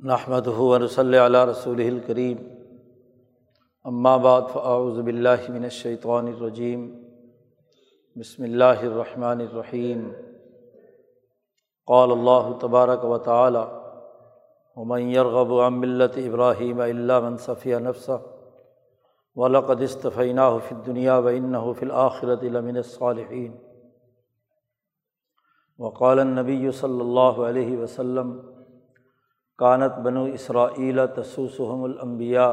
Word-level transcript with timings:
نحمد 0.00 0.46
ونصلی 0.48 1.18
علیہ 1.18 1.38
رسول 1.38 1.80
الکریم 1.80 2.36
اما 3.84 4.16
بعد 4.16 4.42
فاعوذ 4.52 4.98
باللہ 4.98 5.48
من 5.48 5.64
الشیطان 5.64 6.26
الرجیم 6.26 6.86
بسم 8.16 8.42
اللہ 8.42 8.80
الرحمن 8.82 9.40
الرحیم 9.40 10.08
قال 11.88 12.10
اللہ 12.10 12.48
تبارک 12.60 13.04
و 13.04 13.18
تعالی 13.18 13.64
ومن 14.76 15.08
يرغب 15.08 15.52
عن 15.60 15.80
ملت 15.80 16.16
ابراہیم 16.24 16.80
الا 16.80 17.18
من 17.20 17.36
صفی 17.36 17.74
نفسہ 17.78 18.18
ولقد 19.36 19.82
اصطفیناہ 19.82 20.58
فی 20.68 20.74
الدنیا 20.74 21.18
وانہ 21.18 21.72
فی 21.80 21.86
کانت 29.60 29.98
بنو 30.02 30.24
اسرائیل 30.34 31.00
تسوسحم 31.16 31.82
الانبیاء 31.84 32.52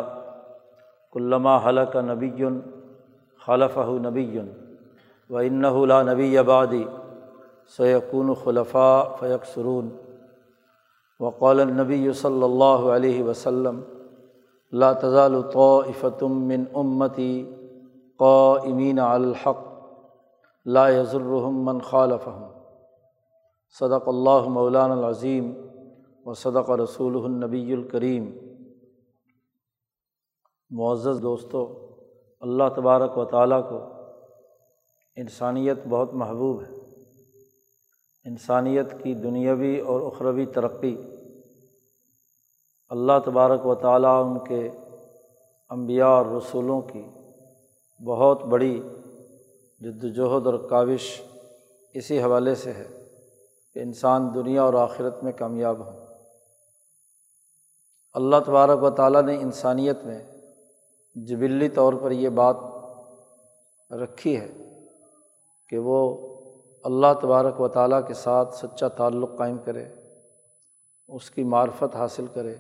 علامہ 1.16 1.58
حلق 1.66 1.96
نبی 2.06 2.32
خلف 3.42 3.78
نبی 4.02 4.40
و 5.30 5.86
لا 5.86 6.02
نبی 6.04 6.38
آبادی 6.38 6.84
سیقون 7.78 8.34
خلفاء 8.44 9.04
فیق 9.20 9.46
سرون 9.54 9.90
وقال 11.20 11.60
النبی 11.60 12.12
صلی 12.14 12.44
اللہ 12.44 12.90
علیہ 12.96 13.24
وسلم 13.24 13.80
لا 14.74 14.92
تزال 15.02 15.42
طائفتم 15.54 16.42
من 16.48 16.64
امتی 16.76 17.32
قائمین 18.20 19.00
الحق 19.00 19.66
لا 20.66 20.90
یضرهم 20.90 21.66
من 21.66 21.80
خالفهم 21.82 22.46
صدق 23.76 24.08
اللہ 24.08 24.48
مولان 24.50 24.92
العظیم 24.92 25.52
و 26.28 26.34
صدق 26.34 26.70
رسول 26.70 27.24
النبی 27.24 27.74
الکریم۔ 27.74 28.38
معزز 30.70 31.22
دوستوں 31.22 31.66
اللہ 32.40 32.64
تبارک 32.76 33.18
و 33.18 33.26
تعالیٰ 33.26 33.70
کو 33.70 33.80
انسانیت 35.16 35.78
بہت 35.90 36.14
محبوب 36.14 36.62
ہے۔ 36.62 36.74
انسانیت 38.26 39.04
کی 39.04 39.14
دنیاوی 39.14 39.80
اور 39.80 40.02
اخروی 40.02 40.46
ترقی۔ 40.46 40.98
اللہ 42.90 43.12
تبارک 43.26 43.66
و 43.66 43.76
تعالیٰ 43.76 44.26
ان 44.26 44.40
کے 44.44 44.70
انبیاء 45.70 46.08
اور 46.08 46.26
رسولوں 46.26 46.82
کی 46.82 47.04
بہت 48.06 48.44
بڑی 48.44 48.84
جد 49.80 50.04
وجہد 50.04 50.48
اور 50.48 50.68
کاوش 50.70 51.22
اسی 51.94 52.22
حوالے 52.22 52.56
سے 52.56 52.72
ہے 52.72 53.08
کہ 53.74 53.80
انسان 53.80 54.36
دنیا 54.36 54.64
اور 54.64 54.74
آخرت 54.74 55.24
میں 55.24 55.32
کامیاب 55.32 55.88
ہوں۔ 55.88 55.97
اللہ 58.18 58.36
تبارک 58.46 58.84
و 58.84 58.90
تعالیٰ 58.90 59.22
نے 59.22 59.36
انسانیت 59.36 59.98
میں 60.04 60.24
جبلی 61.16 61.70
طور 61.70 61.94
پر 61.94 62.12
یہ 62.12 62.30
بات 62.30 62.56
رکھی 63.92 64.42
ہے 64.42 64.48
کہ 65.70 65.78
وہ 65.78 65.98
اللہ 66.84 67.08
تبارک 67.22 67.62
و 67.62 67.68
تعالیٰ 67.68 68.08
کے 68.08 68.14
ساتھ 68.14 68.56
سچا 68.56 68.88
تعلق 68.88 69.38
قائم 69.38 69.58
کرے، 69.58 69.86
اس 71.08 71.32
کی 71.32 71.44
معرفت 71.44 71.96
حاصل 71.96 72.26
کرے، 72.34 72.56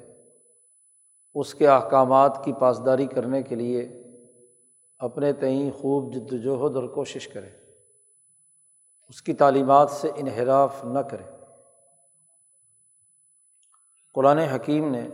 اس 1.33 1.53
کے 1.53 1.67
احکامات 1.67 2.45
کی 2.45 2.53
پاسداری 2.53 3.05
کرنے 3.05 3.43
کے 3.43 3.55
لیے 3.55 4.03
اپنے 4.97 5.33
تئیں 5.33 5.71
خوب 5.71 6.13
جد 6.13 6.33
وجہد 6.33 6.75
اور 6.75 6.87
کوشش 6.87 7.27
کرے، 7.27 7.49
اس 9.07 9.21
کی 9.21 9.33
تعلیمات 9.33 9.89
سے 9.89 10.11
انحراف 10.15 10.85
نہ 10.85 10.99
کرے۔ 10.99 11.23
قرآن 14.13 14.37
حکیم 14.37 14.91
نے 14.91 15.07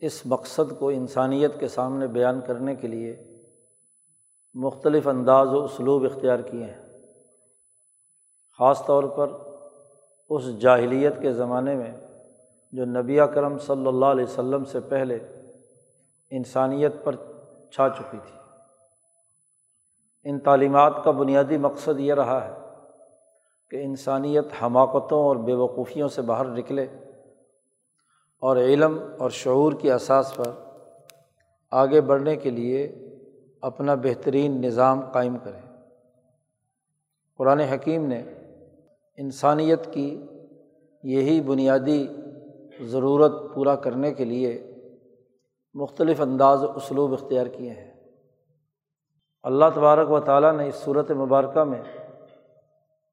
اس 0.00 0.26
مقصد 0.26 0.78
کو 0.78 0.88
انسانیت 0.88 1.60
کے 1.60 1.68
سامنے 1.68 2.06
بیان 2.06 2.40
کرنے 2.40 2.74
کے 2.74 2.88
لیے 2.88 3.24
مختلف 4.54 5.08
انداز 5.08 5.48
و 5.48 5.64
اسلوب 5.64 6.04
اختیار 6.04 6.38
کیے 6.38 6.64
ہیں۔ 6.64 6.98
خاص 8.58 8.86
طور 8.86 9.04
پر 9.04 9.30
اس 10.30 10.60
جاہلیت 10.60 11.20
کے 11.20 11.32
زمانے 11.32 11.74
میں 11.74 11.92
جو 12.72 12.84
نبی 12.84 13.18
کرم 13.34 13.58
صلی 13.58 13.86
اللہ 13.86 14.06
علیہ 14.06 14.24
وسلم 14.24 14.64
سے 14.64 14.80
پہلے 14.80 15.18
انسانیت 16.30 16.92
پر 17.04 17.14
چھا 17.72 17.88
چکی 17.88 18.18
تھی۔ 18.26 18.38
ان 20.24 20.38
تعلیمات 20.38 20.92
کا 21.04 21.10
بنیادی 21.10 21.56
مقصد 21.56 22.00
یہ 22.00 22.14
رہا 22.14 22.44
ہے 22.44 22.52
کہ 23.70 23.76
انسانیت 23.76 24.44
حماقتوں 24.62 25.24
اور 25.24 25.36
بے 25.36 25.54
وقوفیوں 25.54 26.08
سے 26.08 26.22
باہر 26.22 26.44
نکلے۔ 26.44 26.86
اور 28.40 28.56
علم 28.56 28.98
اور 29.18 29.30
شعور 29.30 29.72
کی 29.72 29.92
اساس 29.92 30.36
پر 30.36 30.50
آگے 31.70 32.00
بڑھنے 32.00 32.36
کے 32.36 32.50
لیے 32.50 32.92
اپنا 33.60 33.94
بہترین 33.94 34.60
نظام 34.60 35.00
قائم 35.00 35.36
کرے 35.44 35.60
قرآن 37.36 37.60
حکیم 37.60 38.06
نے 38.06 38.22
انسانیت 39.16 39.92
کی 39.92 40.26
یہی 41.02 41.40
بنیادی 41.40 42.06
ضرورت 42.80 43.32
پورا 43.54 43.76
کرنے 43.76 44.12
کے 44.12 44.24
لیے 44.24 44.72
مختلف 45.74 46.20
انداز 46.20 46.64
و 46.64 46.72
اسلوب 46.72 47.12
اختیار 47.12 47.46
کیے 47.46 47.70
ہیں۔ 47.70 47.94
اللہ 49.42 49.64
تبارک 49.74 50.10
و 50.10 50.20
تعالیٰ 50.20 50.56
نے 50.56 50.68
اس 50.68 50.74
صورت 50.74 51.10
مبارکہ 51.10 51.64
میں 51.64 51.82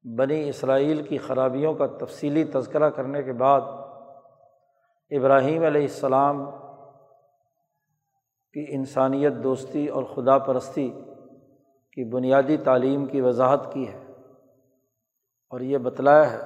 بنی 0.06 0.48
اسرائیل 0.48 1.02
کی 1.02 1.18
خرابیوں 1.18 1.74
کا 1.74 1.86
تفصیلی 1.86 2.44
تذکرہ 2.44 2.90
کرنے 2.90 3.22
کے 3.22 3.32
بعد 3.32 3.60
ابراہیم 5.10 5.62
علیہ 5.62 5.82
السلام 5.82 6.44
کی 8.52 8.66
انسانیت 8.68 9.32
دوستی 9.44 9.86
اور 9.86 10.04
خدا 10.04 10.38
پرستی 10.38 10.90
کی 11.92 12.04
بنیادی 12.04 12.56
تعلیم 12.56 13.06
کی 13.06 13.20
وضاحت 13.20 13.72
کی 13.72 13.88
ہے 13.88 13.98
اور 15.50 15.60
یہ 15.60 15.78
بتلایا 15.78 16.32
ہے 16.32 16.38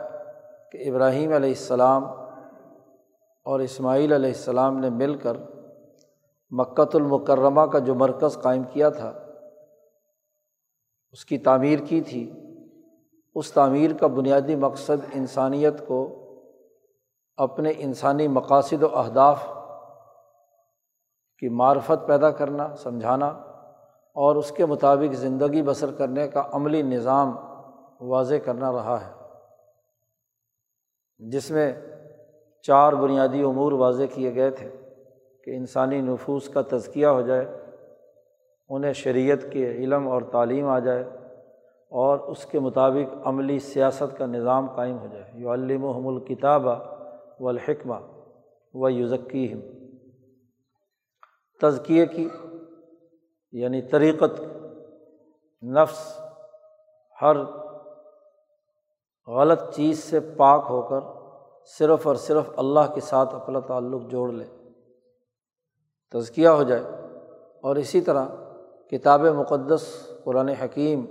کہ 0.72 0.90
ابراہیم 0.90 1.32
علیہ 1.32 1.48
السلام 1.48 2.04
اور 3.46 3.60
اسماعیل 3.60 4.12
علیہ 4.12 4.28
السلام 4.28 4.78
نے 4.78 4.90
مل 4.90 5.14
کر 5.14 5.36
مکۃ 6.50 6.94
المکرمہ 6.94 7.66
کا 7.66 7.78
جو 7.78 7.94
مرکز 7.94 8.42
قائم 8.42 8.64
کیا 8.64 8.88
تھا، 8.88 9.08
اس 11.12 11.24
کی 11.24 11.38
تعمیر 11.38 11.78
کی 11.78 12.00
تھی۔ 12.00 12.32
اس 13.34 13.52
تعمیر 13.52 13.92
کا 13.92 14.06
بنیادی 14.06 14.56
مقصد 14.56 15.04
انسانیت 15.14 15.86
کو 15.86 16.19
اپنے 17.40 17.72
انسانی 17.76 18.28
مقاصد 18.28 18.82
و 18.82 18.96
اہداف 18.98 19.46
کی 21.42 21.48
معرفت 21.48 22.06
پیدا 22.06 22.30
کرنا، 22.30 22.74
سمجھانا 22.76 23.26
اور 24.16 24.36
اس 24.36 24.50
کے 24.52 24.66
مطابق 24.66 25.14
زندگی 25.14 25.62
بسر 25.62 25.92
کرنے 25.92 26.28
کا 26.28 26.42
عملی 26.52 26.82
نظام 26.82 27.36
واضح 28.00 28.34
کرنا 28.44 28.72
رہا 28.72 28.98
ہے، 29.00 29.12
جس 31.18 31.50
میں 31.50 31.72
چار 32.64 32.92
بنیادی 32.92 33.42
امور 33.42 33.72
واضح 33.72 34.04
کیے 34.14 34.34
گئے 34.34 34.50
تھے 34.50 34.70
کہ 35.44 35.50
انسانی 35.50 36.00
نفوس 36.00 36.48
کا 36.48 36.62
تزکیہ 36.68 37.06
ہو 37.06 37.20
جائے، 37.20 37.46
انہیں 38.70 38.92
شریعت 38.92 39.50
کے 39.52 39.70
علم 39.70 40.08
اور 40.08 40.22
تعلیم 40.22 40.68
آ 40.68 40.78
جائے 40.78 41.02
اور 41.92 42.18
اس 42.18 42.44
کے 42.46 42.58
مطابق 42.60 43.26
عملی 43.26 43.58
سیاست 43.58 44.16
کا 44.18 44.26
نظام 44.26 44.66
قائم 44.66 44.98
ہو 44.98 45.06
جائے۔ 45.06 45.30
یو 45.34 45.52
علم 45.52 45.84
و 45.84 45.90
حم 45.90 46.06
الکتابہ 46.08 46.74
و 47.40 47.48
الحکمہ 47.48 47.94
و 48.74 48.88
یوزکی 48.88 49.54
تزکیے 51.60 52.06
کی 52.06 52.28
یعنی 53.52 53.82
طریقت، 53.82 54.40
نفس، 55.62 56.20
ہر 57.22 57.36
غلط 59.26 59.74
چیز 59.74 59.98
سے 59.98 60.20
پاک 60.20 60.66
ہو 60.70 60.82
کر 60.82 61.00
صرف 61.78 62.06
اور 62.06 62.14
صرف 62.14 62.50
اللہ 62.56 62.92
کے 62.94 63.00
ساتھ 63.00 63.34
اپنا 63.34 63.60
تعلق 63.60 64.02
جوڑ 64.10 64.32
لے۔ 64.32 64.44
تزکیہ 66.12 66.48
ہو 66.48 66.62
جائے۔ 66.62 66.82
اور 67.62 67.76
اسی 67.76 68.00
طرح 68.00 68.26
کتاب 68.90 69.20
مقدس، 69.20 70.10
قرآن 70.24 70.48
حکیم 70.48 71.04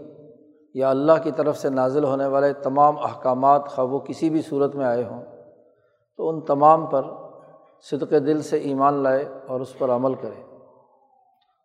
یا 0.73 0.89
اللہ 0.89 1.23
کی 1.23 1.31
طرف 1.31 1.57
سے 1.57 1.69
نازل 1.69 2.03
ہونے 2.03 2.27
والے 2.27 2.53
تمام 2.53 2.97
احکامات، 2.97 3.65
خواہ 3.65 3.87
وہ 3.87 3.99
کسی 3.99 4.29
بھی 4.29 4.41
صورت 4.41 4.75
میں 4.75 4.85
آئے 4.85 5.03
ہوں 5.03 5.38
تو 6.19 6.29
ان 6.29 6.41
تمام 6.41 6.85
پر 6.85 7.05
صدق 7.81 8.11
دل 8.11 8.41
سے 8.41 8.57
ایمان 8.57 8.93
لائے 8.93 9.29
اور 9.47 9.59
اس 9.59 9.77
پر 9.77 9.89
عمل 9.89 10.13
کرے۔ 10.13 10.57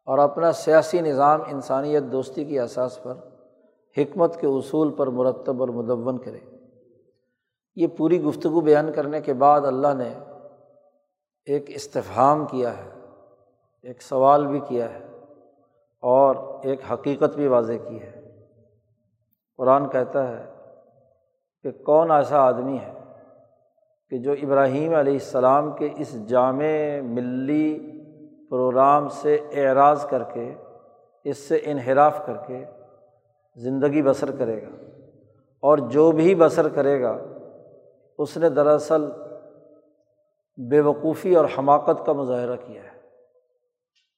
اور 0.06 0.18
اپنا 0.18 0.52
سیاسی 0.52 1.00
نظام 1.00 1.40
انسانیت 1.46 2.02
دوستی 2.02 2.44
کی 2.44 2.60
احساس 2.60 3.02
پر، 3.02 3.14
حکمت 3.98 4.40
کے 4.40 4.46
اصول 4.46 4.92
پر 4.92 5.06
مرتب 5.06 5.60
اور 5.60 5.68
مدون 5.68 6.18
کرے۔ 6.18 6.38
یہ 7.76 7.86
پوری 7.86 8.22
گفتگو 8.22 8.60
بیان 8.60 8.92
کرنے 8.92 9.20
کے 9.20 9.32
بعد 9.32 9.60
اللہ 9.60 9.94
نے 9.94 10.14
ایک 11.46 11.64
استفہام 11.66 12.46
کیا 12.46 12.78
ہے، 12.78 12.90
ایک 13.82 14.02
سوال 14.02 14.46
بھی 14.46 14.60
کیا 14.60 14.94
ہے 14.94 15.08
اور 16.00 16.36
ایک 16.62 16.80
حقیقت 16.92 17.36
بھی 17.36 17.46
واضح 17.46 17.72
کی 17.88 18.02
ہے۔ 18.02 18.46
قرآن 19.56 19.88
کہتا 19.88 20.28
ہے 20.28 20.54
کہ 21.62 21.70
کون 21.70 22.10
ایسا 22.10 22.38
آدمی 22.38 22.78
ہے 22.78 23.03
کہ 24.10 24.18
جو 24.18 24.32
ابراہیم 24.32 24.94
علیہ 24.94 25.12
السلام 25.12 25.72
کے 25.72 25.88
اس 25.96 26.28
جامع 26.28 27.00
ملی 27.02 27.78
پروگرام 28.50 29.08
سے 29.08 29.34
اعراض 29.34 30.06
کر 30.06 30.22
کے، 30.22 30.54
اس 31.24 31.38
سے 31.38 31.60
انحراف 31.64 32.26
کر 32.26 32.36
کے 32.46 32.64
زندگی 33.56 34.02
بسر 34.02 34.30
کرے 34.30 34.62
گا۔ 34.62 34.68
اور 35.60 35.78
جو 35.78 36.12
بھی 36.12 36.34
بسر 36.34 36.68
کرے 36.68 37.02
گا، 37.02 37.18
اس 38.18 38.36
نے 38.36 38.48
دراصل 38.48 39.10
بے 40.70 40.80
وقوفی 40.80 41.34
اور 41.34 41.44
حماقت 41.58 42.06
کا 42.06 42.12
مظاہرہ 42.12 42.56
کیا 42.56 42.82
ہے۔ 42.82 42.94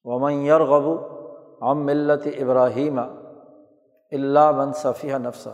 ومن 0.05 0.33
یرغبو 0.33 1.27
ہم 1.63 1.85
ملت 1.85 2.29
ابراہیم 2.39 2.99
اللہ 4.11 4.51
من 4.51 4.73
صفیہ 4.73 5.17
نفسہ 5.17 5.49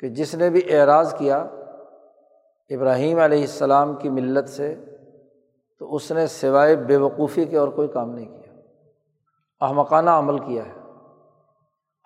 کہ 0.00 0.08
جس 0.08 0.34
نے 0.34 0.50
بھی 0.50 0.78
اعراض 0.78 1.14
کیا 1.14 1.38
ابراہیم 2.70 3.18
علیہ 3.18 3.40
السلام 3.40 3.96
کی 3.96 4.08
ملت 4.08 4.48
سے، 4.48 4.84
تو 5.78 5.94
اس 5.94 6.12
نے 6.12 6.26
سوائے 6.26 6.76
بے 6.76 6.96
وقوفی 6.96 7.44
کے 7.44 7.58
اور 7.58 7.68
کوئی 7.68 7.88
کام 7.88 8.10
نہیں 8.10 8.26
کیا۔ 8.26 8.52
احمقانہ 9.66 10.10
عمل 10.10 10.38
کیا 10.38 10.64
ہے، 10.66 10.80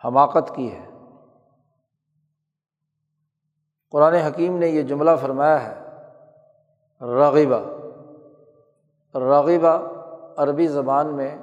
حماقت 0.04 0.54
کی 0.54 0.72
ہے۔ 0.72 0.84
قرآن 3.90 4.14
حکیم 4.14 4.58
نے 4.58 4.68
یہ 4.68 4.82
جملہ 4.82 5.10
فرمایا 5.20 5.62
ہے 5.64 5.74
رغیبہ 7.00 7.60
رغیبہ 9.14 9.78
عربی 10.36 10.66
زبان 10.66 11.16
میں 11.16 11.36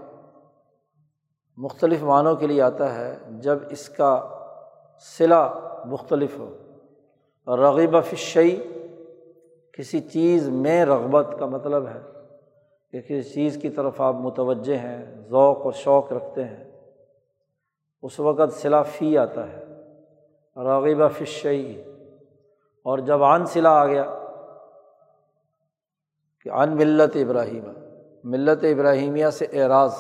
مختلف 1.57 2.03
معنوں 2.03 2.35
کے 2.35 2.47
لیے 2.47 2.61
آتا 2.61 2.95
ہے، 2.95 3.17
جب 3.29 3.57
اس 3.69 3.89
کا 3.89 4.27
صلا 5.17 5.53
مختلف 5.85 6.39
ہو۔ 6.39 6.55
رغیبہ 7.47 8.01
فشئی 8.01 8.71
کسی 9.73 9.99
چیز 9.99 10.49
میں 10.49 10.85
رغبت 10.85 11.35
کا 11.39 11.45
مطلب 11.45 11.87
ہے 11.87 12.01
کہ 12.91 13.01
کسی 13.01 13.33
چیز 13.33 13.57
کی 13.61 13.69
طرف 13.69 14.01
آپ 14.01 14.15
متوجہ 14.15 14.75
ہیں، 14.75 15.15
ذوق 15.29 15.57
اور 15.57 15.71
شوق 15.71 16.13
رکھتے 16.13 16.43
ہیں۔ 16.43 16.91
اس 18.01 18.19
وقت 18.19 18.53
صلا 18.53 18.81
فی 18.81 19.17
آتا 19.17 19.53
ہے۔ 19.53 19.63
رغیبہ 20.57 21.07
فشئی 21.07 21.83
اور 22.83 22.97
جب 22.97 23.23
عن 23.23 23.45
صلا 23.45 23.69
آ 23.69 23.85
گیا، 23.85 24.03
کہ 26.43 26.49
ان 26.49 26.75
ملت 26.75 27.15
ابراہیم، 27.15 27.71
ملت 28.23 28.63
ابراہیمیہ 28.63 29.29
سے 29.29 29.45
اعراض۔ 29.45 29.95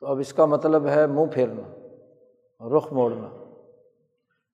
تو 0.00 0.06
اب 0.06 0.18
اس 0.18 0.32
کا 0.32 0.44
مطلب 0.44 0.86
ہے 0.86 1.06
منہ 1.06 1.26
پھیرنا، 1.32 1.86
رخ 2.76 2.92
موڑنا۔ 2.92 3.47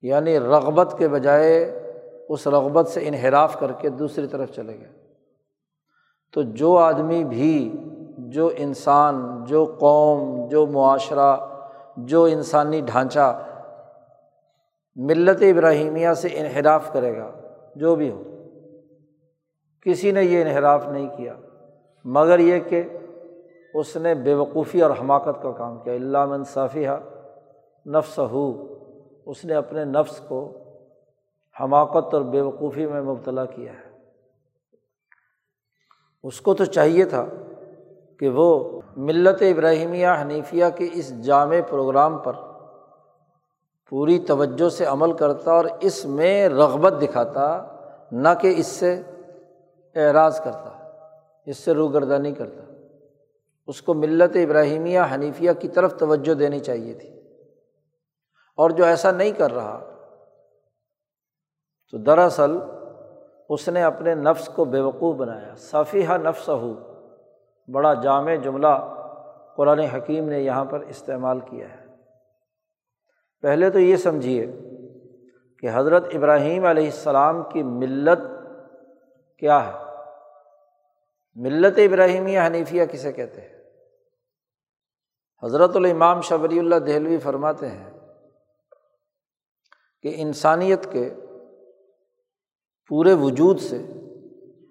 یعنی 0.05 0.39
رغبت 0.39 0.95
کے 0.97 1.07
بجائے 1.07 1.81
اس 2.29 2.47
رغبت 2.47 2.87
سے 2.87 2.99
انحراف 3.03 3.59
کر 3.59 3.71
کے 3.71 3.89
دوسری 3.89 4.27
طرف 4.27 4.51
چلے 4.51 4.79
گئے۔ 4.79 4.91
تو 6.33 6.41
جو 6.41 6.77
آدمی 6.77 7.23
بھی، 7.23 7.77
جو 8.17 8.49
انسان، 8.57 9.43
جو 9.43 9.75
قوم، 9.79 10.47
جو 10.47 10.67
معاشرہ، 10.67 11.37
جو 11.97 12.23
انسانی 12.23 12.81
ڈھانچہ 12.81 13.43
ملت 14.95 15.41
ابراہیمیہ 15.41 16.13
سے 16.13 16.27
انحراف 16.33 16.93
کرے 16.93 17.17
گا، 17.17 17.31
جو 17.75 17.95
بھی 17.95 18.11
ہو، 18.11 18.23
کسی 19.81 20.11
نے 20.11 20.23
یہ 20.23 20.41
انحراف 20.41 20.87
نہیں 20.87 21.17
کیا۔ 21.17 21.33
مگر 22.05 22.39
یہ 22.39 22.59
کہ 22.59 22.83
اس 23.73 23.97
نے 23.97 24.15
بے 24.15 24.33
وقوفی 24.33 24.81
اور 24.81 24.91
حماقت 24.91 25.41
کا 25.41 25.51
کام 25.51 25.79
کیا۔ 25.79 25.93
علام 25.93 26.31
انصافیہ 26.31 26.89
نفس 27.85 28.19
ہو 28.19 28.74
اس 29.25 29.45
نے 29.45 29.53
اپنے 29.53 29.85
نفس 29.85 30.21
کو 30.27 30.57
حماقت 31.59 32.13
اور 32.13 32.21
بے 32.21 32.41
وقوفی 32.41 32.85
میں 32.85 33.01
مبتلا 33.01 33.45
کیا 33.45 33.71
ہے۔ 33.71 33.85
اس 36.23 36.41
کو 36.41 36.53
تو 36.53 36.65
چاہیے 36.65 37.05
تھا 37.05 37.25
کہ 38.19 38.29
وہ 38.29 38.81
ملت 38.97 39.41
ابراہیمیہ 39.41 40.07
حنیفیہ 40.21 40.65
کے 40.75 40.89
اس 40.93 41.21
جامع 41.21 41.55
پروگرام 41.69 42.17
پر 42.17 42.33
پوری 43.89 44.19
توجہ 44.19 44.69
سے 44.69 44.85
عمل 44.85 45.13
کرتا 45.13 45.51
اور 45.51 45.65
اس 45.81 46.05
میں 46.05 46.49
رغبت 46.49 46.93
دکھاتا، 47.01 47.67
نہ 48.11 48.29
کہ 48.41 48.53
اس 48.57 48.67
سے 48.67 49.01
اعراض 49.95 50.39
کرتا، 50.39 50.99
اس 51.45 51.57
سے 51.57 51.71
روگردانی 51.71 52.31
کرتا۔ 52.31 52.61
اس 53.67 53.81
کو 53.81 53.93
ملت 53.93 54.35
ابراہیمیہ 54.35 54.99
حنیفیہ 55.13 55.51
کی 55.59 55.67
طرف 55.67 55.97
توجہ 55.97 56.33
دینی 56.33 56.59
چاہیے 56.59 56.93
تھی۔ 56.93 57.14
اور 58.55 58.69
جو 58.69 58.85
ایسا 58.85 59.11
نہیں 59.11 59.31
کر 59.31 59.53
رہا۔ 59.53 59.91
تو 61.91 61.97
دراصل 61.97 62.57
اس 63.49 63.69
نے 63.69 63.83
اپنے 63.83 64.15
نفس 64.15 64.47
کو 64.47 64.65
بیوقوف 64.65 65.15
بنایا۔ 65.15 65.55
صفیہ 65.55 66.09
نفس 66.09 66.49
ہو 66.49 66.95
بڑا 67.71 67.93
جامع 67.93 68.35
جملہ 68.35 69.01
قرآن 69.55 69.79
حکیم 69.79 70.29
نے 70.29 70.39
یہاں 70.39 70.65
پر 70.65 70.79
استعمال 70.79 71.39
کیا 71.39 71.69
ہے۔ 71.69 71.85
پہلے 73.41 73.69
تو 73.69 73.79
یہ 73.79 73.95
سمجھیے 73.95 74.47
کہ 75.59 75.69
حضرت 75.73 76.05
ابراہیم 76.13 76.65
علیہ 76.65 76.85
السلام 76.85 77.43
کی 77.43 77.63
ملت 77.63 78.19
کیا 79.39 79.67
ہے؟ 79.67 79.71
ملت 81.35 81.77
ابراہیمیہ 81.77 82.39
حنیفیہ 82.47 82.85
کسے 82.85 83.11
کہتے 83.11 83.41
ہیں؟ 83.41 83.55
حضرت 85.43 85.75
الامام 85.75 86.21
شبری 86.21 86.59
اللہ 86.59 86.75
دہلوی 86.75 87.17
فرماتے 87.17 87.69
ہیں 87.69 87.94
کہ 90.05 90.13
انسانیت 90.17 90.91
کے 90.91 91.13
پورے 92.87 93.13
وجود 93.13 93.59
سے 93.59 93.85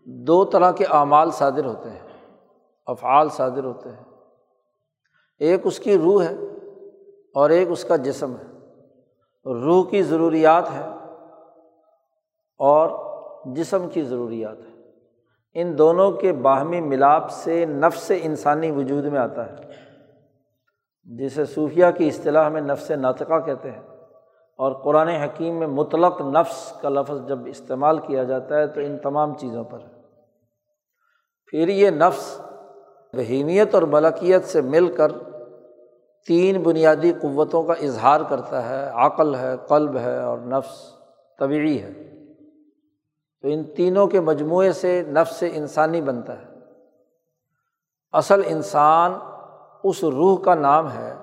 دو 0.06 0.44
طرح 0.44 0.72
کے 0.72 0.84
اعمال 0.90 1.30
صادر 1.30 1.64
ہوتے 1.64 1.90
ہیں، 1.90 2.36
افعال 2.86 3.28
صادر 3.28 3.64
ہوتے 3.64 3.88
ہیں۔ 3.88 4.04
ایک 5.38 5.60
اس 5.64 5.78
کی 5.78 5.98
روح 5.98 6.24
ہے 6.24 6.34
اور 7.34 7.50
ایک 7.50 7.68
اس 7.70 7.84
کا 7.84 7.96
جسم 7.96 8.32
ہے۔ 8.32 8.44
روح 9.44 9.90
کی 9.90 10.02
ضروریات 10.02 10.70
ہے 10.70 10.88
اور 12.58 12.88
جسم 13.54 13.88
کی 13.88 14.02
ضروریات 14.02 14.58
ہے 14.58 14.90
ان 15.54 15.78
دونوں 15.78 16.12
کے 16.12 16.32
باہمی 16.32 16.80
ملاپ 16.80 17.30
سے 17.30 17.66
نفس 17.66 18.12
انسانی 18.22 18.70
وجود 18.70 19.04
میں 19.04 19.20
آتا 19.20 19.52
ہے، 19.52 19.56
جسے 21.04 21.44
صوفیہ 21.44 21.86
کی 21.98 22.08
اصطلاح 22.08 22.48
میں 22.48 22.60
نفس 22.60 22.90
ناطقہ 22.90 23.40
کہتے 23.46 23.70
ہیں۔ 23.70 23.93
اور 24.56 24.72
قرآن 24.72 25.08
حکیم 25.08 25.58
میں 25.58 25.66
مطلق 25.66 26.20
نفس 26.20 26.72
کا 26.80 26.88
لفظ 26.88 27.28
جب 27.28 27.38
استعمال 27.46 27.98
کیا 27.98 28.24
جاتا 28.24 28.58
ہے 28.58 28.66
تو 28.66 28.80
ان 28.80 28.98
تمام 28.98 29.34
چیزوں 29.34 29.64
پر۔ 29.64 29.78
پھر 31.46 31.68
یہ 31.68 31.90
نفس 31.90 32.40
بہیمیت 33.12 33.74
اور 33.74 33.82
ملکیت 33.82 34.44
سے 34.44 34.60
مل 34.60 34.96
کر 34.96 35.12
تین 36.26 36.62
بنیادی 36.62 37.12
قوتوں 37.12 37.62
کا 37.62 37.72
اظہار 37.72 38.20
کرتا 38.28 38.68
ہے۔ 38.68 38.90
عقل 38.92 39.34
ہے، 39.34 39.54
قلب 39.68 39.96
ہے 39.96 40.20
اور 40.20 40.38
نفس 40.38 40.92
طبعی 41.38 41.82
ہے۔ 41.82 41.92
تو 43.42 43.48
ان 43.48 43.64
تینوں 43.64 44.06
کے 44.06 44.20
مجموعے 44.20 44.72
سے 44.72 45.02
نفس 45.02 45.44
انسانی 45.52 46.00
بنتا 46.00 46.38
ہے۔ 46.38 46.46
اصل 48.12 48.42
انسان 48.46 49.12
اس 49.84 50.04
روح 50.04 50.38
کا 50.38 50.54
نام 50.54 50.92
ہے 50.92 51.14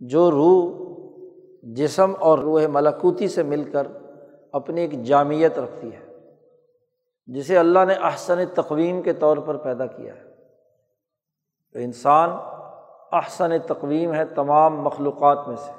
جو 0.00 0.30
روح 0.30 0.87
جسم 1.74 2.12
اور 2.18 2.38
روح 2.38 2.66
ملکوتی 2.66 3.28
سے 3.28 3.42
مل 3.42 3.70
کر 3.70 3.86
اپنی 4.52 4.80
ایک 4.80 5.02
جامعت 5.04 5.58
رکھتی 5.58 5.90
ہے، 5.92 6.30
جسے 7.26 7.58
اللہ 7.58 7.78
نے 7.84 7.94
احسن 7.94 8.38
تقویم 8.54 9.02
کے 9.02 9.12
طور 9.12 9.36
پر 9.36 9.56
پیدا 9.56 9.86
کیا 9.86 10.14
ہے۔ 10.14 10.22
تو 11.72 11.78
انسان 11.78 12.30
احسن 13.12 13.58
تقویم 13.66 14.14
ہے 14.14 14.24
تمام 14.24 14.80
مخلوقات 14.80 15.48
میں 15.48 15.56
سے۔ 15.56 15.72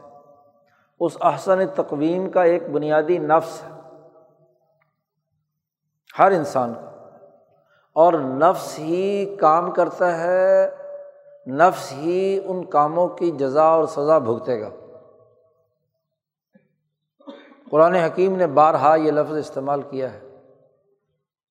اس 1.00 1.18
احسن 1.22 1.60
تقویم 1.76 2.30
کا 2.30 2.44
ایک 2.44 2.70
بنیادی 2.70 3.18
نفس 3.18 3.64
ہے۔ 3.64 3.98
ہر 6.20 6.32
انسان 6.32 6.74
کو 6.74 6.86
اور 7.94 8.14
نفس 8.14 8.80
ہی 8.80 9.36
کام 9.40 9.72
کرتا 9.72 10.24
ہے، 10.24 10.72
نفس 11.48 11.92
ہی 11.92 12.40
ان 12.46 12.66
کاموں 12.66 13.08
کی 13.08 13.32
جزا 13.32 13.64
اور 13.64 13.86
سزا 13.86 14.18
بھگتے 14.18 14.62
گا۔ 14.62 14.70
قرآن 17.70 17.94
حکیم 17.94 18.36
نے 18.36 18.48
بارہا 18.48 18.96
یہ 18.96 19.12
لفظ 19.12 19.38
استعمال 19.38 19.82
کیا 19.82 20.14
ہے 20.14 20.20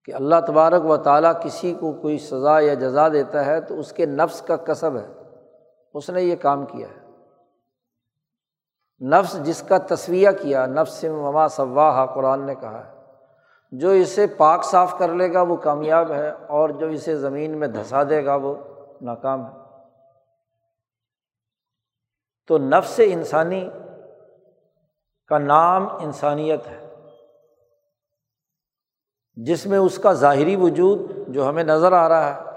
کہ 0.04 0.14
اللہ 0.14 0.34
تبارک 0.46 0.84
و 0.84 0.96
تعالیٰ 0.96 1.32
کسی 1.42 1.74
کو 1.80 1.92
کوئی 1.92 2.18
سزا 2.18 2.60
یا 2.60 2.74
جزا 2.74 3.08
دیتا 3.08 3.46
ہے 3.46 3.60
تو 3.60 3.80
اس 3.80 3.92
کے 3.92 4.06
نفس 4.06 4.42
کا 4.42 4.56
کسب 4.56 4.96
ہے۔ 4.96 5.06
اس 5.94 6.10
نے 6.10 6.22
یہ 6.22 6.36
کام 6.36 6.66
کیا 6.66 6.88
ہے۔ 6.88 7.08
نفس 9.08 9.42
جس 9.42 9.62
کا 9.62 9.78
تصویہ 9.78 10.28
کیا، 10.42 10.66
نفس 10.66 11.04
مما 11.04 11.48
صواہ 11.48 12.06
قرآن 12.06 12.46
نے 12.46 12.54
کہا 12.54 12.86
ہے۔ 12.86 12.98
جو 13.72 13.90
اسے 13.90 14.26
پاک 14.26 14.64
صاف 14.64 14.98
کر 14.98 15.08
لے 15.08 15.32
گا 15.32 15.42
وہ 15.42 15.56
کامیاب 15.56 16.12
ہے 16.12 16.30
اور 16.30 16.68
جو 16.68 16.86
اسے 16.86 17.16
زمین 17.16 17.58
میں 17.58 17.68
دھسا 17.68 18.02
دے 18.10 18.24
گا 18.24 18.34
وہ 18.34 18.54
ناکام 19.00 19.46
ہے۔ 19.46 19.58
تو 22.46 22.58
نفس 22.58 23.00
انسانی 23.04 23.70
کا 25.28 25.38
نام 25.38 25.88
انسانیت 26.00 26.66
ہے۔ 26.66 26.94
جس 29.36 29.66
میں 29.66 29.78
اس 29.78 29.98
کا 29.98 30.12
ظاہری 30.12 30.56
وجود 30.56 31.00
جو 31.28 31.48
ہمیں 31.48 31.64
نظر 31.64 31.92
آ 31.92 32.08
رہا 32.08 32.34
ہے، 32.34 32.50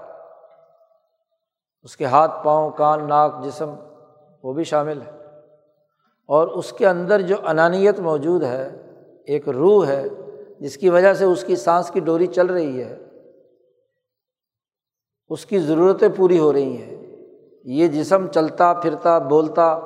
اس 1.82 1.96
کے 1.96 2.04
ہاتھ، 2.04 2.44
پاؤں، 2.44 2.70
کان، 2.70 3.08
ناک، 3.08 3.44
جسم، 3.44 3.74
وہ 4.42 4.52
بھی 4.52 4.64
شامل 4.64 5.02
ہے۔ 5.02 5.10
اور 6.26 6.48
اس 6.48 6.72
کے 6.72 6.88
اندر 6.88 7.20
جو 7.20 7.36
انانیت 7.46 8.00
موجود 8.00 8.42
ہے، 8.42 8.92
ایک 9.26 9.48
روح 9.48 9.86
ہے، 9.86 10.04
جس 10.60 10.76
کی 10.76 10.90
وجہ 10.90 11.14
سے 11.14 11.24
اس 11.24 11.44
کی 11.44 11.56
سانس 11.56 11.90
کی 11.90 12.00
ڈوری 12.00 12.26
چل 12.26 12.46
رہی 12.46 12.82
ہے، 12.82 12.98
اس 15.28 15.46
کی 15.46 15.58
ضرورتیں 15.58 16.08
پوری 16.16 16.38
ہو 16.38 16.52
رہی 16.52 16.76
ہیں۔ 16.76 17.16
یہ 17.64 17.88
جسم 17.88 18.26
چلتا، 18.26 18.72
پھرتا، 18.72 19.18
بولتا، 19.18 19.78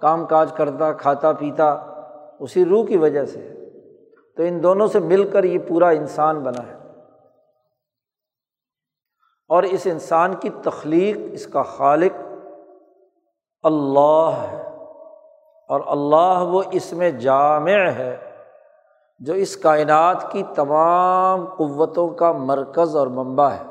کام 0.00 0.26
کاج 0.26 0.52
کرتا، 0.52 0.92
کھاتا، 0.92 1.32
پیتا 1.32 1.88
اسی 2.42 2.64
روح 2.64 2.86
کی 2.86 2.96
وجہ 2.96 3.24
سے 3.24 3.54
تو 4.36 4.42
ان 4.42 4.62
دونوں 4.62 4.86
سے 4.86 4.98
مل 4.98 5.30
کر 5.30 5.44
یہ 5.44 5.58
پورا 5.68 5.88
انسان 5.88 6.40
بنا 6.40 6.66
ہے۔ 6.66 6.78
اور 9.48 9.62
اس 9.62 9.80
انسان 9.84 10.34
کی 10.34 10.50
تخلیق، 10.50 11.16
اس 11.32 11.46
کا 11.46 11.62
خالق 11.62 12.12
اللہ 13.62 14.30
ہے۔ 14.50 14.66
اور 15.68 15.80
اللہ 15.86 16.50
وہ 16.52 16.62
اس 16.72 16.92
میں 16.92 17.10
جامع 17.10 17.70
ہے 17.70 18.16
جو 19.18 19.32
اس 19.32 19.56
کائنات 19.56 20.32
کی 20.32 20.42
تمام 20.54 21.44
قوتوں 21.44 22.08
کا 22.08 22.32
مرکز 22.32 22.96
اور 22.96 23.06
منبع 23.06 23.48
ہے۔ 23.48 23.64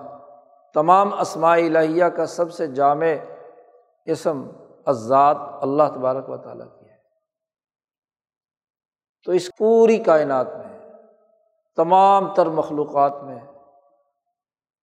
تمام 0.73 1.19
اسماء 1.19 1.57
الہیہ 1.57 2.05
کا 2.05 2.25
سب 2.25 2.53
سے 2.53 2.67
جامع 2.67 3.05
اسم 4.05 4.49
ازاد 4.85 5.35
اللہ 5.61 5.83
تبارک 5.95 6.29
و 6.29 6.37
تعالیٰ۔ 6.37 6.65
کی 6.79 6.80
تو 9.25 9.31
اس 9.31 9.49
پوری 9.57 9.97
کائنات 9.97 10.47
میں، 10.57 10.89
تمام 11.75 12.33
تر 12.33 12.45
مخلوقات 12.45 13.23
میں 13.23 13.39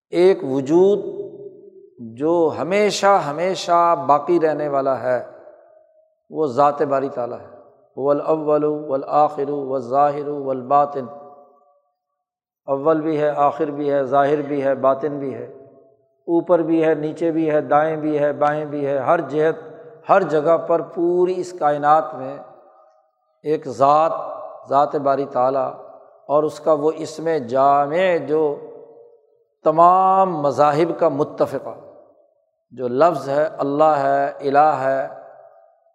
ایک 0.10 0.44
وجود 0.44 1.00
جو 2.00 2.54
ہمیشہ 2.60 3.22
ہمیشہ 3.30 3.96
باقی 4.08 4.40
رہنے 4.40 4.68
والا 4.68 5.04
ہے، 5.04 5.26
وہ 6.30 6.48
ذات 6.48 6.82
باری 6.82 7.10
تعالیٰ 7.10 7.40
ہے۔ 7.40 7.58
ولاول 7.96 8.64
ولاخر 8.64 9.50
و 9.50 9.80
ظاہر 9.80 10.28
والباطن۔ 10.28 11.06
اول 12.66 13.02
بھی 13.02 13.20
ہے، 13.20 13.30
آخر 13.36 13.66
بھی 13.66 13.92
ہے، 13.92 14.04
ظاہر 14.04 14.42
بھی 14.42 14.64
ہے، 14.64 14.76
باطن 14.76 15.20
بھی 15.20 15.34
ہے۔ 15.34 15.46
اوپر 16.28 16.60
بھی 16.60 16.86
ہے، 16.86 16.94
نیچے 16.94 17.32
بھی 17.32 17.52
ہے، 17.52 17.62
دائیں 17.62 17.98
بھی 17.98 18.20
ہے، 18.20 18.34
بائیں 18.34 18.66
بھی 18.66 18.88
ہے۔ 18.88 18.98
ہر 18.98 19.22
جہت، 19.22 19.74
ہر 20.10 20.22
جگہ 20.22 20.58
پر 20.58 20.82
پوری 20.82 21.34
اس 21.38 21.56
کائنات 21.60 22.16
میں 22.16 22.38
ایک 23.44 23.68
ذات 23.68 24.12
ذات 24.70 24.96
باری 24.96 25.26
تعالیٰ، 25.26 25.72
اور 26.28 26.44
اس 26.44 26.60
کا 26.60 26.74
وہ 26.74 26.92
اس 26.96 27.20
میں 27.20 27.40
جامع 27.40 28.18
جو 28.28 28.56
تمام 29.64 30.38
مذاہب 30.42 31.00
کا 31.00 31.10
متفقہ، 31.10 31.76
جو 32.72 32.88
لفظ 32.88 33.30
ہے، 33.30 33.44
اللہ 33.58 33.94
ہے، 33.98 34.32
الہ 34.40 34.74
ہے، 34.82 35.08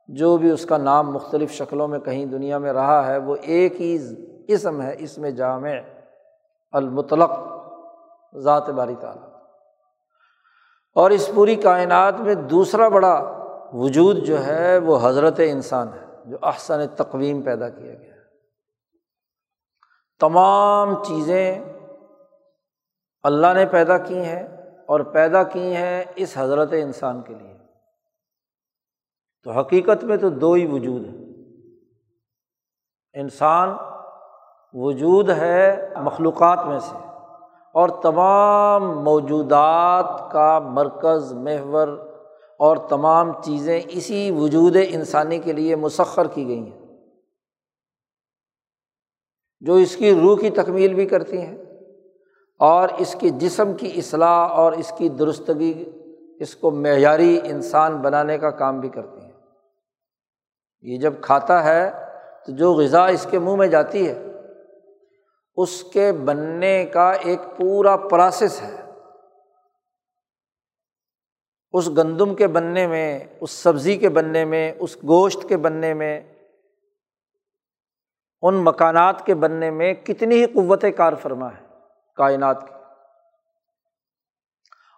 جو 0.09 0.37
بھی 0.37 0.51
اس 0.51 0.67
کا 0.67 0.77
نام 0.77 1.13
مختلف 1.13 1.51
شکلوں 1.51 1.89
میں 1.89 1.99
کہیں 1.99 2.27
دنیا 2.27 2.59
میں 2.59 2.73
رہا 2.73 3.07
ہے، 3.07 3.19
وہ 3.19 3.37
ایک 3.43 3.81
ہی 3.81 3.99
اسم 4.49 4.83
ہے 4.83 4.95
اس 4.99 5.19
میں 5.19 5.31
جامع، 5.31 5.75
المطلق، 6.73 7.31
ذات 8.37 8.71
باری 8.71 8.95
تعالیٰ۔ 9.01 9.29
اور 10.97 11.11
اس 11.11 11.31
پوری 11.35 11.57
کائنات 11.57 12.21
میں 12.21 12.35
دوسرا 12.35 12.89
بڑا 12.89 13.15
وجود 13.73 14.17
جو 14.17 14.47
ہے، 14.47 14.79
وہ 14.79 14.99
حضرت 15.03 15.41
انسان 15.45 15.89
ہے۔ 15.89 16.12
جو 16.25 16.37
احسن 16.43 16.87
تقویم 16.87 17.43
پیدا 17.43 17.69
کیا 17.69 17.95
گیا۔ 17.95 18.15
تمام 20.21 21.05
چیزیں 21.05 21.59
اللہ 23.23 23.53
نے 23.55 23.67
پیدا 23.67 23.99
کی 23.99 24.19
ہیں 24.19 24.43
اور 24.89 25.01
پیدا 25.01 25.43
کی 25.43 25.77
ہیں 25.77 26.05
اس 26.17 26.33
حضرت 26.37 26.69
انسان 26.73 27.23
کے 27.23 27.35
لیے۔ 27.35 27.57
تو 29.43 29.51
حقیقت 29.51 30.05
میں 30.05 30.17
تو 30.17 30.31
دو 30.31 30.53
ہی 30.53 30.67
وجود 30.67 31.05
ہیں۔ 31.05 31.23
انسان 33.13 33.69
وجود 34.73 35.31
ہے 35.31 35.89
مخلوقات 35.97 36.65
میں 36.67 36.79
سے 36.79 36.97
اور 37.75 37.89
تمام 38.03 39.05
موجودات 39.05 40.33
کا 40.33 40.59
مرکز، 40.59 41.33
محور 41.33 42.12
اور 42.63 42.77
تمام 42.77 43.43
چیزیں 43.43 43.81
اسی 43.89 44.31
وجود 44.31 44.77
انسانی 44.89 45.39
کے 45.39 45.53
لیے 45.53 45.77
مسخر 45.77 46.27
کی 46.27 46.47
گئی 46.47 46.73
ہیں۔ 46.73 46.83
جو 49.61 49.75
اس 49.75 49.97
کی 49.97 50.15
روح 50.15 50.41
کی 50.41 50.51
تکمیل 50.51 50.95
بھی 50.95 51.07
کرتی 51.07 51.41
ہیں 51.41 51.57
اور 52.59 52.89
اس 52.99 53.17
کے 53.21 53.29
جسم 53.29 53.75
کی 53.75 53.93
اصلاح 53.97 54.49
اور 54.49 54.73
اس 54.73 54.93
کی 54.99 55.09
درستگی، 55.09 55.85
اس 56.41 56.57
کو 56.57 56.71
معیاری 56.71 57.41
انسان 57.45 57.97
بنانے 57.97 58.39
کا 58.39 58.51
کام 58.51 58.81
بھی 58.81 58.89
کرتی 58.89 59.25
ہیں۔ 59.25 59.33
یہ 60.83 60.99
جب 60.99 61.15
کھاتا 61.21 61.65
ہے 61.65 61.91
تو 62.47 62.53
جو 62.53 62.73
غذا 62.73 63.07
اس 63.07 63.27
کے 63.31 63.39
منہ 63.39 63.57
میں 63.57 63.67
جاتی 63.67 64.09
ہے، 64.09 64.27
اس 65.57 65.85
کے 65.85 66.13
بننے 66.13 66.87
کا 66.93 67.11
ایک 67.11 67.39
پورا 67.57 67.97
پروسیس 67.97 68.63
ہے۔ 68.63 68.92
اس 71.73 71.89
گندم 71.89 72.35
کے 72.35 72.47
بننے 72.47 72.87
میں، 72.87 73.21
اس 73.41 73.51
سبزی 73.51 73.97
کے 73.97 74.09
بننے 74.09 74.45
میں، 74.45 74.73
اس 74.79 74.97
گوشت 74.97 75.49
کے 75.49 75.57
بننے 75.57 75.95
میں، 75.95 76.21
ان 78.43 78.55
مکانات 78.55 79.27
کے 79.27 79.35
بننے 79.35 79.71
میں 79.71 79.95
کتنی 79.95 80.35
ہی 80.35 80.47
قوت 80.47 80.85
کار 80.97 81.13
فرما 81.23 81.49
ہے 81.49 81.67
کائنات 82.17 82.69
کی۔ 82.69 82.75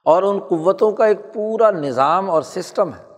اور 0.05 0.23
ان 0.23 0.41
قوتوں 0.41 0.93
کا 0.93 1.07
ایک 1.07 1.19
پورا 1.35 1.71
نظام 1.71 2.31
اور 2.31 2.43
سسٹم 2.43 2.89
ہے 2.89 3.13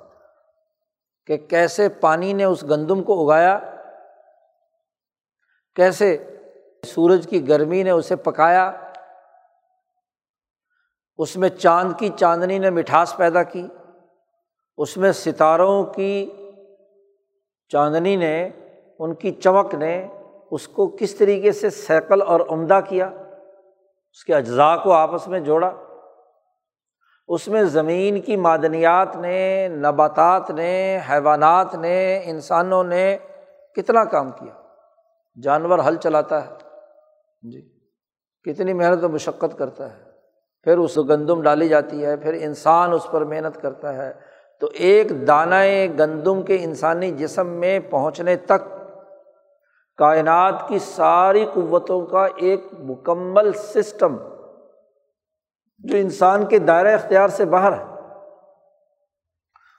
کہ 1.27 1.37
کیسے 1.37 1.89
پانی 1.89 2.33
نے 2.33 2.45
اس 2.45 2.63
گندم 2.63 3.03
کو 3.03 3.25
اگایا، 3.25 3.59
کیسے 5.75 6.17
سورج 6.85 7.27
کی 7.31 7.49
گرمی 7.49 7.83
نے 7.83 7.91
اسے 7.91 8.17
پکایا 8.17 8.73
اس 11.19 11.37
میں 11.37 11.49
چاند 11.49 11.93
کی 11.99 12.09
چاندنی 12.17 12.59
نے 12.59 12.71
مٹھاس 12.71 13.17
پیدا 13.17 13.43
کی، 13.43 13.67
اس 14.77 14.97
میں 14.97 15.13
ستاروں 15.13 15.85
کی 15.85 16.31
چاندنی 17.69 18.17
نے، 18.17 18.49
ان 18.99 19.15
کی 19.15 19.31
چمک 19.31 19.75
نے 19.75 20.09
اس 20.51 20.69
کو 20.69 20.97
کس 21.01 21.15
طریقے 21.15 21.53
سے 21.53 21.71
سیکل 21.71 22.23
اور 22.23 22.41
عمدہ 22.51 22.81
کیا، 22.89 23.07
اس 24.13 24.25
کے 24.25 24.35
اجزاء 24.35 24.77
کو 24.77 24.93
آپس 24.93 25.29
میں 25.29 25.41
جوڑا۔ 25.41 25.73
اس 27.29 27.49
میں 27.49 27.63
زمین 27.63 28.21
کی 28.21 28.37
معدنیات 28.37 29.17
نے، 29.17 29.69
نباتات 29.69 30.51
نے، 30.51 30.99
حیوانات 31.11 31.75
نے، 31.75 32.23
انسانوں 32.25 32.85
نے 32.85 33.17
کتنا 33.77 34.05
کام 34.05 34.31
کیا۔ 34.31 34.63
جانور 35.43 35.79
ہل 35.79 35.97
چلاتا 35.97 36.47
ہے۔ 36.47 36.51
جی 37.43 37.79
کتنی 38.45 38.73
محنت 38.73 39.05
و 39.05 39.09
مشقت 39.09 39.59
کرتا 39.59 39.97
ہے۔ 39.97 40.06
پھر 40.67 40.79
اس 40.79 40.99
گندم 40.99 41.43
ڈالی 41.43 41.69
جاتی 41.69 42.05
ہے، 42.05 42.17
پھر 42.17 42.37
انسان 42.41 42.93
اس 42.93 43.07
پر 43.11 43.25
محنت 43.25 43.63
کرتا 43.63 43.95
ہے۔ 43.95 44.13
تو 44.61 44.69
ایک 44.73 45.27
دانۂ 45.27 45.65
گندم 45.99 46.43
کے 46.43 46.59
انسانی 46.61 47.11
جسم 47.11 47.47
میں 47.47 47.81
پہنچنے 47.81 48.37
تک 48.37 48.89
کائنات 49.97 50.69
کی 50.69 50.79
ساری 50.79 51.47
قوتوں 51.55 52.07
کا 52.07 52.27
ایک 52.37 52.65
مکمل 52.79 53.53
سسٹم 53.53 54.17
جو 55.79 55.97
انسان 55.97 56.45
کے 56.45 56.59
دائرۂ 56.59 56.95
اختیار 56.95 57.29
سے 57.29 57.45
باہر 57.45 57.73
ہے، 57.73 57.85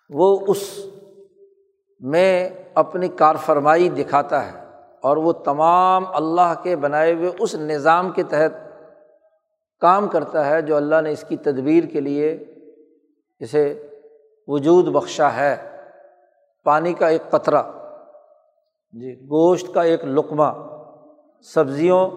وہ 0.10 0.40
اس 0.48 0.80
میں 2.00 2.50
اپنی 2.74 3.08
کار 3.08 3.36
فرمائی 3.46 3.90
دکھاتا 3.90 4.46
ہے 4.46 4.64
اور 5.02 5.18
وہ 5.18 5.34
تمام 5.34 6.04
اللہ 6.14 6.54
کے 6.64 6.76
بنائے 6.76 7.14
ہوئے 7.14 7.32
اس 7.40 7.56
نظام 7.56 8.12
کے 8.12 8.24
تحت 8.24 8.67
کام 9.82 10.08
کرتا 10.08 10.50
ہے 10.50 10.62
جو 10.62 10.76
اللہ 10.76 11.02
نے 11.02 11.12
اس 11.12 11.24
کی 11.28 11.38
تدبیر 11.38 11.84
کے 11.84 12.00
لیے 12.00 12.32
اسے 13.40 13.88
وجود 14.48 14.88
بخشا 14.88 15.36
ہے، 15.36 15.56
پانی 16.64 16.94
کا 16.94 17.08
ایک 17.08 17.30
قطرہ 17.30 17.62
جی 18.92 19.20
گوشت 19.22 19.74
کا 19.74 19.82
ایک 19.82 20.06
لقمہ، 20.06 20.44
سبزیوں 21.42 22.10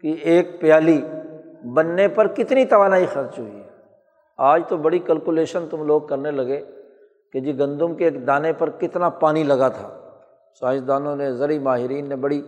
کی 0.00 0.10
ایک 0.10 0.60
پیالی 0.60 1.02
بننے 1.74 2.08
پر 2.08 2.26
کتنی 2.26 2.64
توانائی 2.64 3.06
خرچ 3.06 3.38
ہوئی 3.38 3.56
ہے؟ 3.56 3.68
آج 4.38 4.62
تو 4.68 4.76
بڑی 4.76 4.98
کیلکولیشن 4.98 5.66
تم 5.70 5.86
لوگ 5.86 6.02
کرنے 6.02 6.30
لگے 6.30 6.64
کہ 7.32 7.40
جی 7.40 7.58
گندم 7.58 7.94
کے 7.94 8.04
ایک 8.04 8.26
دانے 8.26 8.52
پر 8.52 8.70
کتنا 8.70 9.08
پانی 9.08 9.42
لگا 9.42 9.68
تھا۔ 9.68 10.10
سائنسدانوں 10.60 11.16
نے، 11.16 11.32
زرعی 11.32 11.58
ماہرین 11.58 12.08
نے 12.08 12.16
بڑی 12.16 12.42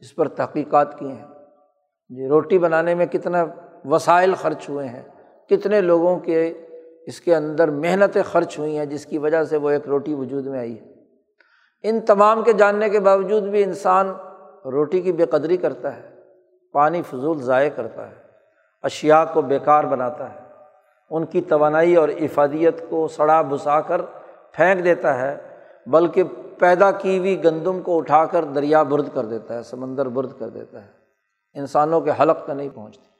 اس 0.00 0.14
پر 0.14 0.28
تحقیقات 0.28 0.98
کی 0.98 1.06
ہیں۔ 1.06 1.26
جی 2.08 2.28
روٹی 2.28 2.58
بنانے 2.58 2.94
میں 2.94 3.06
کتنا 3.06 3.44
وسائل 3.84 4.34
خرچ 4.34 4.68
ہوئے 4.68 4.88
ہیں۔ 4.88 5.02
کتنے 5.50 5.80
لوگوں 5.80 6.18
کے 6.18 6.66
اس 7.06 7.20
کے 7.20 7.36
اندر 7.36 7.70
محنتیں 7.70 8.22
خرچ 8.22 8.58
ہوئی 8.58 8.78
ہیں 8.78 8.86
جس 8.86 9.06
کی 9.06 9.18
وجہ 9.18 9.44
سے 9.44 9.56
وہ 9.56 9.70
ایک 9.70 9.88
روٹی 9.88 10.14
وجود 10.14 10.46
میں 10.46 10.58
آئی 10.58 10.80
ہے۔ 10.80 10.92
ان 11.82 12.00
تمام 12.00 12.42
کے 12.42 12.52
جاننے 12.52 12.90
کے 12.90 13.00
باوجود 13.00 13.42
بھی 13.42 13.62
انسان 13.62 14.12
روٹی 14.64 15.00
کی 15.00 15.12
بے 15.12 15.24
قدری 15.24 15.56
کرتا 15.56 15.96
ہے، 15.96 16.10
پانی 16.72 17.02
فضول 17.02 17.42
ضائع 17.42 17.70
کرتا 17.76 18.10
ہے 18.10 18.14
اشیا 18.82 19.24
کو 19.24 19.42
بیکار 19.42 19.84
بناتا 19.84 20.34
ہے۔ 20.34 20.38
ان 21.10 21.26
کی 21.26 21.40
توانائی 21.40 21.96
اور 21.96 22.08
افادیت 22.08 22.84
کو 22.88 23.08
سڑا 23.08 23.42
بسا 23.42 23.80
کر 23.80 24.00
پھینک 24.52 24.84
دیتا 24.84 25.18
ہے، 25.18 25.38
بلکہ 25.86 26.22
پیدا 26.58 26.90
کی 26.90 27.18
ہوئی 27.18 27.44
گندم 27.44 27.80
کو 27.80 27.98
اٹھا 27.98 28.24
کر 28.24 28.44
دریا 28.44 28.82
برد 28.82 29.08
کر 29.14 29.24
دیتا 29.24 29.54
ہے، 29.54 29.62
سمندر 29.62 30.08
برد 30.08 30.30
کر 30.38 30.48
دیتا 30.48 30.84
ہے۔ 30.84 30.90
انسانوں 31.54 32.00
کے 32.00 32.10
حلق 32.20 32.46
کا 32.46 32.54
نہیں 32.54 32.68
پہنچتی۔ 32.74 33.11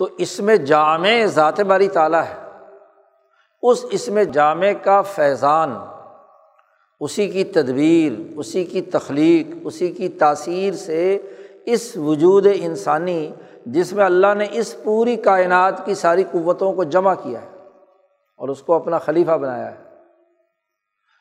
تو 0.00 0.08
اس 0.18 0.40
میں 0.40 0.56
جامع 0.56 1.24
ذات 1.24 1.60
باری 1.60 1.88
تالا 1.88 2.24
ہے۔ 2.28 2.34
اس 3.62 3.84
اس 3.90 4.08
میں 4.08 4.24
جامع 4.24 4.72
کا 4.82 5.02
فیضان، 5.02 5.76
اسی 7.00 7.28
کی 7.28 7.44
تدبیر، 7.44 8.38
اسی 8.38 8.64
کی 8.64 8.82
تخلیق، 8.82 9.56
اسی 9.64 9.92
کی 9.92 10.08
تاثیر 10.08 10.74
سے 10.74 11.18
اس 11.66 11.96
وجود 11.96 12.46
انسانی 12.54 13.32
جس 13.66 13.92
میں 13.92 14.04
اللہ 14.04 14.34
نے 14.34 14.46
اس 14.50 14.76
پوری 14.84 15.16
کائنات 15.16 15.86
کی 15.86 15.94
ساری 15.94 16.24
قوتوں 16.30 16.72
کو 16.72 16.84
جمع 16.84 17.14
کیا 17.14 17.42
ہے 17.42 17.48
اور 18.36 18.48
اس 18.48 18.62
کو 18.62 18.72
اپنا 18.72 18.98
خلیفہ 18.98 19.32
بنایا 19.32 19.70
ہے۔ 19.70 19.84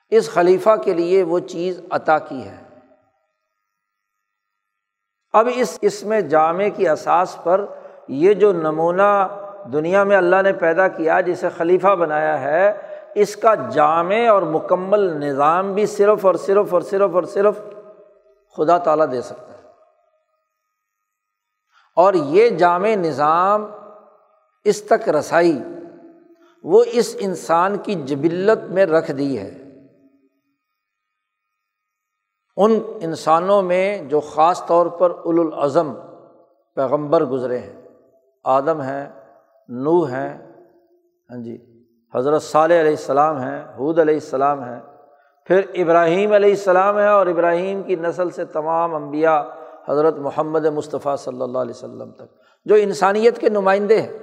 اس 0.09 0.29
خلیفہ 0.29 0.75
کے 0.83 0.93
لیے 0.93 1.23
وہ 1.23 1.39
چیز 1.39 1.81
عطا 1.89 2.19
کی 2.19 2.43
ہے۔ 2.43 2.63
اب 5.33 5.47
اس 5.55 5.79
اس 5.81 6.03
میں 6.03 6.21
جامع 6.21 6.67
کی 6.75 6.87
اساس 6.87 7.37
پر 7.43 7.65
یہ 8.09 8.33
جو 8.33 8.51
نمونہ 8.51 9.27
دنیا 9.73 10.03
میں 10.03 10.17
اللہ 10.17 10.41
نے 10.41 10.53
پیدا 10.53 10.87
کیا 10.87 11.21
جسے 11.21 11.49
خلیفہ 11.57 11.95
بنایا 11.95 12.41
ہے، 12.41 12.73
اس 13.15 13.35
کا 13.35 13.55
جامع 13.55 14.29
اور 14.29 14.41
مکمل 14.41 14.99
نظام 14.99 15.73
بھی 15.73 15.85
صرف 15.85 16.25
اور 16.25 16.35
صرف 16.35 16.73
اور 16.73 16.81
صرف 16.81 17.09
اور 17.13 17.23
صرف 17.23 17.59
خدا 18.57 18.77
تعالیٰ 18.77 19.11
دے 19.11 19.21
سکتا 19.21 19.53
ہے۔ 19.53 19.67
اور 21.95 22.13
یہ 22.13 22.49
جامع 22.49 22.89
نظام 22.89 23.65
اس 24.63 24.83
تک 24.83 25.09
رسائی، 25.09 25.63
وہ 26.63 26.83
اس 26.87 27.17
انسان 27.19 27.77
کی 27.77 27.93
جبلت 27.93 28.71
میں 28.71 28.85
رکھ 28.85 29.11
دی 29.11 29.39
ہے۔ 29.39 29.57
ان 32.57 32.79
انسانوں 33.01 33.61
میں 33.61 34.01
جو 34.01 34.19
خاص 34.19 34.65
طور 34.65 34.85
پر 34.85 35.11
الازم 35.25 35.93
پیغمبر 36.75 37.25
گزرے 37.25 37.57
ہیں۔ 37.57 37.78
آدم 38.49 38.81
ہیں 38.81 39.07
نو 39.69 40.01
ہیں 40.03 40.29
ہاں 41.29 41.43
جی 41.43 41.57
حضرت 42.13 42.43
صالح 42.43 42.79
علیہ 42.81 42.91
السلام 42.91 43.37
ہیں 43.37 43.59
حود 43.77 43.99
علیہ 43.99 44.13
السلام 44.13 44.63
ہیں، 44.63 44.79
پھر 45.49 45.61
ابراہیم 45.73 46.31
علیہ 46.33 46.49
السلام 46.49 46.97
ہے 46.99 47.07
اور 47.07 47.27
ابراہیم 47.27 47.83
کی 47.83 47.95
نسل 47.95 48.29
سے 48.29 48.45
تمام 48.45 48.95
انبیاء 48.95 49.39
حضرت 49.87 50.17
محمد 50.17 50.65
مصطفیٰ 50.65 51.15
صلی 51.17 51.41
اللہ 51.41 51.57
علیہ 51.57 51.75
وسلم 51.75 52.11
تک، 52.11 52.31
جو 52.65 52.75
انسانیت 52.75 53.39
کے 53.39 53.49
نمائندے 53.49 54.01
ہیں۔ 54.01 54.17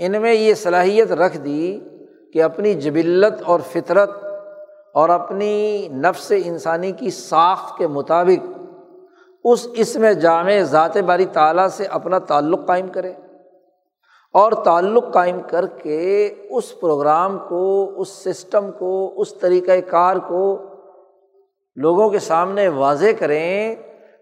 ان 0.00 0.20
میں 0.22 0.32
یہ 0.32 0.54
صلاحیت 0.54 1.12
رکھ 1.12 1.36
دی 1.38 1.78
کہ 2.32 2.42
اپنی 2.42 2.74
جبلت 2.80 3.42
اور 3.44 3.60
فطرت 3.72 4.10
اور 4.94 5.08
اپنی 5.08 5.88
نفس 6.02 6.32
انسانی 6.44 6.92
کی 6.92 7.10
ساخت 7.10 7.76
کے 7.78 7.86
مطابق 7.86 8.55
اس 9.52 9.68
اس 9.72 9.96
میں 9.96 10.14
جامع 10.14 10.58
ذات 10.62 10.96
باری 10.96 11.26
تعالیٰ 11.26 11.68
سے 11.68 11.84
اپنا 11.84 12.18
تعلق 12.18 12.66
قائم 12.66 12.88
کرے 12.88 13.12
اور 14.32 14.52
تعلق 14.52 15.12
قائم 15.12 15.40
کر 15.50 15.66
کے 15.66 16.34
اس 16.50 16.80
پروگرام 16.80 17.38
کو، 17.38 17.92
اس 17.96 18.08
سسٹم 18.08 18.70
کو، 18.78 19.20
اس 19.20 19.34
طریقۂ 19.34 19.90
کار 19.90 20.16
کو 20.16 20.58
لوگوں 21.76 22.10
کے 22.10 22.18
سامنے 22.18 22.68
واضح 22.68 23.06
کریں 23.18 23.76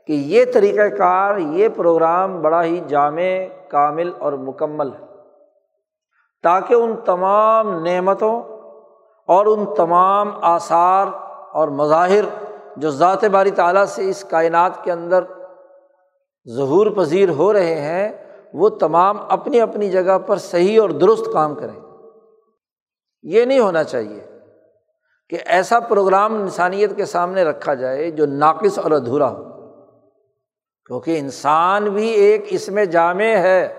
کہ 0.07 0.12
یہ 0.12 0.45
طریقۂ 0.54 0.97
کار، 0.99 1.37
یہ 1.37 1.69
پروگرام 1.76 2.43
بڑا 2.43 2.64
ہی 2.64 2.81
جامع، 2.88 3.47
کامل 3.69 4.12
اور 4.19 4.33
مکمل 4.33 4.88
ہے۔ 4.88 5.04
تاکہ 6.42 6.75
ان 6.75 6.94
تمام 7.05 7.85
نعمتوں 7.85 8.42
اور 9.29 9.46
ان 9.46 9.75
تمام 9.77 10.31
آثار 10.42 11.07
اور 11.53 11.68
مظاہر 11.68 12.54
جو 12.77 12.91
ذات 12.91 13.25
باری 13.25 13.51
تعالیٰ 13.51 13.85
سے 13.85 14.09
اس 14.09 14.25
کائنات 14.25 14.85
کے 14.85 14.93
اندر 14.93 15.25
ظہور 16.57 16.87
پذیر 16.87 17.29
ہو 17.29 17.53
رہے 17.53 17.81
ہیں، 17.81 18.13
وہ 18.55 18.69
تمام 18.69 19.17
اپنی 19.29 19.61
اپنی 19.61 19.91
جگہ 19.91 20.19
پر 20.19 20.37
صحیح 20.37 20.81
اور 20.81 20.91
درست 20.91 21.25
کام 21.33 21.55
کریں۔ 21.55 21.81
یہ 23.23 23.45
نہیں 23.45 23.61
ہونا 23.61 23.85
چاہیے 23.85 24.27
کہ 25.29 25.39
ایسا 25.47 25.81
پروگرام 25.81 26.35
انسانیت 26.35 26.97
کے 26.97 27.05
سامنے 27.05 27.45
رکھا 27.45 27.75
جائے 27.75 28.11
جو 28.11 28.27
ناقص 28.27 28.79
اور 28.79 28.91
ادھورا 28.91 29.31
ہو۔ 29.31 29.45
کیونکہ 30.87 31.19
انسان 31.19 31.85
بھی 31.85 32.09
ایک 32.09 32.45
اس 32.51 32.69
میں 32.69 32.85
جامع 32.85 33.37
ہے۔ 33.37 33.75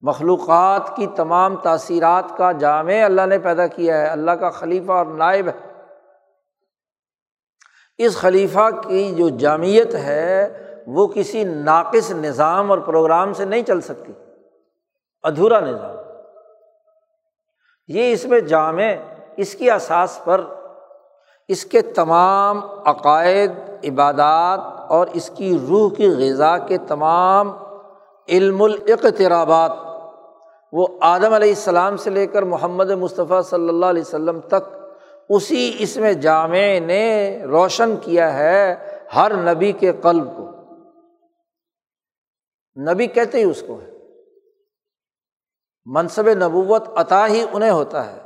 مخلوقات 0.00 0.96
کی 0.96 1.06
تمام 1.06 1.56
تاثیرات 1.56 2.36
کا 2.36 2.52
جامع 2.52 3.04
اللہ 3.04 3.26
نے 3.26 3.38
پیدا 3.38 3.66
کیا 3.66 4.00
ہے۔ 4.00 4.06
اللہ 4.06 4.30
کا 4.30 4.50
خلیفہ 4.50 4.92
اور 4.92 5.06
نائب 5.06 5.48
ہے۔ 5.48 5.71
اس 8.04 8.16
خلیفہ 8.16 8.68
کی 8.88 9.14
جو 9.14 9.28
جامعت 9.28 9.94
ہے 9.94 10.58
وہ 10.86 11.06
کسی 11.06 11.44
ناقص 11.44 12.10
نظام 12.10 12.70
اور 12.70 12.78
پروگرام 12.78 13.32
سے 13.32 13.44
نہیں 13.44 13.62
چل 13.62 13.80
سکتی، 13.80 14.12
ادھورا 15.22 15.60
نظام۔ 15.60 15.96
یہ 17.88 18.12
اس 18.12 18.24
میں 18.24 18.40
جامع، 18.40 18.92
اس 19.36 19.54
کی 19.54 19.70
اساس 19.70 20.18
پر 20.24 20.40
اس 21.48 21.64
کے 21.64 21.82
تمام 21.82 22.60
عقائد، 22.84 23.50
عبادات 23.84 24.60
اور 24.88 25.06
اس 25.12 25.30
کی 25.30 25.58
روح 25.68 25.94
کی 25.94 26.08
غذا 26.08 26.58
کے 26.58 26.78
تمام 26.78 27.50
علم 28.28 28.62
الاقترابات، 28.62 29.72
وہ 30.72 30.86
آدم 31.00 31.32
علیہ 31.32 31.48
السلام 31.48 31.96
سے 31.96 32.10
لے 32.10 32.26
کر 32.26 32.42
محمد 32.42 32.90
مصطفیٰ 32.90 33.42
صلی 33.42 33.68
اللہ 33.68 33.86
علیہ 33.86 34.02
وسلم 34.02 34.40
تک 34.40 34.81
اسی 35.34 35.74
اس 35.78 35.96
میں 35.96 36.12
جامع 36.12 36.78
نے 36.86 37.38
روشن 37.44 37.96
کیا 37.96 38.38
ہے 38.38 38.74
ہر 39.16 39.32
نبی 39.34 39.72
کے 39.72 39.92
قلب 39.92 40.24
کو۔ 40.36 40.48
نبی 42.92 43.06
کہتے 43.06 43.38
ہی 43.38 43.42
اس 43.42 43.64
کو 43.66 43.80
ہے۔ 43.82 43.92
منصب 45.84 46.28
نبوت 46.28 46.88
عطا 46.94 47.28
ہی 47.28 47.44
انہیں 47.52 47.70
ہوتا 47.70 48.12
ہے 48.12 48.18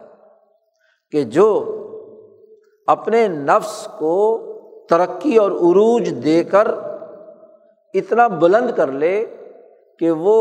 کہ 1.10 1.24
جو 1.24 1.72
اپنے 2.86 3.28
نفس 3.28 3.88
کو 3.98 4.42
ترقی 4.90 5.36
اور 5.36 5.50
عروج 5.50 6.24
دے 6.24 6.44
کر 6.44 6.68
اتنا 7.94 8.26
بلند 8.26 8.70
کر 8.76 8.86
لے 8.86 9.36
کہ 9.98 10.10
وہ 10.10 10.38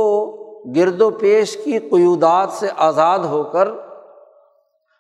گرد 0.76 1.02
و 1.02 1.10
پیش 1.10 1.58
کی 1.64 1.80
قیودات 1.80 2.50
سے 2.50 2.68
آزاد 2.78 3.20
ہو 3.20 3.44
کر 3.44 3.68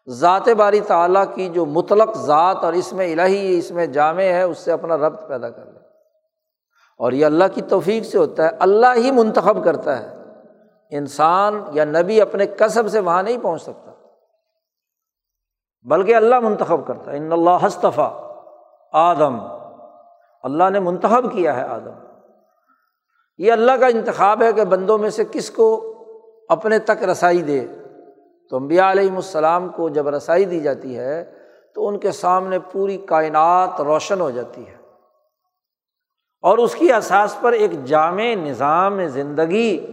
ذات 0.10 0.50
باری 0.50 0.80
تعلیٰ 0.80 1.24
کی 1.36 1.50
جو 1.50 1.65
مطلق 1.65 2.18
ذات 2.18 2.58
اور 2.63 2.74
اس 2.74 2.94
میں 2.94 3.13
الہی، 3.13 3.58
اس 3.58 3.72
میں 3.72 3.86
جامع 3.88 4.22
ہے، 4.22 4.41
اس 4.41 4.58
سے 4.58 4.72
اپنا 4.72 4.98
ربط 4.98 5.28
پیدا 5.28 5.50
کر 5.50 5.65
لے۔ 5.65 5.80
اور 6.98 7.12
یہ 7.12 7.26
اللہ 7.26 7.44
کی 7.54 7.62
توفیق 7.62 8.04
سے 8.04 8.18
ہوتا 8.18 8.44
ہے، 8.44 8.50
اللہ 8.60 8.86
ہی 8.96 9.12
منتخب 9.12 9.65
کرتا 9.65 10.00
ہے۔ 10.00 10.15
انسان 10.89 11.63
یا 11.72 11.86
نبی 11.86 12.22
اپنے 12.22 12.48
کسب 12.48 12.89
سے 12.89 13.00
وہاں 13.00 13.24
نہیں 13.24 13.38
پہنچ 13.44 13.62
سکتا، 13.62 13.91
بلکہ 15.82 16.15
اللہ 16.15 16.39
منتخب 16.39 16.88
کرتا 16.88 17.12
ہے۔ 17.12 17.18
ان 17.18 17.32
اللہ 17.32 17.65
ہستفا 17.68 18.34
آدم، 18.91 19.38
اللہ 20.44 20.70
نے 20.70 20.80
منتخب 20.80 21.32
کیا 21.34 21.56
ہے 21.56 21.62
آدم۔ 21.62 22.06
یہ 23.38 23.52
اللہ 23.52 23.72
کا 23.72 23.88
انتخاب 23.88 24.44
ہے 24.44 24.54
کہ 24.54 24.63
بندوں 24.63 24.98
میں 24.98 25.10
سے 25.10 25.24
کس 25.32 25.50
کو 25.50 25.94
اپنے 26.50 26.80
تک 26.80 27.04
رسائی 27.04 27.41
دے۔ 27.41 27.68
تو 28.49 28.55
امبیا 28.55 28.91
علیہم 28.91 29.15
السلام 29.15 29.69
کو 29.69 29.89
جب 29.89 30.08
رسائی 30.08 30.45
دی 30.45 30.60
جاتی 30.60 30.97
ہے 30.97 31.34
تو 31.75 31.88
ان 31.88 31.99
کے 31.99 32.12
سامنے 32.12 32.60
پوری 32.60 32.97
کائنات 32.97 33.81
روشن 33.81 34.21
ہو 34.21 34.31
جاتی 34.31 34.67
ہے۔ 34.67 34.75
اور 36.41 36.58
اس 36.58 36.75
کی 36.75 36.93
اساس 36.93 37.38
پر 37.41 37.51
ایک 37.51 37.84
جامع 37.84 38.36
نظام 38.36 39.08
زندگی 39.08 39.86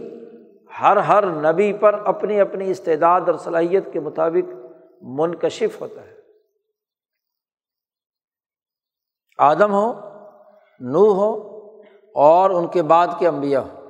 ہر 0.81 0.97
ہر 0.97 1.25
نبی 1.25 1.73
پر 1.73 1.93
اپنی 1.93 2.39
اپنی 2.39 2.71
استعداد 2.71 3.21
اور 3.21 3.35
صلاحیت 3.35 3.93
کے 3.93 3.99
مطابق 3.99 4.53
منکشف 5.01 5.81
ہوتا 5.81 6.01
ہے۔ 6.01 6.13
آدم 9.37 9.73
ہو 9.73 9.93
نو 10.79 11.11
ہو 11.11 11.59
اور 12.15 12.49
ان 12.49 12.67
کے 12.67 12.83
بعد 12.83 13.07
کے 13.19 13.27
انبیاء 13.27 13.61
ہو۔ 13.61 13.82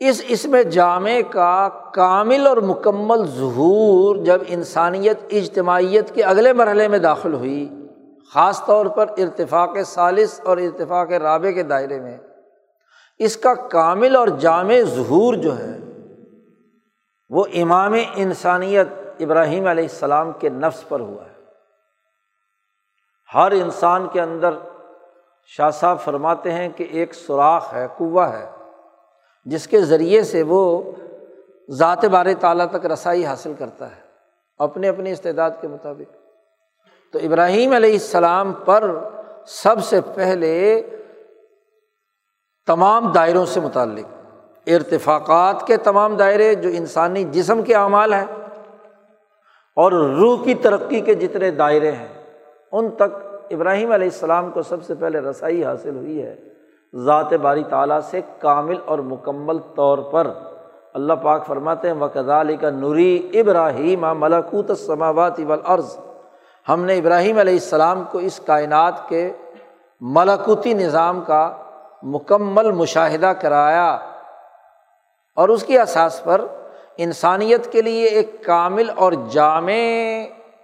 اس 0.00 0.22
اس 0.28 0.46
میں 0.46 0.62
جامع 0.62 1.20
کا 1.30 1.68
کامل 1.94 2.46
اور 2.46 2.56
مکمل 2.56 3.26
ظہور 3.26 4.16
جب 4.16 4.38
انسانیت، 4.46 5.18
اجتماعیت 5.30 6.14
کے 6.14 6.22
اگلے 6.22 6.52
مرحلے 6.52 6.88
میں 6.88 6.98
داخل 6.98 7.34
ہوئی، 7.34 7.86
خاص 8.34 8.64
طور 8.64 8.86
پر 8.86 9.06
ارتفاق 9.18 9.76
ثالث 9.86 10.40
اور 10.44 10.58
ارتفاق 10.58 11.10
رابع 11.10 11.50
کے 11.50 11.62
دائرے 11.62 12.00
میں، 12.00 12.18
اس 13.18 13.36
کا 13.36 13.54
کامل 13.54 14.16
اور 14.16 14.28
جامع 14.28 14.80
ظہور 14.80 15.34
جو 15.34 15.58
ہے، 15.58 15.76
وہ 17.30 17.44
امام 17.54 17.94
انسانیت 18.14 18.88
ابراہیم 19.20 19.66
علیہ 19.66 19.84
السلام 19.84 20.32
کے 20.32 20.48
نفس 20.48 20.88
پر 20.88 21.00
ہوا 21.00 21.24
ہے۔ 21.24 21.44
ہر 23.34 23.50
انسان 23.50 24.06
کے 24.12 24.20
اندر 24.20 24.50
شاہ 25.46 25.70
صاحب 25.70 26.00
فرماتے 26.00 26.52
ہیں 26.52 26.68
کہ 26.76 26.86
ایک 26.90 27.14
سوراخ 27.14 27.74
ہے 27.74 27.86
کنواں 27.98 28.28
ہے۔ 28.28 28.50
جس 29.44 29.68
کے 29.68 29.80
ذریعے 29.80 30.22
سے 30.22 30.42
وہ 30.42 30.92
ذات 31.70 32.04
بار 32.04 32.26
تعالیٰ 32.40 32.66
تک 32.70 32.86
رسائی 32.86 33.24
حاصل 33.24 33.52
کرتا 33.58 33.90
ہے، 33.90 34.00
اپنے 34.58 34.88
اپنی 34.88 35.10
استعداد 35.10 35.50
کے 35.60 35.68
مطابق۔ 35.68 36.12
تو 37.12 37.18
ابراہیم 37.18 37.72
علیہ 37.72 37.92
السلام 37.92 38.52
پر 38.52 38.98
سب 39.46 39.84
سے 39.84 40.00
پہلے 40.14 40.82
تمام 42.66 43.12
دائروں 43.12 43.46
سے 43.46 43.60
متعلق، 43.60 44.06
ارتفاقات 44.66 45.66
کے 45.66 45.76
تمام 45.76 46.16
دائرے 46.16 46.54
جو 46.54 46.70
انسانی 46.72 47.24
جسم 47.24 47.62
کے 47.62 47.74
اعمال 47.74 48.12
ہیں 48.12 48.26
اور 49.76 49.92
روح 49.92 50.44
کی 50.44 50.54
ترقی 50.54 51.00
کے 51.00 51.14
جتنے 51.14 51.50
دائرے 51.50 51.92
ہیں، 51.92 52.26
ان 52.72 52.90
تک 52.90 53.16
ابراہیم 53.50 53.92
علیہ 53.92 54.08
السلام 54.12 54.50
کو 54.50 54.62
سب 54.62 54.84
سے 54.84 54.94
پہلے 54.94 55.20
رسائی 55.20 55.64
حاصل 55.64 55.96
ہوئی 55.96 56.22
ہے۔ 56.22 56.49
ذات 56.94 57.32
باری 57.32 57.64
تعالیٰ 57.64 58.00
سے 58.00 58.20
کامل 58.38 58.76
اور 58.84 58.98
مکمل 58.98 59.58
طور 59.58 59.98
پر۔ 59.98 60.26
اللہ 60.94 61.12
پاک 61.12 61.46
فرماتے 61.46 61.88
ہیں 61.88 61.94
وقض 61.94 62.28
علی 62.28 62.56
کا 62.56 62.70
نوری 62.70 63.30
ابراہیم 63.32 64.04
ملکوت 64.18 64.78
سماوات 64.78 65.40
والارض 65.46 65.96
ہم 66.68 66.84
نے 66.84 66.96
ابراہیم 66.96 67.38
علیہ 67.38 67.52
السلام 67.52 68.04
کو 68.12 68.18
اس 68.18 68.40
کائنات 68.46 69.08
کے 69.08 69.32
ملکوتی 70.00 70.74
نظام 70.74 71.20
کا 71.20 71.56
مکمل 72.02 72.70
مشاہدہ 72.70 73.32
کرایا۔ 73.40 73.98
اور 75.36 75.48
اس 75.48 75.62
کی 75.62 75.78
اساس 75.78 76.24
پر 76.24 76.40
انسانیت 76.96 77.72
کے 77.72 77.82
لیے 77.82 78.04
ایک 78.04 78.44
کامل 78.44 78.90
اور 78.96 79.12
جامع 79.30 79.72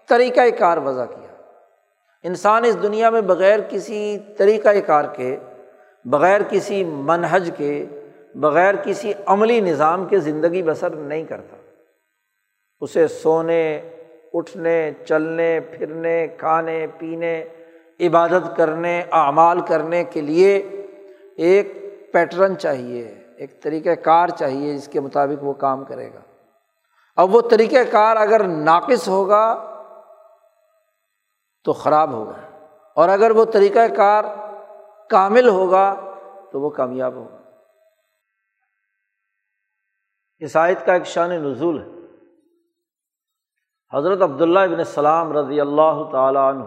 طریقۂ 0.09 0.59
کار 0.59 0.79
وضع 0.79 1.05
کیا۔ 1.05 1.35
انسان 2.23 2.65
اس 2.65 2.83
دنیا 2.83 3.11
میں 3.11 3.21
بغیر 3.21 3.59
کسی 3.69 4.19
طریقۂ 4.39 4.77
کار 4.87 5.05
کے 5.05 5.37
بغیر 6.11 6.41
کسی 6.51 6.85
منہج 6.85 7.51
کے، 7.57 7.85
بغیر 8.35 8.75
کسی 8.85 9.13
عملی 9.27 9.61
نظام 9.61 10.05
کے 10.05 10.21
زندگی 10.21 10.63
بسر 10.63 10.91
نہیں 10.91 11.25
کرتا۔ 11.25 11.57
اسے 12.81 13.09
سونے، 13.09 13.81
اٹھنے، 14.33 14.91
چلنے، 15.09 15.61
پھرنے، 15.61 16.27
کھانے، 16.39 16.87
پینے، 16.99 17.45
عبادت 18.01 18.57
کرنے، 18.57 19.03
اعمال 19.13 19.61
کرنے 19.61 20.05
کے 20.05 20.21
لیے 20.21 20.57
ایک 21.37 21.73
پیٹرن 22.13 22.59
چاہیے، 22.59 23.15
ایک 23.37 23.63
طریقۂ 23.63 23.91
کار 24.03 24.29
چاہیے 24.29 24.75
جس 24.75 24.89
کے 24.89 25.01
مطابق 25.01 25.45
وہ 25.45 25.53
کام 25.53 25.85
کرے 25.85 26.09
گا۔ 26.15 26.21
اب 27.17 27.35
وہ 27.35 27.41
طریقۂ 27.41 27.79
کار 27.91 28.17
اگر 28.17 28.45
ناقص 28.45 29.09
ہوگا 29.09 29.73
تو 31.65 31.73
خراب 31.73 32.13
ہوگا۔ 32.13 32.69
اور 32.95 33.09
اگر 33.09 33.31
وہ 33.31 33.45
طریقۂ 33.45 33.97
کار 33.97 34.25
کامل 35.11 35.49
ہوگا 35.49 35.95
تو 36.53 36.61
وہ 36.61 36.71
کامیاب 36.71 37.15
ہوگا۔ 37.15 37.37
عیسائیت 40.43 40.87
کا 40.87 40.93
ایک 40.93 41.07
شان 41.07 41.31
نزول 41.31 41.83
ہے۔ 41.83 41.97
حضرت 43.99 44.23
عبداللہ 44.23 44.59
ابن 44.59 44.75
السلام 44.75 45.33
رضی 45.33 45.61
اللہ 45.61 46.09
تعالیٰ 46.13 46.55
عنہ، 46.55 46.65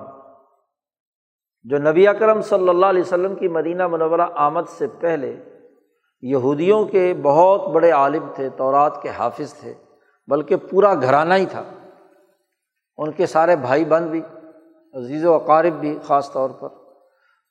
جو 1.63 1.77
نبی 1.77 2.07
اکرم 2.07 2.41
صلی 2.41 2.69
اللہ 2.69 2.85
علیہ 2.85 3.01
وسلم 3.01 3.35
کی 3.35 3.47
مدینہ 3.47 3.87
منورہ 3.87 4.27
آمد 4.35 4.69
سے 4.69 4.87
پہلے 4.87 5.43
یہودیوں 6.21 6.85
کے 6.85 7.13
بہت 7.21 7.67
بڑے 7.67 7.91
عالم 7.91 8.31
تھے، 8.35 8.49
تورات 8.49 9.01
کے 9.01 9.09
حافظ 9.09 9.53
تھے، 9.53 9.73
بلکہ 10.27 10.55
پورا 10.55 10.93
گھرانہ 10.93 11.33
ہی 11.33 11.45
تھا۔ 11.45 11.63
ان 12.97 13.11
کے 13.11 13.25
سارے 13.25 13.55
بھائی 13.55 13.85
بند 13.85 14.09
بھی، 14.09 14.21
عزیز 14.93 15.25
و 15.25 15.33
اقارب 15.33 15.73
بھی 15.73 15.99
خاص 16.07 16.31
طور 16.31 16.49
پر۔ 16.49 16.78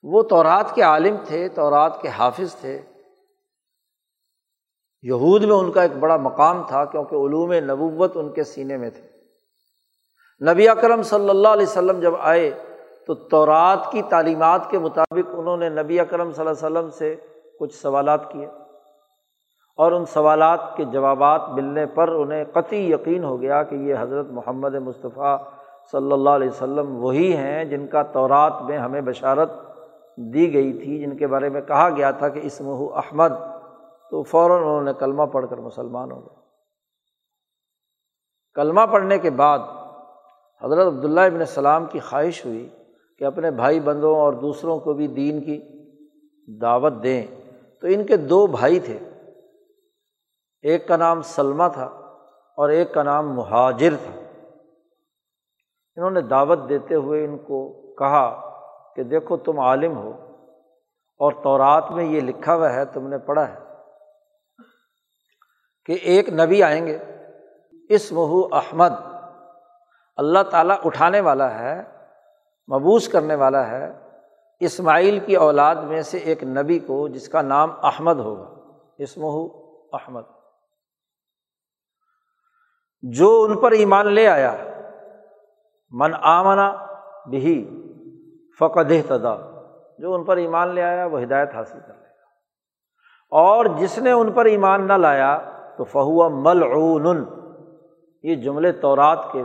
وہ 0.03 0.23
تورات 0.23 0.75
کے 0.75 0.83
عالم 0.83 1.17
تھے، 1.27 1.49
تورات 1.49 2.03
کے 2.03 2.09
حافظ 2.09 2.55
تھے۔ 2.55 2.83
یہود 5.03 5.43
میں 5.45 5.57
ان 5.57 5.73
کا 5.73 5.83
ایک 5.83 5.97
بڑا 5.97 6.17
مقام 6.17 6.63
تھا 6.69 6.85
کیونکہ 6.85 7.15
علوم 7.15 7.53
نبوت 7.53 8.13
ان 8.15 8.33
کے 8.33 8.45
سینے 8.45 8.77
میں 8.77 8.91
تھے۔ 8.91 9.09
نبی 10.53 10.69
اکرم 10.69 11.03
صلی 11.03 11.31
اللہ 11.31 11.49
علیہ 11.49 11.67
وسلم 11.67 12.01
جب 12.01 12.13
آئے 12.21 12.51
تو 13.07 13.15
تورات 13.15 13.93
کی 13.93 14.03
تعلیمات 14.03 14.71
کے 14.71 14.79
مطابق 14.79 15.29
انہوں 15.33 15.57
نے 15.57 15.69
نبی 15.69 16.01
اکرم 16.01 16.33
صلی 16.33 16.47
اللہ 16.47 16.67
علیہ 16.67 16.79
وسلم 16.79 16.91
سے 16.91 17.17
کچھ 17.61 17.75
سوالات 17.75 18.33
کیے 18.33 18.47
اور 19.77 19.93
ان 19.93 20.05
سوالات 20.05 20.77
کے 20.77 20.85
جوابات 20.85 21.49
ملنے 21.49 21.87
پر 21.87 22.09
انہیں 22.09 22.45
قطعی 22.45 22.91
یقین 22.91 23.25
ہو 23.25 23.43
گیا 23.43 23.63
کہ 23.63 23.75
یہ 23.75 23.95
حضرت 24.01 24.27
محمد 24.31 24.75
مصطفیٰ 24.75 25.39
صلی 25.93 26.13
اللہ 26.13 26.31
علیہ 26.31 26.49
وسلم 26.49 27.05
وہی 27.05 27.37
ہیں 27.37 27.65
جن 27.65 27.87
کا 27.87 28.03
تورات 28.03 28.63
میں 28.63 28.79
ہمیں 28.79 29.01
بشارت 29.01 29.51
دی 30.19 30.55
گئی 30.55 30.73
تھی، 30.73 31.01
جن 31.01 31.17
کے 31.17 31.27
بارے 31.27 31.49
میں 31.49 31.61
کہا 31.61 31.91
گیا 31.91 32.11
تھا 32.11 32.29
کہ 32.29 32.41
اسمہ 32.43 32.97
احمد، 32.97 33.29
تو 34.11 34.23
فوراً 34.23 34.59
انہوں 34.59 34.83
نے 34.83 34.93
کلمہ 34.99 35.23
پڑھ 35.23 35.47
کر 35.51 35.57
مسلمان 35.57 36.11
ہو 36.11 36.21
گئے۔ 36.21 36.37
کلمہ 38.55 38.81
پڑھنے 38.93 39.19
کے 39.19 39.31
بعد 39.31 39.59
حضرت 40.63 40.87
عبداللہ 40.87 41.21
ابن 41.21 41.39
السلام 41.39 41.87
کی 41.87 41.99
خواہش 41.99 42.47
ہوئی 42.47 42.69
کہ 43.19 43.25
اپنے 43.25 43.51
بھائی 43.51 43.81
بندوں 43.81 44.17
اور 44.17 44.33
دوسروں 44.33 44.79
کو 44.79 44.93
بھی 44.93 45.07
دین 45.07 45.41
کی 45.41 45.61
دعوت 46.61 46.93
دیں۔ 47.03 47.27
تو 47.81 47.87
ان 47.87 48.07
کے 48.07 48.17
دو 48.17 48.47
بھائی 48.47 48.81
تھے۔ 48.81 48.99
ایک 50.63 50.89
کا 50.89 50.97
نام 50.97 51.23
سلما 51.23 51.69
تھا 51.69 51.85
اور 52.57 52.69
ایک 52.69 52.95
کا 52.95 53.03
نام 53.03 53.35
مہاجر 53.35 53.95
تھا۔ 53.97 54.21
انہوں 55.97 56.11
نے 56.11 56.21
دعوت 56.21 56.59
دیتے 56.69 56.95
ہوئے 56.95 57.25
ان 57.25 57.39
کو 57.39 57.73
کہا 57.95 58.48
کہ 58.99 59.05
دیکھو 59.05 59.37
تم 59.37 59.59
عالم 59.61 59.97
ہو 59.97 60.11
اور 61.21 61.33
تورات 61.33 61.91
میں 61.91 62.05
یہ 62.05 62.21
لکھا 62.21 62.55
ہوا 62.55 62.73
ہے، 62.73 62.85
تم 62.85 63.09
نے 63.09 63.19
پڑھا 63.19 63.49
ہے 63.49 63.59
کہ 65.87 65.99
ایک 66.03 66.29
نبی 66.29 66.63
آئیں 66.63 66.87
گے 66.87 66.99
اس 67.89 68.13
مہو 68.13 68.55
احمد، 68.55 68.91
اللہ 70.17 70.43
تعالیٰ 70.43 70.77
اٹھانے 70.85 71.21
والا 71.21 71.59
ہے، 71.59 71.83
مبوس 72.69 73.09
کرنے 73.09 73.35
والا 73.35 73.67
ہے، 73.67 73.93
اسماعیل 74.61 75.19
کی 75.19 75.37
اولاد 75.37 75.77
میں 75.77 76.03
سے 76.03 76.19
ایک 76.19 76.45
نبی 76.45 76.79
کو 76.79 77.09
جس 77.09 77.29
کا 77.29 77.43
نام 77.43 77.71
احمد 77.83 78.17
ہوگا، 78.17 78.55
اسمہ 78.99 79.27
احمد۔ 79.93 80.23
جو 83.03 83.43
ان 83.43 83.57
پر 83.57 83.73
ایمان 83.73 84.13
لے 84.13 84.29
آیا، 84.29 84.57
من 85.91 86.15
آمنا 86.23 86.87
بھی 87.31 87.85
فقد 88.59 88.93
تدا 89.09 89.37
جو 89.99 90.15
ان 90.15 90.25
پر 90.25 90.37
ایمان 90.37 90.69
لے 90.69 90.83
آیا، 90.83 91.07
وہ 91.07 91.23
ہدایت 91.23 91.55
حاصل 91.55 91.79
کر 91.87 91.95
لے 91.95 92.03
گا۔ 92.03 92.09
اور 93.31 93.65
جس 93.65 93.99
نے 93.99 94.13
ان 94.13 94.33
پر 94.33 94.45
ایمان 94.45 94.89
نہ 94.89 94.93
لایا، 94.93 95.39
تو 95.79 95.85
فہو 95.85 96.31
ملعون، 96.31 97.25
یہ 98.23 98.35
جملے 98.35 98.73
تورات 98.73 99.19
کے 99.33 99.43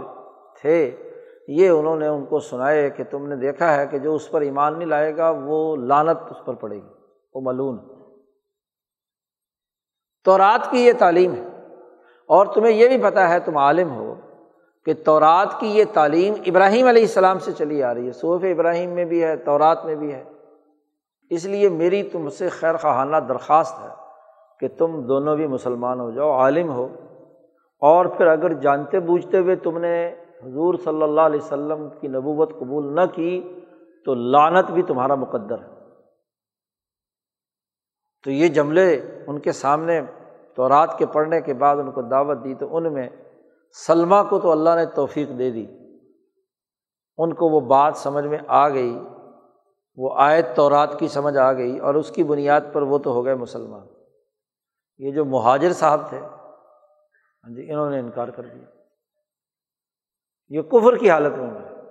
تھے۔ 0.61 0.95
یہ 1.47 1.69
انہوں 1.69 1.95
نے 1.95 2.07
ان 2.07 2.25
کو 2.25 2.39
سنائے 2.39 2.89
کہ 2.89 3.03
تم 3.03 3.27
نے 3.27 3.35
دیکھا 3.35 3.75
ہے 3.75 3.87
کہ 3.87 3.99
جو 3.99 4.15
اس 4.15 4.31
پر 4.31 4.41
ایمان 4.41 4.77
نہیں 4.77 4.89
لائے 4.89 5.17
گا، 5.17 5.29
وہ 5.29 5.75
لانت 5.75 6.17
اس 6.29 6.45
پر 6.45 6.53
پڑے 6.53 6.75
گی۔ 6.75 6.89
وہ 7.33 7.41
ملون 7.43 7.77
تورات 10.23 10.71
کی 10.71 10.85
یہ 10.85 10.93
تعلیم 10.99 11.33
ہے۔ 11.33 11.47
اور 12.27 12.45
تمہیں 12.45 12.73
یہ 12.73 12.87
بھی 12.87 12.97
پتہ 13.03 13.19
ہے، 13.19 13.39
تم 13.39 13.57
عالم 13.57 13.95
ہو۔ 13.95 14.15
کہ 14.85 14.93
تورات 15.05 15.59
کی 15.59 15.67
یہ 15.67 15.83
تعلیم 15.93 16.33
ابراہیم 16.45 16.87
علیہ 16.87 17.01
السلام 17.01 17.39
سے 17.39 17.51
چلی 17.51 17.83
آ 17.83 17.93
رہی 17.93 18.07
ہے 18.07 18.11
صوف 18.11 18.43
ابراہیم 18.43 18.89
میں 18.89 19.05
بھی 19.05 19.23
ہے، 19.23 19.37
تورات 19.37 19.85
میں 19.85 19.95
بھی 19.95 20.13
ہے۔ 20.13 20.23
اس 21.29 21.45
لیے 21.45 21.69
میری 21.69 22.03
تم 22.03 22.29
سے 22.29 22.49
خیر 22.49 22.77
خواہانہ 22.77 23.17
درخواست 23.17 23.79
ہے 23.83 23.89
کہ 24.59 24.67
تم 24.77 25.01
دونوں 25.01 25.35
بھی 25.35 25.47
مسلمان 25.47 25.99
ہو 25.99 26.11
جاؤ، 26.11 26.31
عالم 26.31 26.71
ہو۔ 26.71 26.87
اور 27.79 28.05
پھر 28.05 28.27
اگر 28.27 28.53
جانتے 28.53 28.99
بوجھتے 28.99 29.37
ہوئے 29.37 29.55
تم 29.55 29.77
نے 29.77 30.07
حضور 30.43 30.73
صلی 30.83 31.03
اللہ 31.03 31.21
علیہ 31.21 31.39
وسلم 31.43 31.87
کی 32.01 32.07
نبوت 32.07 32.59
قبول 32.59 32.95
نہ 32.95 33.01
کی، 33.13 33.59
تو 34.05 34.13
لانت 34.13 34.71
بھی 34.71 34.83
تمہارا 34.83 35.15
مقدر 35.15 35.59
ہے۔ 35.59 35.73
تو 38.23 38.31
یہ 38.31 38.47
جملے 38.47 39.01
ان 39.27 39.39
کے 39.39 39.51
سامنے 39.51 40.01
تو 40.55 40.69
رات 40.69 40.97
کے 40.97 41.05
پڑھنے 41.05 41.41
کے 41.41 41.53
بعد 41.53 41.77
ان 41.77 41.91
کو 41.91 42.01
دعوت 42.01 42.43
دی، 42.43 42.53
تو 42.53 42.77
ان 42.77 42.93
میں 42.93 43.09
سلما 43.73 44.23
کو 44.23 44.39
تو 44.39 44.51
اللہ 44.51 44.69
نے 44.75 44.85
توفیق 44.85 45.29
دے 45.29 45.51
دی۔ 45.51 45.67
ان 47.17 47.33
کو 47.33 47.49
وہ 47.49 47.59
بات 47.59 47.97
سمجھ 47.97 48.25
میں 48.25 48.37
آ 48.47 48.69
گئی، 48.69 48.99
وہ 49.95 50.13
آیت 50.17 50.45
تو 50.55 50.69
رات 50.69 50.99
کی 50.99 51.07
سمجھ 51.07 51.37
آ 51.37 51.53
گئی 51.53 51.79
اور 51.79 51.95
اس 51.95 52.11
کی 52.11 52.23
بنیاد 52.23 52.61
پر 52.73 52.81
وہ 52.81 52.97
تو 52.97 53.11
ہو 53.11 53.25
گئے 53.25 53.35
مسلمان۔ 53.35 53.87
یہ 54.97 55.11
جو 55.11 55.25
مہاجر 55.25 55.73
صاحب 55.73 56.09
تھے 56.09 56.17
ہاں 56.17 57.55
جی 57.55 57.71
انہوں 57.71 57.89
نے 57.89 57.99
انکار 57.99 58.27
کر 58.27 58.43
دیا۔ 58.43 58.65
یہ 60.49 60.61
کفر 60.61 60.97
کی 60.97 61.09
حالت 61.09 61.37
میں 61.37 61.51
بنے، 61.51 61.81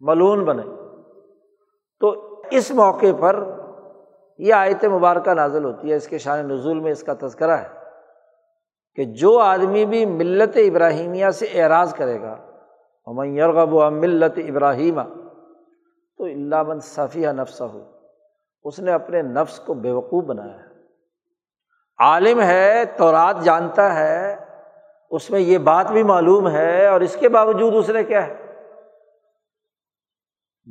ملون 0.00 0.44
بنے۔ 0.44 0.62
تو 2.00 2.40
اس 2.50 2.70
موقع 2.70 3.06
پر 3.20 3.44
یہ 4.38 4.54
آیت 4.54 4.84
مبارکہ 4.84 5.34
نازل 5.34 5.64
ہوتی 5.64 5.90
ہے، 5.90 5.96
اس 5.96 6.08
کے 6.08 6.18
شان 6.18 6.48
نزول 6.48 6.80
میں 6.80 6.92
اس 6.92 7.02
کا 7.02 7.14
تذکرہ 7.14 7.56
ہے۔ 7.56 7.81
کہ 8.96 9.04
جو 9.04 9.38
آدمی 9.38 9.84
بھی 9.84 10.04
ملت 10.06 10.56
ابراہیمیہ 10.56 11.30
سے 11.30 11.46
اعراض 11.46 11.94
کرے 11.94 12.20
گا 12.20 12.36
یرغب 13.24 13.74
و 13.74 13.90
ملت 13.90 14.38
ابراہیمہ 14.48 15.02
تو 16.18 16.24
اللہ 16.24 16.62
من 16.62 16.80
صفیہ 16.80 17.28
نفسہ 17.28 17.64
ہو 17.64 17.90
اس 18.64 18.78
نے 18.78 18.92
اپنے 18.92 19.22
نفس 19.22 19.58
کو 19.58 19.74
بے 19.74 19.90
وقوف 19.90 20.24
بنایا 20.24 20.54
ہے۔ 20.54 20.70
عالم 21.98 22.40
ہے 22.40 22.84
تو 22.96 23.12
رات 23.12 23.42
جانتا 23.44 23.94
ہے، 23.94 24.36
اس 25.10 25.30
میں 25.30 25.40
یہ 25.40 25.58
بات 25.58 25.90
بھی 25.90 26.02
معلوم 26.02 26.48
ہے، 26.50 26.86
اور 26.86 27.00
اس 27.00 27.16
کے 27.20 27.28
باوجود 27.28 27.74
اس 27.76 27.88
نے 27.88 28.04
کیا 28.04 28.26
ہے؟ 28.26 28.34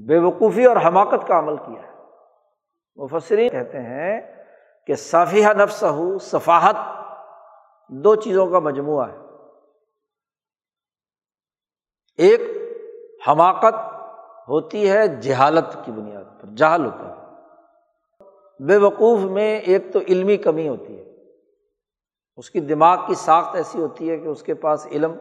بے 0.08 0.18
وقوفی 0.18 0.66
اور 0.66 0.78
حماقت 0.78 1.28
کا 1.28 1.40
عمل 1.40 1.58
کیا 1.58 1.82
ہے۔ 1.82 1.92
مفسرین 2.96 3.50
کہتے 3.50 3.80
ہیں 3.80 4.22
کہ 4.88 4.96
صافیہ 4.96 5.48
نفس 5.48 5.84
ہو 5.84 6.18
صفاحت 6.18 6.76
دو 7.92 8.16
چیزوں 8.16 8.48
کا 8.48 8.60
مجموعہ 8.60 9.12
ہے۔ 9.12 9.18
ایک، 12.18 12.42
حماقت 13.28 13.74
ہوتی 14.48 14.90
ہے 14.90 15.08
جہالت 15.08 15.86
کی 15.86 15.92
بنیاد 15.92 16.42
پر، 16.42 16.48
جہل 16.56 16.86
ہوتا 16.86 17.10
ہے۔ 17.10 17.22
بے 18.64 18.78
وقوف 18.78 19.20
میں 19.20 19.60
ایک 19.60 19.94
تو 19.94 20.00
علمی 20.00 20.38
کمی 20.38 20.68
ہوتی 20.68 21.00
ہے۔ 21.00 21.16
اس 22.38 22.50
کی 22.50 22.60
دماغ 22.60 22.98
کی 23.08 23.14
ساخت 23.14 23.56
ایسی 23.56 23.82
ہوتی 23.82 24.10
ہے 24.10 24.18
کہ 24.18 24.28
اس 24.28 24.44
کے 24.44 24.54
پاس 24.54 24.88
علم 24.88 25.12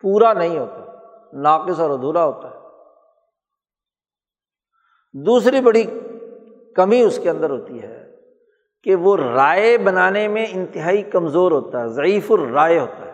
پورا 0.00 0.32
نہیں 0.32 0.58
ہوتا، 0.58 0.92
ناقص 1.32 1.80
اور 1.80 1.90
ادھورا 1.90 2.24
ہوتا 2.24 2.50
ہے۔ 2.50 2.56
دوسری 5.12 5.60
بڑی 5.60 5.84
کمی 6.76 7.02
اس 7.02 7.20
کے 7.22 7.30
اندر 7.30 7.50
ہوتی 7.50 7.82
ہے 7.82 8.03
کہ 8.84 8.94
وہ 8.94 9.16
رائے 9.16 9.78
بنانے 9.78 10.28
میں 10.28 10.46
انتہائی 10.50 11.02
کمزور 11.02 11.52
ہوتا 11.52 11.80
ہے، 11.80 11.88
ضعیف 11.88 12.32
الرائے 12.32 12.78
ہوتا 12.78 13.06
ہے۔ 13.06 13.12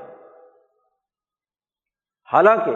حالانکہ 2.32 2.72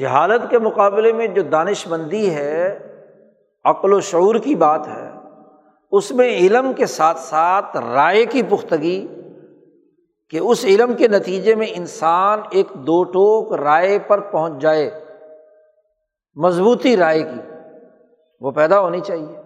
جہالت 0.00 0.50
کے 0.50 0.58
مقابلے 0.58 1.12
میں 1.12 1.26
جو 1.26 1.42
دانش 1.42 1.86
مندی 1.86 2.34
ہے، 2.34 2.78
عقل 3.64 3.92
و 3.92 4.00
شعور 4.00 4.34
کی 4.34 4.54
بات 4.54 4.88
ہے، 4.88 5.10
اس 5.92 6.10
میں 6.10 6.28
علم 6.28 6.72
کے 6.72 6.86
ساتھ 6.86 7.18
ساتھ 7.18 7.76
رائے 7.76 8.24
کی 8.24 8.42
پختگی، 8.42 9.06
کہ 10.30 10.38
اس 10.38 10.64
علم 10.64 10.92
کے 10.92 11.08
نتیجے 11.08 11.54
میں 11.54 11.66
انسان 11.70 12.40
ایک 12.50 12.66
دو 12.74 13.04
ٹوک 13.04 13.52
رائے 13.52 13.98
پر 13.98 14.20
پہنچ 14.20 14.62
جائے، 14.62 15.04
مضبوطی 16.34 16.96
رائے 16.96 17.22
کی، 17.22 17.40
وہ 18.40 18.50
پیدا 18.50 18.80
ہونی 18.80 19.00
چاہیے۔ 19.00 19.41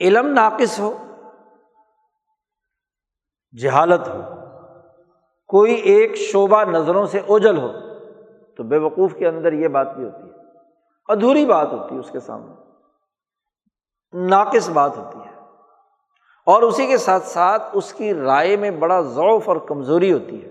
علم 0.00 0.26
ناقص 0.34 0.78
ہو، 0.80 0.90
جہالت 3.54 4.08
ہو، 4.08 4.20
کوئی 5.50 5.74
ایک 5.92 6.16
شعبہ 6.16 6.62
نظروں 6.64 7.04
سے 7.06 7.18
اوجل 7.26 7.56
ہو، 7.58 7.68
تو 8.58 8.62
بے 8.62 8.78
وقوف 8.78 9.14
کے 9.14 9.26
اندر 9.28 9.52
یہ 9.52 9.68
بات 9.68 9.94
بھی 9.94 10.04
ہوتی 10.04 10.22
ہے، 10.22 10.36
ادھوری 11.08 11.44
بات 11.46 11.72
ہوتی 11.72 11.94
ہے 11.94 12.00
اس 12.00 12.10
کے 12.10 12.20
سامنے، 12.20 12.54
ناقص 14.28 14.68
بات 14.70 14.96
ہوتی 14.98 15.18
ہے، 15.18 15.32
اور 16.46 16.62
اسی 16.62 16.86
کے 16.86 16.96
ساتھ 16.98 17.26
ساتھ 17.26 17.62
اس 17.72 17.92
کی 17.92 18.12
رائے 18.14 18.56
میں 18.56 18.70
بڑا 18.80 19.00
ذوف 19.16 19.48
اور 19.48 19.56
کمزوری 19.68 20.12
ہوتی 20.12 20.44
ہے، 20.44 20.50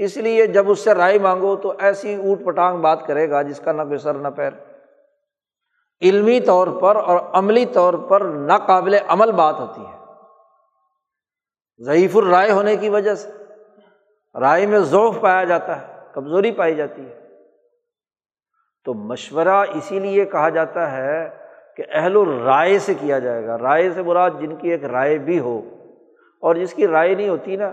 اس 0.00 0.16
لیے 0.16 0.46
جب 0.46 0.70
اس 0.70 0.84
سے 0.84 0.94
رائے 0.94 1.18
مانگو 1.18 1.54
تو 1.56 1.72
ایسی 1.78 2.14
اوٹ 2.14 2.44
پٹانگ 2.44 2.80
بات 2.82 3.06
کرے 3.06 3.28
گا 3.30 3.42
جس 3.42 3.60
کا 3.60 3.72
نہ 3.72 3.82
کوئی 3.82 3.98
سر 3.98 4.14
نہ 4.14 4.28
پیر۔ 4.28 4.50
علمی 6.02 6.40
طور 6.40 6.66
پر 6.66 6.96
اور 6.96 7.20
عملی 7.32 7.66
طور 7.66 7.94
پر 7.94 8.20
ناقابل 8.20 8.96
عمل 9.08 9.32
بات 9.32 9.60
ہوتی 9.60 9.86
ہے۔ 9.86 9.98
ضعیف 11.78 12.16
الرائے 12.16 12.50
ہونے 12.50 12.76
کی 12.76 12.88
وجہ 12.88 13.14
سے 13.14 13.30
رائے 14.40 14.66
میں 14.66 14.78
ذوف 14.78 15.20
پایا 15.20 15.44
جاتا 15.44 15.80
ہے، 15.80 15.86
کمزوری 16.14 16.52
پائی 16.52 16.74
جاتی 16.74 17.06
ہے۔ 17.06 17.20
تو 18.84 18.94
مشورہ 18.94 19.64
اسی 19.74 19.98
لیے 19.98 20.24
کہا 20.24 20.48
جاتا 20.48 20.92
ہے 20.92 21.28
کہ 21.76 21.82
اہل 21.92 22.16
الرائے 22.16 22.78
سے 22.78 22.94
کیا 22.94 23.18
جائے 23.18 23.46
گا۔ 23.46 23.58
رائے 23.58 23.90
سے 23.90 24.02
مراد 24.02 24.30
جن 24.40 24.56
کی 24.56 24.70
ایک 24.70 24.84
رائے 24.84 25.18
بھی 25.18 25.38
ہو 25.40 25.60
اور 26.40 26.54
جس 26.54 26.74
کی 26.74 26.86
رائے 26.86 27.14
نہیں 27.14 27.28
ہوتی 27.28 27.56
نا، 27.56 27.72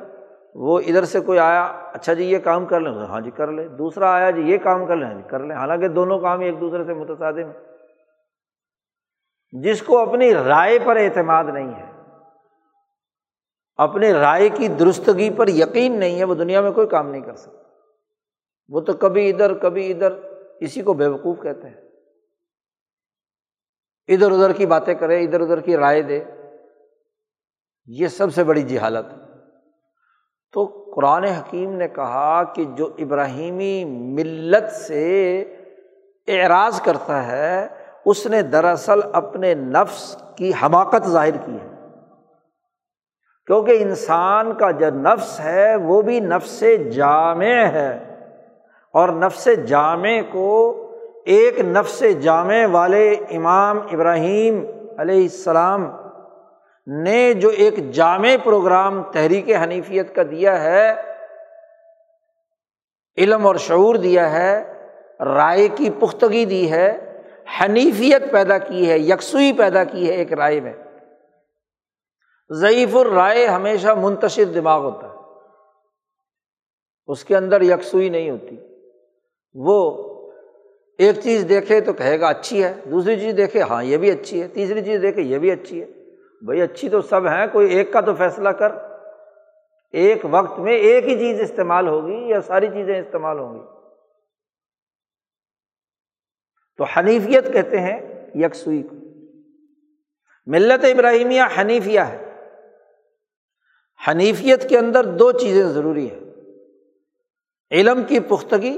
وہ 0.55 0.79
ادھر 0.79 1.05
سے 1.05 1.19
کوئی 1.19 1.39
آیا 1.39 1.63
اچھا 1.93 2.13
جی 2.13 2.23
یہ 2.23 2.37
کام 2.37 2.65
کر 2.65 2.79
لیں 2.79 2.91
ہاں 2.91 3.21
جی 3.21 3.31
کر 3.31 3.51
لیں۔ 3.51 3.67
دوسرا 3.67 4.13
آیا 4.13 4.29
جی 4.31 4.41
یہ 4.41 4.57
کام 4.57 4.85
کر 4.85 4.95
لیں 4.95 5.07
ہاں 5.07 5.13
جی 5.13 5.23
کر 5.27 5.39
لیں۔ 5.39 5.55
حالانکہ 5.55 5.87
دونوں 5.87 6.19
کام 6.19 6.39
ایک 6.39 6.61
دوسرے 6.61 6.83
سے 6.83 6.93
متصادم 6.93 7.51
جس 9.51 9.81
کو 9.81 9.97
اپنی 9.97 10.33
رائے 10.33 10.79
پر 10.79 10.95
اعتماد 10.95 11.43
نہیں 11.43 11.73
ہے 11.73 11.89
اپنے 13.75 14.13
رائے 14.13 14.49
کی 14.49 14.67
درستگی 14.67 15.29
پر 15.29 15.47
یقین 15.47 15.99
نہیں 15.99 16.19
ہے، 16.19 16.23
وہ 16.23 16.35
دنیا 16.35 16.61
میں 16.61 16.71
کوئی 16.71 16.87
کام 16.87 17.09
نہیں 17.09 17.21
کر 17.21 17.35
سکتا۔ 17.35 17.63
وہ 18.69 18.81
تو 18.81 18.93
کبھی 18.93 19.29
ادھر 19.29 19.57
کبھی 19.57 19.91
ادھر، 19.91 20.11
اسی 20.59 20.81
کو 20.81 20.93
بے 20.93 21.07
وقوف 21.07 21.41
کہتے 21.41 21.69
ہیں۔ 21.69 21.81
ادھر 24.07 24.31
ادھر 24.31 24.53
کی 24.53 24.65
باتیں 24.65 24.93
کرے، 24.93 25.23
ادھر 25.23 25.41
ادھر 25.41 25.59
کی 25.59 25.77
رائے 25.77 26.01
دے۔ 26.01 26.23
یہ 27.85 28.07
سب 28.07 28.33
سے 28.33 28.43
بڑی 28.43 28.61
جہالت 28.61 29.05
تو 30.53 30.91
قرآن 30.95 31.23
حکیم 31.23 31.73
نے 31.73 31.87
کہا 31.87 32.43
کہ 32.43 32.65
جو 32.65 32.85
ابراہیمی 32.97 33.85
ملت 33.85 34.71
سے 34.71 35.41
اعراض 36.27 36.81
کرتا 36.81 37.27
ہے 37.27 37.78
اس 38.05 38.25
نے 38.25 38.41
دراصل 38.41 38.99
اپنے 39.13 39.53
نفس 39.53 40.17
کی 40.35 40.51
حماقت 40.63 41.07
ظاہر 41.07 41.37
کی 41.45 41.53
ہے۔ 41.53 41.75
کیونکہ 43.45 43.77
انسان 43.79 44.53
کا 44.53 44.71
جو 44.71 44.89
نفس 44.89 45.39
ہے، 45.39 45.75
وہ 45.75 46.01
بھی 46.01 46.19
نفس 46.19 46.63
جامع 46.95 47.45
ہے۔ 47.45 48.17
اور 48.93 49.09
نفس 49.09 49.47
جامع 49.67 50.19
کو 50.31 50.75
ایک 51.25 51.59
نفس 51.59 52.03
جامع 52.21 52.57
والے 52.71 53.15
امام 53.31 53.79
ابراہیم 53.93 54.65
علیہ 54.97 55.21
السلام 55.21 55.95
نے 56.87 57.33
جو 57.33 57.49
ایک 57.49 57.91
جامع 57.91 58.29
پروگرام 58.43 59.03
تحریک 59.03 59.49
حنیفیت 59.63 60.15
کا 60.15 60.23
دیا 60.31 60.63
ہے، 60.63 60.93
علم 63.17 63.47
اور 63.47 63.55
شعور 63.55 63.95
دیا 63.95 64.31
ہے، 64.31 64.73
رائے 65.19 65.67
کی 65.67 65.89
پختگی 65.99 66.45
دی 66.45 66.71
ہے 66.71 67.08
حنیفیت 67.61 68.31
پیدا 68.31 68.57
کی 68.57 68.89
ہے، 68.89 68.99
یکسوئی 68.99 69.53
پیدا 69.53 69.83
کی 69.83 70.09
ہے 70.09 70.15
ایک 70.15 70.33
رائے 70.33 70.59
میں۔ 70.59 70.73
ضعیف 72.49 72.95
الرائے 72.95 73.45
ہمیشہ 73.45 73.87
منتشر 73.87 74.45
دماغ 74.45 74.81
ہوتا 74.81 75.07
ہے۔ 75.07 75.13
اس 77.07 77.25
کے 77.25 77.37
اندر 77.37 77.61
یکسوئی 77.61 78.09
نہیں 78.09 78.29
ہوتی۔ 78.29 78.57
وہ 79.53 80.05
ایک 80.97 81.19
چیز 81.23 81.45
دیکھے 81.49 81.81
تو 81.81 81.93
کہے 81.93 82.19
گا 82.19 82.27
اچھی 82.27 82.63
ہے، 82.63 82.73
دوسری 82.91 83.19
چیز 83.19 83.37
دیکھے 83.37 83.61
ہاں 83.61 83.83
یہ 83.83 83.97
بھی 83.97 84.11
اچھی 84.11 84.41
ہے، 84.41 84.47
تیسری 84.47 84.81
چیز 84.81 85.01
دیکھے 85.01 85.21
یہ 85.21 85.37
بھی 85.37 85.51
اچھی 85.51 85.81
ہے۔ 85.81 85.85
بھائی 86.41 86.61
اچھی 86.61 86.89
تو 86.89 87.01
سب 87.01 87.27
ہیں، 87.27 87.47
کوئی 87.51 87.73
ایک 87.73 87.93
کا 87.93 88.01
تو 88.01 88.15
فیصلہ 88.15 88.49
کر۔ 88.49 88.71
ایک 89.91 90.25
وقت 90.31 90.59
میں 90.59 90.73
ایک 90.73 91.07
ہی 91.07 91.19
چیز 91.19 91.41
استعمال 91.41 91.87
ہوگی 91.87 92.29
یا 92.29 92.41
ساری 92.41 92.67
چیزیں 92.67 92.99
استعمال 92.99 93.39
ہوں 93.39 93.55
گی۔ 93.55 93.78
تو 96.79 96.85
حنیفیت 96.85 97.53
کہتے 97.53 97.79
ہیں 97.79 98.25
یکسوئی 98.35 98.83
کو۔ 98.83 98.95
ملت 100.45 100.85
ابراہیمیہ 100.85 101.41
حنیفیہ 101.59 101.99
ہے۔ 101.99 102.31
حنیفیت 104.07 104.69
کے 104.69 104.77
اندر 104.77 105.03
دو 105.03 105.31
چیزیں 105.31 105.63
ضروری 105.63 106.11
ہیں۔ 106.11 106.19
علم 107.71 108.03
کی 108.03 108.19
پختگی 108.19 108.77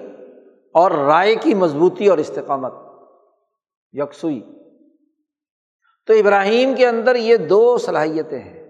اور 0.73 0.91
رائے 0.91 1.35
کی 1.35 1.53
مضبوطی 1.53 2.07
اور 2.07 2.17
استقامت۔ 2.17 2.73
یکسوئی۔ 3.93 4.41
تو 6.07 6.13
ابراہیم 6.13 6.75
کے 6.75 6.87
اندر 6.87 7.15
یہ 7.15 7.37
دو 7.37 7.77
صلاحیتیں 7.77 8.39
ہیں۔ 8.39 8.69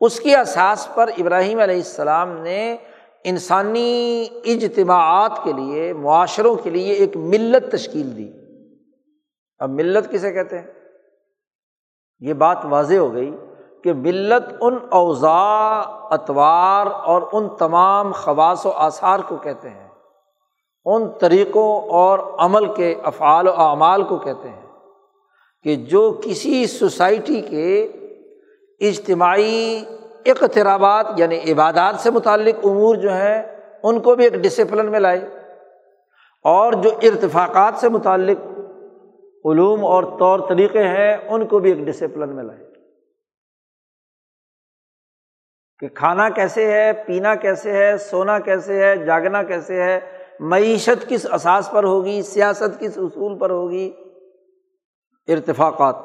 اس 0.00 0.20
کی 0.20 0.36
اساس 0.36 0.88
پر 0.94 1.10
ابراہیم 1.18 1.58
علیہ 1.58 1.76
السلام 1.76 2.42
نے 2.42 2.76
انسانی 3.24 4.28
اجتماعات 4.44 5.40
کے 5.44 5.52
لیے، 5.52 5.92
معاشروں 5.92 6.56
کے 6.56 6.70
لیے 6.70 6.92
ایک 6.92 7.16
ملت 7.16 7.72
تشکیل 7.72 8.16
دی۔ 8.16 8.45
اب 9.58 9.70
ملت 9.70 10.10
کسے 10.10 10.32
کہتے 10.32 10.58
ہیں؟ 10.58 10.66
یہ 12.20 12.32
بات 12.32 12.58
واضح 12.64 12.94
ہو 12.94 13.14
گئی 13.14 13.36
کہ 13.84 13.92
ملت 13.92 14.54
ان 14.60 14.78
اوضاع 14.90 15.82
اطوار 16.10 16.86
اور 16.86 17.22
ان 17.32 17.48
تمام 17.48 18.12
خواص 18.12 18.66
و 18.66 18.70
آثار 18.70 19.18
کو 19.28 19.36
کہتے 19.36 19.70
ہیں۔ 19.70 19.88
ان 20.84 21.08
طریقوں 21.20 21.80
اور 21.80 22.18
عمل 22.38 22.74
کے 22.74 22.94
افعال 23.04 23.48
و 23.48 23.52
اعمال 23.56 24.02
کو 24.02 24.16
کہتے 24.16 24.48
ہیں 24.48 24.66
کہ 25.64 25.76
جو 25.76 26.20
کسی 26.24 26.66
سوسائٹی 26.66 27.40
کے 27.40 27.82
اجتماعی 28.80 29.84
اقترابات 30.26 31.06
یعنی 31.16 31.52
عبادات 31.52 32.00
سے 32.00 32.10
متعلق 32.10 32.66
امور 32.66 32.96
جو 32.96 33.12
ہیں، 33.12 33.42
ان 33.82 34.00
کو 34.00 34.14
بھی 34.14 34.24
ایک 34.24 34.32
ڈسپلن 34.32 34.90
میں 34.90 35.00
لائے 35.00 35.28
اور 36.44 36.72
جو 36.72 36.90
ارتفاقات 37.02 37.74
سے 37.76 37.88
متعلق 37.88 38.55
علوم 39.50 39.84
اور 39.84 40.04
طور 40.18 40.48
طریقے 40.48 40.82
ہیں، 40.82 41.16
ان 41.16 41.46
کو 41.46 41.58
بھی 41.58 41.72
ایک 41.72 41.86
ڈسپلن 41.86 42.36
میں 42.36 42.44
لائے 42.44 42.66
کہ 45.78 45.88
کھانا 45.88 46.28
کیسے 46.28 46.72
ہے، 46.72 46.92
پینا 46.92 47.34
کیسے 47.34 47.72
ہے، 47.72 47.98
سونا 47.98 48.38
کیسے 48.38 48.84
ہے، 48.84 48.96
جاگنا 48.96 49.42
کیسے 49.42 49.82
ہے، 49.82 50.00
معیشت 50.40 51.08
کس 51.08 51.26
اساس 51.32 51.70
پر 51.70 51.84
ہوگی، 51.84 52.22
سیاست 52.22 52.80
کس 52.80 52.98
اصول 52.98 53.38
پر 53.38 53.50
ہوگی، 53.50 53.92
ارتفاقات۔ 55.28 55.96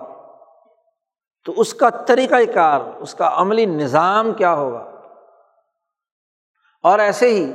تو 1.45 1.53
اس 1.57 1.73
کا 1.73 1.89
طریقۂ 1.89 2.53
کار، 2.53 2.81
اس 2.99 3.15
کا 3.15 3.31
عملی 3.33 3.65
نظام 3.65 4.33
کیا 4.33 4.53
ہوگا؟ 4.53 4.91
اور 6.83 6.99
ایسے 6.99 7.27
ہی 7.27 7.53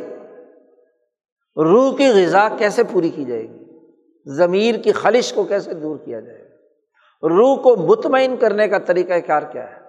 روح 1.56 1.96
کی 1.96 2.08
غذا 2.08 2.48
کیسے 2.48 2.82
پوری 2.84 3.10
کی 3.10 3.24
جائے 3.24 3.42
گی؟ 3.42 3.65
ضمیر 4.26 4.74
کی 4.74 4.92
خلش 4.92 5.32
کو 5.32 5.44
کیسے 5.44 5.74
دور 5.74 5.96
کیا 5.96 6.20
جائے؟ 6.20 6.48
روح 7.22 7.62
کو 7.62 7.76
مطمئن 7.76 8.36
کرنے 8.36 8.68
کا 8.68 8.78
طریقۂ 8.78 9.12
کار 9.26 9.42
کیا 9.42 9.70
ہے؟ 9.70 9.80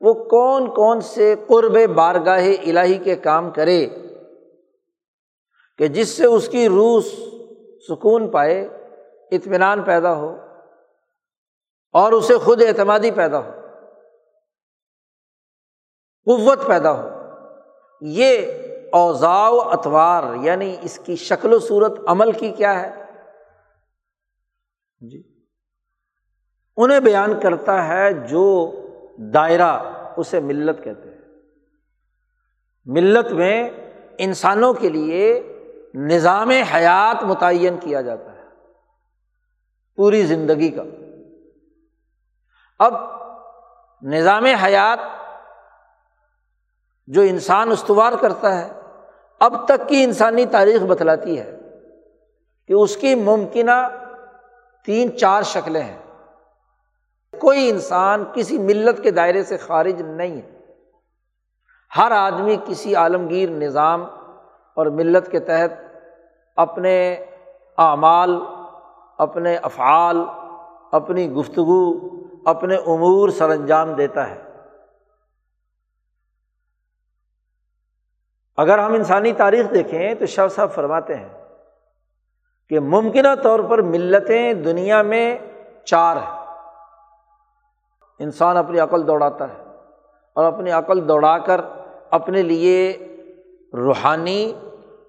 وہ 0.00 0.14
کون 0.14 0.74
کون 0.74 1.00
سے 1.00 1.34
قرب 1.46 1.94
بارگاہ 1.94 2.44
الہی 2.66 2.98
کے 2.98 3.16
کام 3.16 3.50
کرے 3.50 3.86
کہ 5.78 5.88
جس 5.88 6.08
سے 6.08 6.26
اس 6.26 6.48
کی 6.48 6.68
روح 6.68 7.00
سکون 7.88 8.30
پائے، 8.30 8.68
اطمینان 9.30 9.82
پیدا 9.82 10.16
ہو 10.16 10.36
اور 11.92 12.12
اسے 12.12 12.36
خود 12.36 12.62
اعتمادی 12.62 13.10
پیدا 13.10 13.38
ہو، 13.38 13.50
قوت 16.26 16.66
پیدا 16.66 16.92
ہو۔ 16.92 17.08
یہ 18.00 18.46
اوزاء 18.92 19.48
اتوار 19.48 20.22
یعنی 20.40 20.76
اس 20.82 20.98
کی 20.98 21.16
شکل 21.16 21.52
و 21.52 21.58
صورت 21.58 21.92
عمل 22.06 22.32
کی 22.32 22.50
کیا 22.50 22.82
ہے؟ 22.82 23.03
جی۔ 25.08 25.22
انہیں 26.76 27.00
بیان 27.00 27.40
کرتا 27.40 27.88
ہے 27.88 28.12
جو 28.12 28.74
دائرہ 29.18 29.78
اسے 30.16 30.40
ملت 30.40 30.84
کہتے 30.84 31.08
ہیں۔ 31.08 31.18
ملت 32.84 33.32
میں 33.32 33.70
انسانوں 34.18 34.74
کے 34.74 34.88
لیے 34.88 35.52
نظام 35.94 36.50
حیات 36.50 37.24
متعین 37.24 37.76
کیا 37.80 38.00
جاتا 38.00 38.32
ہے۔ 38.32 38.44
پوری 39.96 40.22
زندگی 40.22 40.70
کا۔ 40.70 40.82
اب 42.78 42.94
نظام 44.02 44.44
حیات 44.44 44.98
جو 47.06 47.20
انسان 47.20 47.70
استوار 47.70 48.12
کرتا 48.20 48.58
ہے، 48.58 48.80
اب 49.40 49.68
تک 49.68 49.88
کی 49.88 50.04
انسانی 50.04 50.46
تاریخ 50.46 50.82
بتلاتی 50.82 51.40
ہے 51.40 51.58
کہ 52.68 52.72
اس 52.72 52.96
کی 52.96 53.14
ممکنہ 53.14 54.03
تین 54.84 55.18
چار 55.18 55.42
شکلیں 55.42 55.82
ہیں۔ 55.82 55.98
کوئی 57.40 57.70
انسان 57.70 58.24
کسی 58.34 58.58
ملت 58.58 59.02
کے 59.02 59.10
دائرے 59.10 59.44
سے 59.44 59.56
خارج 59.56 60.02
نہیں 60.02 60.42
ہے۔ 60.42 60.58
ہر 61.96 62.10
آدمی 62.10 62.56
کسی 62.64 62.94
عالمگیر 62.94 63.50
نظام 63.50 64.04
اور 64.74 64.86
ملت 64.86 65.30
کے 65.30 65.40
تحت 65.40 65.72
اپنے 66.56 67.24
اعمال، 67.78 68.38
اپنے 69.18 69.56
افعال، 69.56 70.16
اپنی 70.92 71.32
گفتگو، 71.32 72.10
اپنے 72.44 72.76
امور 72.76 73.28
سر 73.28 73.50
انجام 73.50 73.92
دیتا 73.92 74.30
ہے۔ 74.30 74.42
اگر 78.56 78.78
ہم 78.78 78.92
انسانی 78.92 79.32
تاریخ 79.32 79.66
دیکھیں 79.74 80.14
تو 80.14 80.26
شاہ 80.26 80.48
صاحب 80.48 80.72
فرماتے 80.72 81.14
ہیں 81.14 81.43
کہ 82.68 82.80
ممکنہ 82.80 83.34
طور 83.42 83.60
پر 83.60 83.82
ملتیں 83.82 84.52
دنیا 84.52 85.02
میں 85.02 85.38
چار 85.84 86.16
ہیں۔ 86.16 86.44
انسان 88.18 88.56
اپنی 88.56 88.78
عقل 88.78 89.06
دوڑاتا 89.06 89.44
ہے 89.44 89.64
اور 90.34 90.44
اپنی 90.44 90.70
عقل 90.70 91.08
دوڑا 91.08 91.38
کر 91.38 91.60
اپنے 92.10 92.42
لیے 92.42 92.96
روحانی 93.72 94.54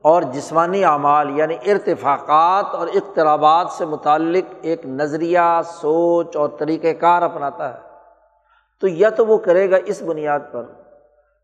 اور 0.02 0.22
جسمانی 0.22 0.86
اعمال 0.86 1.38
یعنی 1.38 1.56
ارتفاقات 1.66 2.76
اور 2.76 2.88
اقترابات 2.88 3.70
سے 3.70 3.86
متعلق 3.86 4.54
ایک 4.62 4.86
نظریہ، 4.86 5.62
سوچ 5.66 6.36
اور 6.36 6.50
طریقۂ 6.50 6.88
کار 7.00 7.22
اپناتا 7.22 7.74
ہے۔ 7.74 7.80
تو 8.82 8.88
یا 8.88 9.10
تو 9.10 9.26
وہ 9.26 9.38
کرے 9.38 9.72
گا 9.72 9.78
اس 9.86 10.02
بنیاد 10.02 10.40
پر 10.52 10.64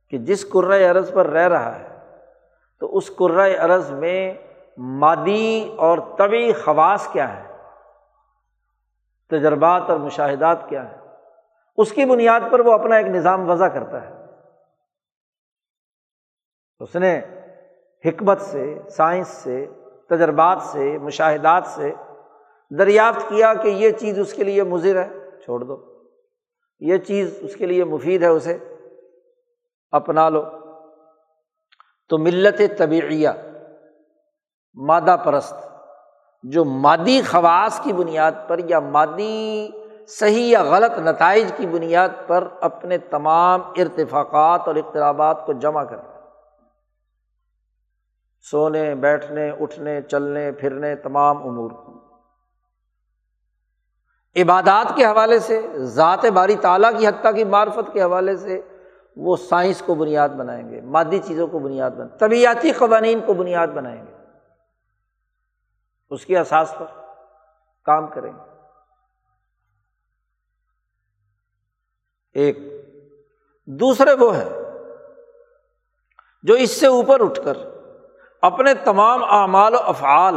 کہ 0.10 0.18
جس 0.18 0.46
کرۂ 0.46 0.82
عرض 0.82 1.14
پر 1.14 1.28
رہ 1.28 1.48
رہا 1.48 1.80
ہے، 1.80 1.88
تو 2.80 2.98
اس 2.98 3.10
کرۂ 3.10 3.56
عرض 3.60 3.92
میں 3.92 4.34
مادی 4.84 5.74
اور 5.78 5.98
طبی 6.18 6.54
خواص 6.54 7.08
کیا 7.08 7.44
ہے؟ 7.44 7.58
تجربات 9.30 9.82
اور 9.88 9.98
مشاہدات 9.98 10.70
کیا 10.70 10.92
ہے 10.92 10.98
اس 11.78 11.92
کی 11.92 12.06
بنیاد 12.06 12.40
پر 12.52 12.60
وہ 12.60 12.74
اپنا 12.74 12.96
ایک 12.96 13.08
نظام 13.08 13.50
وضع 13.50 13.68
کرتا 13.68 14.02
ہے۔ 14.02 14.14
اس 16.80 16.96
نے 16.96 17.22
حکمت 18.06 18.42
سے، 18.42 18.80
سائنس 18.90 19.28
سے، 19.28 19.66
تجربات 20.10 20.62
سے، 20.62 20.98
مشاہدات 20.98 21.64
سے 21.66 21.94
دریافت 22.70 23.30
کیا 23.30 23.54
کہ 23.54 23.68
یہ 23.68 23.92
چیز 23.92 24.20
اس 24.20 24.34
کے 24.34 24.44
لیے 24.44 24.64
مضر 24.64 25.04
ہے، 25.04 25.10
چھوڑ 25.44 25.64
دو۔ 25.64 26.04
یہ 26.80 26.98
چیز 26.98 27.38
اس 27.42 27.56
کے 27.56 27.66
لیے 27.66 27.84
مفید 27.84 28.22
ہے، 28.22 28.28
اسے 28.28 28.58
اپنا 29.92 30.30
لو۔ 30.30 30.44
تو 32.10 32.18
ملت 32.18 32.62
طبعیہ 32.78 33.30
مادہ 34.74 35.16
پرست، 35.24 35.56
جو 36.44 36.66
مادی 36.66 37.22
خواص 37.22 37.80
کی 37.80 37.94
بنیاد 37.94 38.32
پر 38.48 38.60
یا 38.60 38.80
مادی 38.80 39.70
صحیح 40.08 40.46
یا 40.46 40.64
غلط 40.64 41.00
نتائج 41.00 41.52
کی 41.58 41.68
بنیاد 41.68 42.10
پر 42.28 42.48
اپنے 42.62 42.98
تمام 42.98 43.62
ارتفاقات 43.78 44.68
اور 44.68 44.76
اقترابات 44.76 45.46
کو 45.46 45.54
جمع 45.54 45.84
کریں 45.84 46.10
سونے، 48.52 48.96
بیٹھنے، 48.96 49.52
اٹھنے، 49.60 50.02
چلنے، 50.02 50.52
پھرنے، 50.52 50.96
تمام 50.96 51.38
امور۔ 51.38 51.72
عبادات 54.36 54.96
کے 54.96 55.06
حوالے 55.06 55.40
سے، 55.40 55.62
ذات 55.78 56.26
باری 56.26 56.56
تعالیٰ 56.56 56.92
کی 57.00 57.08
حتیٰ 57.08 57.36
کی 57.36 57.44
معرفت 57.44 57.94
کے 57.94 58.02
حوالے 58.02 58.36
سے 58.38 58.62
وہ 59.16 59.36
سائنس 59.36 59.82
کو 59.86 59.96
بنیاد 59.96 60.30
بنائیں 60.30 60.70
گے، 60.70 60.82
مادی 60.82 61.20
چیزوں 61.20 61.48
کو 61.48 61.60
بنیاد 61.60 61.92
بنائیں 61.92 62.18
طبیعتی 62.18 62.72
قوانین 62.72 63.20
کو 63.26 63.34
بنیاد 63.34 63.68
بنائیں 63.68 64.06
گے۔ 64.06 64.11
اس 66.12 66.26
کے 66.26 66.38
احساس 66.38 66.74
پر 66.80 66.86
کام 67.86 68.08
کریں 68.08 68.32
گے۔ 68.32 68.52
ایک 72.34 72.58
دوسرے 73.66 74.14
وہ 74.14 74.36
ہیں 74.38 74.50
جو 76.44 76.54
اس 76.54 76.72
سے 76.72 76.88
اوپر 76.88 77.22
اٹھ 77.22 77.40
کر 77.46 77.58
اپنے 78.42 78.74
تمام 78.74 79.24
اعمال 79.24 79.76
و 79.76 79.78
افعال 79.78 80.36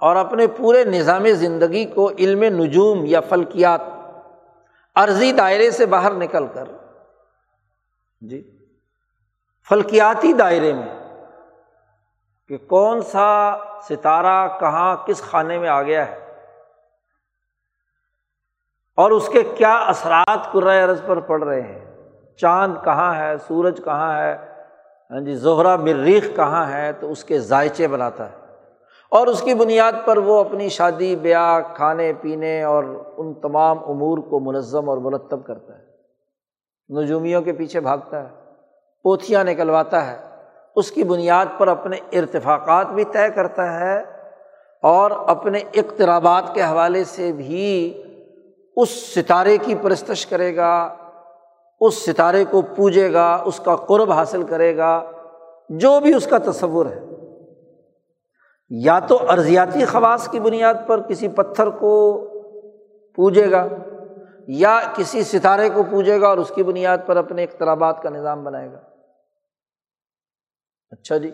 اور 0.00 0.16
اپنے 0.16 0.46
پورے 0.46 0.84
نظام 0.84 1.26
زندگی 1.26 1.84
کو 1.84 2.10
علم 2.18 2.42
نجوم 2.42 3.04
یا 3.06 3.20
فلکیات 3.20 3.80
عرضی 4.94 5.32
دائرے 5.32 5.70
سے 5.70 5.86
باہر 5.86 6.12
نکل 6.12 6.46
کر 6.46 6.64
جی 8.20 8.64
فلکیاتی 9.68 10.32
دائرے 10.32 10.72
میں 10.72 10.97
کہ 12.48 12.58
کون 12.58 13.02
سا 13.02 13.56
ستارہ 13.88 14.48
کہاں 14.60 14.96
کس 15.06 15.22
خانے 15.22 15.58
میں 15.58 15.68
آ 15.68 15.82
گیا 15.82 16.08
ہے 16.10 16.18
اور 18.96 19.10
اس 19.10 19.28
کے 19.28 19.42
کیا 19.42 19.74
اثرات 19.74 20.52
قرۂۂ 20.52 20.84
عرض 20.84 21.02
پر 21.06 21.20
پڑ 21.20 21.42
رہے 21.42 21.60
ہیں؟ 21.60 21.84
چاند 22.36 22.74
کہاں 22.84 23.14
ہے؟ 23.14 23.38
سورج 23.46 23.80
کہاں 23.84 24.18
ہے؟ 24.18 24.36
ہاں 25.10 25.20
جی 25.20 25.34
زہرا 25.34 25.76
مریخ 25.76 26.36
کہاں 26.36 26.72
ہے؟ 26.72 26.92
تو 26.92 27.10
اس 27.10 27.24
کے 27.24 27.38
ذائچے 27.38 27.88
بناتا 27.88 28.30
ہے۔ 28.30 28.36
اور 29.10 29.26
اس 29.26 29.42
کی 29.42 29.54
بنیاد 29.54 29.92
پر 30.04 30.16
وہ 30.16 30.40
اپنی 30.40 30.68
شادی، 30.68 31.16
بیاہ، 31.16 31.60
کھانے، 31.74 32.12
پینے 32.12 32.62
اور 32.62 32.84
ان 33.16 33.34
تمام 33.34 33.78
امور 33.78 34.18
کو 34.18 34.40
منظم 34.40 34.88
اور 34.88 34.98
مرتب 34.98 35.46
کرتا 35.46 35.78
ہے۔ 35.78 35.84
نجومیوں 37.00 37.42
کے 37.42 37.52
پیچھے 37.52 37.80
بھاگتا 37.80 38.22
ہے، 38.22 38.34
پوتھیاں 39.02 39.44
نکلواتا 39.44 40.06
ہے 40.06 40.27
اس 40.76 40.90
کی 40.90 41.04
بنیاد 41.04 41.46
پر 41.58 41.68
اپنے 41.68 41.96
ارتفاقات 42.12 42.86
بھی 42.86 43.04
طے 43.04 43.30
کرتا 43.34 43.80
ہے 43.80 44.02
اور 44.82 45.10
اپنے 45.10 45.58
اقترابات 45.58 46.54
کے 46.54 46.62
حوالے 46.62 47.04
سے 47.04 47.32
بھی 47.32 48.02
اس 48.76 48.88
ستارے 49.14 49.58
کی 49.58 49.74
پرستش 49.82 50.26
کرے 50.26 50.56
گا، 50.56 50.96
اس 51.80 51.94
ستارے 51.94 52.44
کو 52.50 52.62
پوجے 52.62 53.12
گا، 53.12 53.42
اس 53.44 53.60
کا 53.60 53.76
قرب 53.76 54.12
حاصل 54.12 54.42
کرے 54.42 54.76
گا، 54.76 55.10
جو 55.68 56.00
بھی 56.00 56.14
اس 56.14 56.26
کا 56.26 56.38
تصور 56.38 56.86
ہے۔ 56.86 57.00
یا 58.70 58.98
تو 58.98 59.18
ارضیاتی 59.28 59.84
خواص 59.84 60.28
کی 60.28 60.40
بنیاد 60.40 60.74
پر 60.86 61.00
کسی 61.00 61.28
پتھر 61.28 61.70
کو 61.70 62.24
پوجے 63.16 63.50
گا 63.50 63.66
یا 64.48 64.80
کسی 64.94 65.22
ستارے 65.22 65.68
کو 65.68 65.82
پوجے 65.90 66.20
گا 66.20 66.28
اور 66.28 66.38
اس 66.38 66.52
کی 66.54 66.62
بنیاد 66.62 66.98
پر 67.06 67.16
اپنے 67.16 67.44
اخترابات 67.44 68.02
کا 68.02 68.10
نظام 68.10 68.44
بنائے 68.44 68.72
گا۔ 68.72 68.78
اچھا 70.90 71.16
جی 71.16 71.30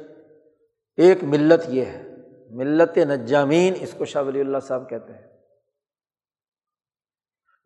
ایک 0.97 1.25
ملت 1.25 1.61
یہ 1.69 1.85
ہے، 1.85 2.03
ملت 2.51 2.99
نجامین، 2.99 3.75
اس 3.81 3.95
کو 3.99 4.05
شاہ 4.05 4.23
ولی 4.23 4.41
اللہ 4.41 4.59
صاحب 4.59 4.91
کہتے 4.91 5.13
ہیں۔ 5.13 5.29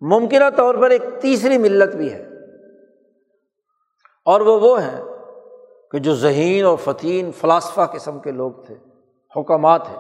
ممکنہ 0.01 0.45
طور 0.57 0.75
پر 0.75 0.91
ایک 0.91 1.03
تیسری 1.21 1.59
ملت 1.59 1.97
بھی 1.97 2.13
ہے۔ 2.13 2.29
اور 4.25 4.41
وہ 4.41 4.61
وہ 4.61 4.83
ہیں 4.83 5.05
کہ 5.91 5.99
جو 5.99 6.15
ذہین 6.15 6.65
اور 6.65 6.77
فتین 6.85 7.33
فلاسفہ 7.33 7.81
قسم 7.81 8.21
کے 8.21 8.31
لوگ 8.31 8.53
تھے 8.67 8.75
حکمات 9.37 9.89
ہیں 9.89 9.97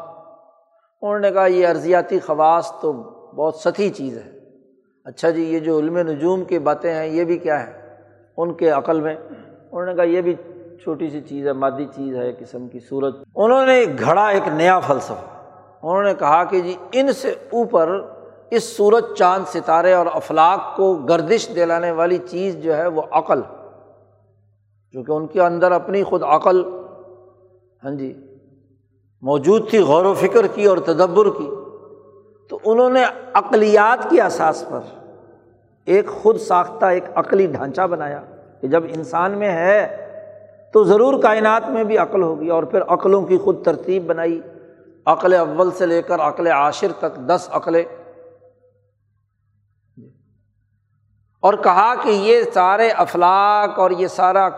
انہوں 1.03 1.19
نے 1.19 1.31
کہا، 1.31 1.47
یہ 1.47 1.69
ارضیاتی 1.69 2.21
خواص 2.21 2.73
تو 2.81 2.93
بہت 3.37 3.55
سطحی 3.55 3.91
چیز 3.91 4.19
ہے۔ 4.19 4.39
اچھا 5.05 5.31
جی 5.31 5.43
یہ 5.43 5.59
جو 5.59 5.79
علم 5.79 5.99
نجوم 5.99 6.45
کی 6.45 6.59
باتیں 6.59 6.95
ہیں، 6.95 7.07
یہ 7.07 7.25
بھی 7.25 7.39
کیا 7.39 7.67
ہے 7.67 7.97
ان 8.37 8.55
کے 8.55 8.71
عقل 8.71 9.01
میں۔ 9.01 9.17
انہوں 9.17 9.87
نے 9.87 9.95
کہا، 9.95 10.05
یہ 10.05 10.21
بھی 10.21 10.35
چھوٹی 10.83 11.11
سی 11.11 11.21
چیز 11.21 11.47
ہے، 11.47 11.53
مادی 11.53 11.85
چیز 11.85 12.17
ہے 12.17 12.33
قسم 12.39 12.69
کی 12.69 12.79
صورت۔ 12.81 13.17
انہوں 13.37 13.67
نے 13.67 13.85
گھڑا 13.99 14.29
ایک 14.29 14.49
نیا 14.49 14.81
فلسفہ۔ 14.81 15.39
انہوں 15.83 16.03
نے 16.03 16.15
کہا 16.15 16.45
کہ 16.45 16.61
جی 16.61 16.75
ان 16.93 17.13
سے 17.13 17.29
اوپر 17.29 18.01
اس 18.51 18.65
سورج 18.65 19.05
چاند 19.17 19.45
ستارے 19.49 19.93
اور 19.93 20.07
افلاق 20.13 20.77
کو 20.77 20.95
گردش 20.95 21.49
دلانے 21.55 21.91
والی 21.91 22.19
چیز 22.19 22.57
جو 22.57 22.77
ہے، 22.77 22.87
وہ 22.87 23.03
عقل۔ 23.11 23.41
کیونکہ 24.91 25.13
ان 25.13 25.27
کے 25.27 25.41
اندر 25.41 25.73
اپنی 25.73 26.03
خود 26.03 26.23
عقل 26.23 26.63
ہاں 27.85 27.91
جی 27.91 28.21
موجود 29.23 29.71
تھی 29.71 29.79
غور 29.79 30.05
و 30.05 30.15
فکر 30.15 30.47
کی 30.47 30.65
اور 30.65 30.79
تدبر 30.79 31.27
کی۔ 31.39 31.51
تو 32.51 32.59
انہوں 32.65 32.91
نے 32.91 33.05
عقلیات 33.35 34.11
کی 34.11 34.21
اساس 34.21 34.65
پر 34.71 34.81
ایک 35.85 36.09
خود 36.09 36.37
ساختہ، 36.37 36.87
ایک 36.87 37.05
عقلی 37.15 37.47
ڈھانچہ 37.47 37.83
بنایا 37.83 38.23
کہ 38.61 38.69
جب 38.69 38.85
انسان 38.95 39.33
میں 39.33 39.51
ہے 39.51 40.08
تو 40.73 40.85
ضرور 40.85 41.23
کائنات 41.23 41.69
میں 41.69 41.85
بھی 41.85 41.99
عقل 41.99 42.23
ہوگی 42.23 42.49
اور 42.49 42.63
پھر 42.63 42.83
عقلوں 42.89 43.23
کی 43.23 43.39
خود 43.39 43.65
ترتیب 43.65 44.07
بنائی۔ 44.07 44.41
عقل 45.07 45.35
اول 45.35 45.71
سے 45.71 45.87
لے 45.87 46.03
کر 46.03 46.21
عقل 46.21 46.47
عاشر 46.47 46.93
تک 46.99 47.17
دس 47.17 47.49
عقلیں۔ 47.53 47.85
اور 51.41 51.55
کہا 51.55 51.95
کہ 51.95 52.09
یہ 52.09 52.43
سارے 52.55 52.89
افلاق 52.89 53.79
اور 53.79 53.91
یہ 53.91 54.07
سارا 54.07 54.49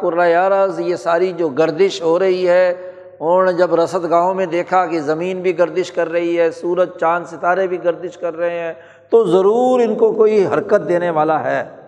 عرض 0.47 0.81
یہ 0.81 0.97
ساری 0.97 1.33
جو 1.33 1.49
گردش 1.49 2.03
ہو 2.03 2.19
رہی 2.19 2.49
ہے 2.49 2.93
انہوں 3.21 3.45
نے 3.45 3.53
جب 3.53 3.75
رسد 3.75 4.11
گاہوں 4.11 4.35
میں 4.35 4.47
دیکھا 4.47 4.87
کہ 4.87 5.01
زمین 5.01 5.41
بھی 5.41 5.59
گردش 5.59 5.93
کر 5.93 6.09
رہی 6.09 6.41
ہے، 6.41 6.51
سورج، 6.51 6.89
چاند، 7.01 7.27
ستارے 7.27 7.67
بھی 7.67 7.85
گردش 7.85 8.17
کر 8.17 8.37
رہے 8.37 8.61
ہیں، 8.61 8.73
تو 9.11 9.25
ضرور 9.25 9.81
ان 9.81 9.95
کو 9.95 10.13
کوئی 10.13 10.47
حرکت 10.47 10.89
دینے 10.89 11.11
والا 11.11 11.45
ہے۔ 11.45 11.80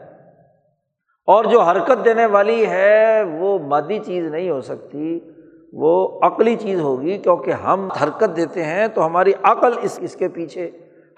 اور 1.27 1.45
جو 1.45 1.61
حرکت 1.61 2.05
دینے 2.05 2.27
والی 2.27 2.67
ہے 2.67 3.23
وہ 3.39 3.59
مادی 3.59 3.99
چیز 3.99 4.25
نہیں 4.25 4.51
ہو 4.51 4.61
سکتی، 4.61 5.21
وہ 5.73 6.21
عقلی 6.23 6.57
چیز 6.57 6.81
ہوگی، 6.81 7.19
کیونکہ 7.19 7.51
ہم 7.51 7.89
حرکت 8.03 8.37
دیتے 8.37 8.65
ہیں 8.65 8.89
تو 8.89 9.07
ہماری 9.07 9.33
عقل 9.43 9.73
اس 9.83 9.99
اس 10.03 10.17
کے 10.17 10.29
پیچھے 10.29 10.71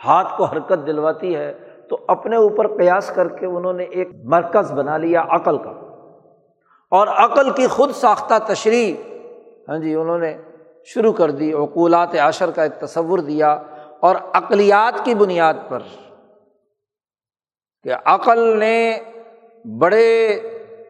ہاتھ 0.04 0.36
کو 0.36 0.44
حرکت 0.44 0.86
دلواتی 0.86 1.36
ہے۔ 1.36 1.54
تو 1.88 1.98
اپنے 2.08 2.36
اوپر 2.36 2.76
قیاس 2.76 3.12
کر 3.14 3.28
کے 3.28 3.46
انہوں 3.46 3.72
نے 3.72 3.84
ایک 3.84 4.08
مرکز 4.24 4.72
بنا 4.72 4.96
لیا 4.96 5.24
عقل 5.28 5.58
کا۔ 5.58 5.70
اور 6.90 7.06
عقل 7.06 7.50
کی 7.50 7.66
خود 7.66 7.90
ساختہ 7.90 8.34
تشریح 8.46 8.94
ہاں 9.68 9.78
جی 9.78 9.94
انہوں 9.94 10.18
نے 10.18 10.36
شروع 10.84 11.12
کر 11.12 11.30
دی 11.30 11.52
اقولات 11.52 12.14
عشر 12.14 12.50
کا 12.50 12.62
ایک 12.62 12.80
تصور 12.80 13.18
دیا۔ 13.18 13.62
اور 14.00 14.16
عقلیات 14.32 15.04
کی 15.04 15.14
بنیاد 15.14 15.54
پر 15.68 15.78
کہ 17.82 17.90
عقل 18.04 18.58
نے 18.58 18.98
بڑے 19.78 20.40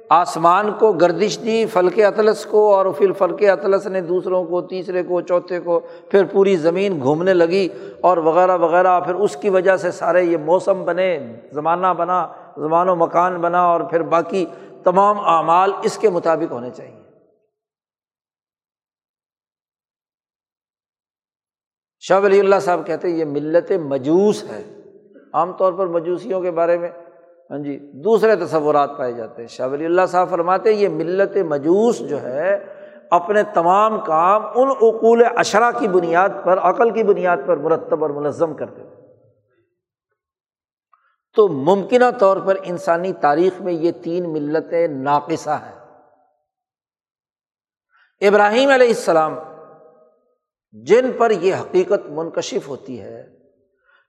آسمان 0.09 0.73
کو 0.73 0.93
گردش 0.93 1.39
دی، 1.45 1.67
فلک 1.67 2.01
اطلس 2.01 2.47
کو، 2.47 2.75
اور 2.75 2.87
پھر 2.87 3.13
فلک 3.13 3.43
اطلس 3.43 3.87
نے 3.87 4.01
دوسروں 4.01 4.45
کو، 4.45 4.63
تیسرے 4.63 5.03
کو، 5.03 5.21
چوتھے 5.21 5.61
کو، 5.61 5.81
پھر 5.81 6.25
پوری 6.25 6.57
زمین 6.57 7.01
گھومنے 7.03 7.35
لگی 7.35 7.69
اور 8.01 8.17
وغیرہ 8.17 8.57
وغیرہ۔ 8.57 9.01
پھر 9.01 9.15
اس 9.15 9.37
کی 9.37 9.49
وجہ 9.49 9.77
سے 9.77 9.91
سارے 9.91 10.23
یہ 10.23 10.37
موسم 10.37 10.85
بنے، 10.85 11.37
زمانہ 11.53 11.87
بنا، 11.87 12.27
زمان 12.57 12.89
و 12.89 12.97
مکان 12.97 13.41
بنا، 13.41 13.63
اور 13.63 13.81
پھر 13.81 14.03
باقی 14.03 14.47
تمام 14.85 15.19
اعمال 15.19 15.73
اس 15.83 15.99
کے 15.99 16.11
مطابق 16.11 16.53
ہونے 16.53 16.71
چاہیے۔ 16.71 17.03
شاہ 22.01 22.21
ولی 22.21 22.41
اللہ 22.41 22.57
صاحب 22.61 22.87
کہتے 22.87 23.09
ہیں، 23.09 23.17
یہ 23.17 23.25
ملت 23.25 23.73
مجوس 23.73 24.45
ہے۔ 24.45 24.63
عام 25.33 25.53
طور 25.53 25.73
پر 25.73 25.87
مجوسیوں 25.87 26.41
کے 26.41 26.51
بارے 26.51 26.79
میں 26.79 26.91
ہاں 27.51 27.59
جی 27.59 27.79
دوسرے 27.93 28.37
تصورات 28.37 28.91
پائے 28.99 29.13
جاتے 29.13 29.43
ہیں۔ 29.43 29.49
شاہ 29.49 29.69
ولی 29.69 29.85
اللہ 29.85 30.07
صاحب 30.09 30.31
فرماتے 30.31 30.73
یہ 30.73 30.89
ملت 30.89 31.37
مجوس 31.37 31.99
جو 31.99 32.23
ہے، 32.23 32.65
اپنے 33.11 33.43
تمام 33.55 34.01
کام 34.01 34.43
ان 34.55 34.69
اقول 34.81 35.23
اشرا 35.37 35.71
کی 35.71 35.89
بنیاد 35.89 36.29
پر، 36.45 36.59
عقل 36.59 36.91
کی 36.91 37.03
بنیاد 37.03 37.37
پر 37.47 37.57
مرتب 37.57 38.03
اور 38.03 38.11
منظم 38.11 38.55
کرتے 38.55 38.83
تھے۔ 38.83 39.05
تو 41.37 41.49
ممکنہ 41.49 42.05
طور 42.19 42.37
پر 42.37 42.57
انسانی 42.63 43.13
تاریخ 43.13 43.61
میں 43.61 43.73
یہ 43.73 43.93
تین 44.03 44.33
ملتیں 44.33 44.89
ناقصہ 44.89 45.51
ہیں۔ 45.51 45.79
ابراہیم 48.29 48.71
علیہ 48.71 48.89
السلام، 48.89 49.35
جن 50.73 51.13
پر 51.19 51.31
یہ 51.31 51.55
حقیقت 51.55 52.11
منکشف 52.11 52.69
ہوتی 52.69 53.01
ہے 53.01 53.39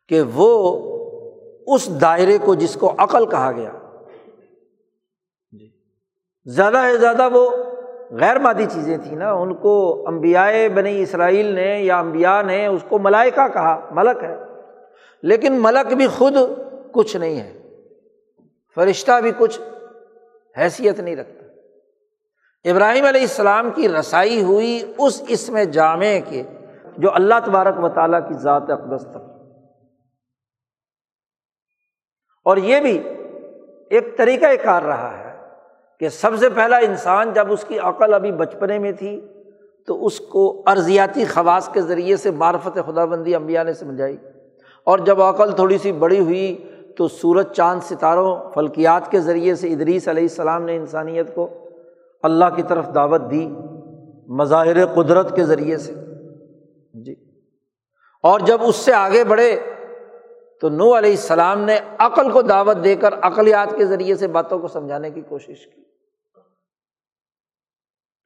کہ 0.07 0.21
وہ 0.33 0.81
اس 1.67 2.01
دائرے 2.01 2.37
کو 2.37 2.55
جس 2.55 2.73
کو 2.73 2.93
عقل 2.97 3.25
کہا 3.25 3.51
گیا۔ 3.51 3.71
زیادہ 6.45 6.81
سے 6.91 6.97
زیادہ 6.97 7.29
وہ 7.31 7.51
غیر 8.11 8.39
مادی 8.39 8.65
چیزیں 8.73 8.97
تھیں 8.97 9.17
نا، 9.17 9.33
ان 9.33 9.55
کو 9.55 10.03
امبیائے 10.07 10.69
بنی 10.69 11.01
اسرائیل 11.01 11.45
نے 11.45 11.79
یا 11.81 11.99
امبیا 11.99 12.41
نے 12.41 12.65
اس 12.65 12.85
کو 12.89 12.99
ملائکہ 12.99 13.53
کہا، 13.53 13.89
ملک 13.91 14.23
ہے۔ 14.23 14.35
لیکن 15.21 15.53
ملک 15.53 15.93
بھی 15.93 16.07
خود 16.07 16.33
کچھ 16.91 17.17
نہیں 17.17 17.39
ہے، 17.39 17.69
فرشتہ 18.75 19.21
بھی 19.21 19.31
کچھ 19.37 19.59
حیثیت 20.57 20.99
نہیں 20.99 21.15
رکھتا۔ 21.15 21.45
ابراہیم 22.71 23.05
علیہ 23.05 23.21
السلام 23.21 23.71
کی 23.75 23.89
رسائی 23.89 24.43
ہوئی 24.43 24.93
اس 24.97 25.23
اسم 25.27 25.57
جامع 25.57 26.17
کے، 26.29 26.43
جو 26.97 27.13
اللہ 27.13 27.35
تبارک 27.45 27.83
و 27.83 27.89
تعالیٰ 27.89 28.27
کی 28.27 28.33
ذات 28.33 28.69
اقدس 28.69 29.01
تک۔ 29.01 29.34
اور 32.45 32.57
یہ 32.57 32.79
بھی 32.79 33.01
ایک 33.89 34.17
طریقۂ 34.17 34.63
کار 34.63 34.81
رہا 34.81 35.17
ہے 35.17 35.37
کہ 35.99 36.09
سب 36.09 36.31
سے 36.39 36.49
پہلا 36.49 36.77
انسان 36.77 37.33
جب 37.33 37.51
اس 37.51 37.65
کی 37.65 37.79
عقل 37.79 38.13
ابھی 38.13 38.31
بچپنے 38.31 38.79
میں 38.79 38.91
تھی 38.91 39.27
تو 39.87 40.05
اس 40.05 40.19
کو 40.19 40.63
ارضیاتی 40.67 41.25
خواص 41.25 41.69
کے 41.69 41.81
ذریعے 41.81 42.15
سے 42.15 42.31
معرفت 42.31 42.79
خدا 42.85 43.05
بندی 43.05 43.35
امبیا 43.35 43.63
نے 43.63 43.73
سمجھائی۔ 43.73 44.17
اور 44.83 44.99
جب 44.99 45.21
عقل 45.21 45.51
تھوڑی 45.51 45.77
سی 45.77 45.91
بڑی 45.91 46.19
ہوئی 46.19 46.71
تو 46.97 47.07
سورج، 47.07 47.47
چاند، 47.51 47.79
ستاروں، 47.83 48.37
فلکیات 48.53 49.11
کے 49.11 49.19
ذریعے 49.19 49.55
سے 49.55 49.67
ادریس 49.67 50.07
علیہ 50.07 50.23
السلام 50.23 50.63
نے 50.63 50.75
انسانیت 50.75 51.35
کو 51.35 51.47
اللہ 52.23 52.45
کی 52.55 52.63
طرف 52.63 52.95
دعوت 52.95 53.21
دی، 53.31 53.49
مظاہر 54.27 54.85
قدرت 54.85 55.35
کے 55.35 55.43
ذریعے 55.43 55.77
سے۔ 55.77 55.93
جی۔ 56.93 57.15
اور 58.23 58.39
جب 58.39 58.57
اس 58.61 58.75
سے 58.75 58.93
آگے 58.93 59.23
بڑھے 59.23 59.59
تو 60.65 60.69
نو 60.69 60.97
علیہ 60.97 61.11
السلام 61.11 61.61
نے 61.61 61.79
عقل 61.97 62.31
کو 62.31 62.41
دعوت 62.41 62.77
دے 62.83 62.95
کر 62.95 63.13
عقلیات 63.21 63.75
کے 63.77 63.85
ذریعے 63.85 64.15
سے 64.15 64.27
باتوں 64.27 64.59
کو 64.59 64.67
سمجھانے 64.67 65.09
کی 65.09 65.21
کوشش 65.21 65.67
کی۔ 65.67 65.81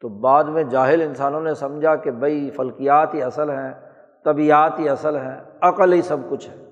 تو 0.01 0.09
بعد 0.09 0.43
میں 0.43 0.63
جاہل 0.63 1.01
انسانوں 1.01 1.41
نے 1.41 1.53
سمجھا 1.53 1.95
کہ 1.95 2.11
بھائی 2.11 2.49
فلکیات 2.55 3.13
ہی 3.13 3.23
اصل 3.23 3.49
ہیں 3.49 3.73
طبیعت 4.25 4.79
ہی 4.79 4.89
اصل 4.89 5.15
ہیں، 5.15 5.41
عقل 5.61 5.93
ہی 5.93 6.01
سب 6.01 6.17
کچھ 6.29 6.49
ہے۔ 6.49 6.65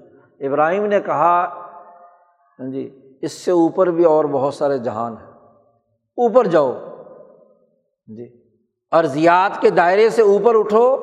ابراہیم 0.48 0.86
نے 0.86 1.02
کہا 1.02 1.44
ہاں 2.60 2.72
جی 2.72 3.16
اس 3.22 3.32
سے 3.32 3.52
اوپر 3.52 3.88
بھی 3.88 4.04
اور 4.04 4.26
بہت 4.26 4.54
سارے 4.54 4.78
جہان 4.78 5.14
ہیں۔ 5.14 5.34
اوپر 6.18 6.48
جاؤ۔ 6.48 6.72
جی 8.08 8.44
ارضیات 8.92 9.62
کے 9.62 9.70
دائرے 9.70 10.10
سے 10.10 10.22
اوپر 10.22 10.60
اٹھو 10.60 10.96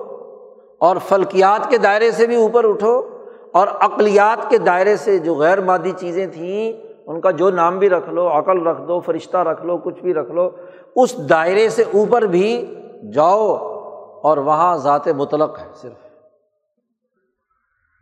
اور 0.81 0.97
فلکیات 1.09 1.71
کے 1.71 1.79
دائرے 1.79 2.11
سے 2.11 2.27
بھی 2.27 2.37
اوپر 2.37 2.69
اٹھو۔ 2.69 3.14
اور 3.55 3.69
عقلیات 3.69 4.51
کے 4.51 4.59
دائرے 4.59 4.97
سے 4.97 5.19
جو 5.19 5.35
غیر 5.35 5.61
مادی 5.61 5.93
چیزیں 5.97 6.27
تھیں، 6.27 6.73
ان 7.07 7.21
کا 7.21 7.31
جو 7.31 7.51
نام 7.51 7.79
بھی 7.79 7.91
رکھ 7.91 8.09
لو، 8.09 8.39
عقل 8.39 8.67
رکھ 8.67 8.81
دو، 8.89 9.01
فرشتہ 9.01 9.37
رکھ 9.37 9.67
لو، 9.67 9.79
کچھ 9.79 10.01
بھی 10.03 10.15
رکھ 10.15 10.31
لو، 10.31 10.51
اس 10.97 11.17
دائرے 11.31 11.69
سے 11.69 11.83
اوپر 11.83 12.23
بھی 12.23 12.75
جاؤ 13.15 13.55
اور 14.23 14.37
وہاں 14.37 14.77
ذات 14.77 15.09
مطلق 15.09 15.59
ہے 15.59 15.67
صرف۔ 15.75 16.03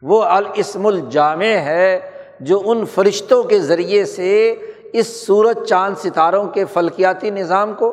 وہ 0.02 0.22
الاسم 0.22 0.86
الجامع 0.86 1.44
ہے 1.44 2.10
جو 2.40 2.62
ان 2.64 2.84
فرشتوں 2.84 3.42
کے 3.42 3.58
ذریعے 3.58 4.04
سے 4.04 4.54
اس 4.92 5.26
سورج 5.26 5.64
چاند 5.64 5.94
ستاروں 5.98 6.46
کے 6.46 6.64
فلکیاتی 6.64 7.30
نظام 7.30 7.74
کو 7.74 7.92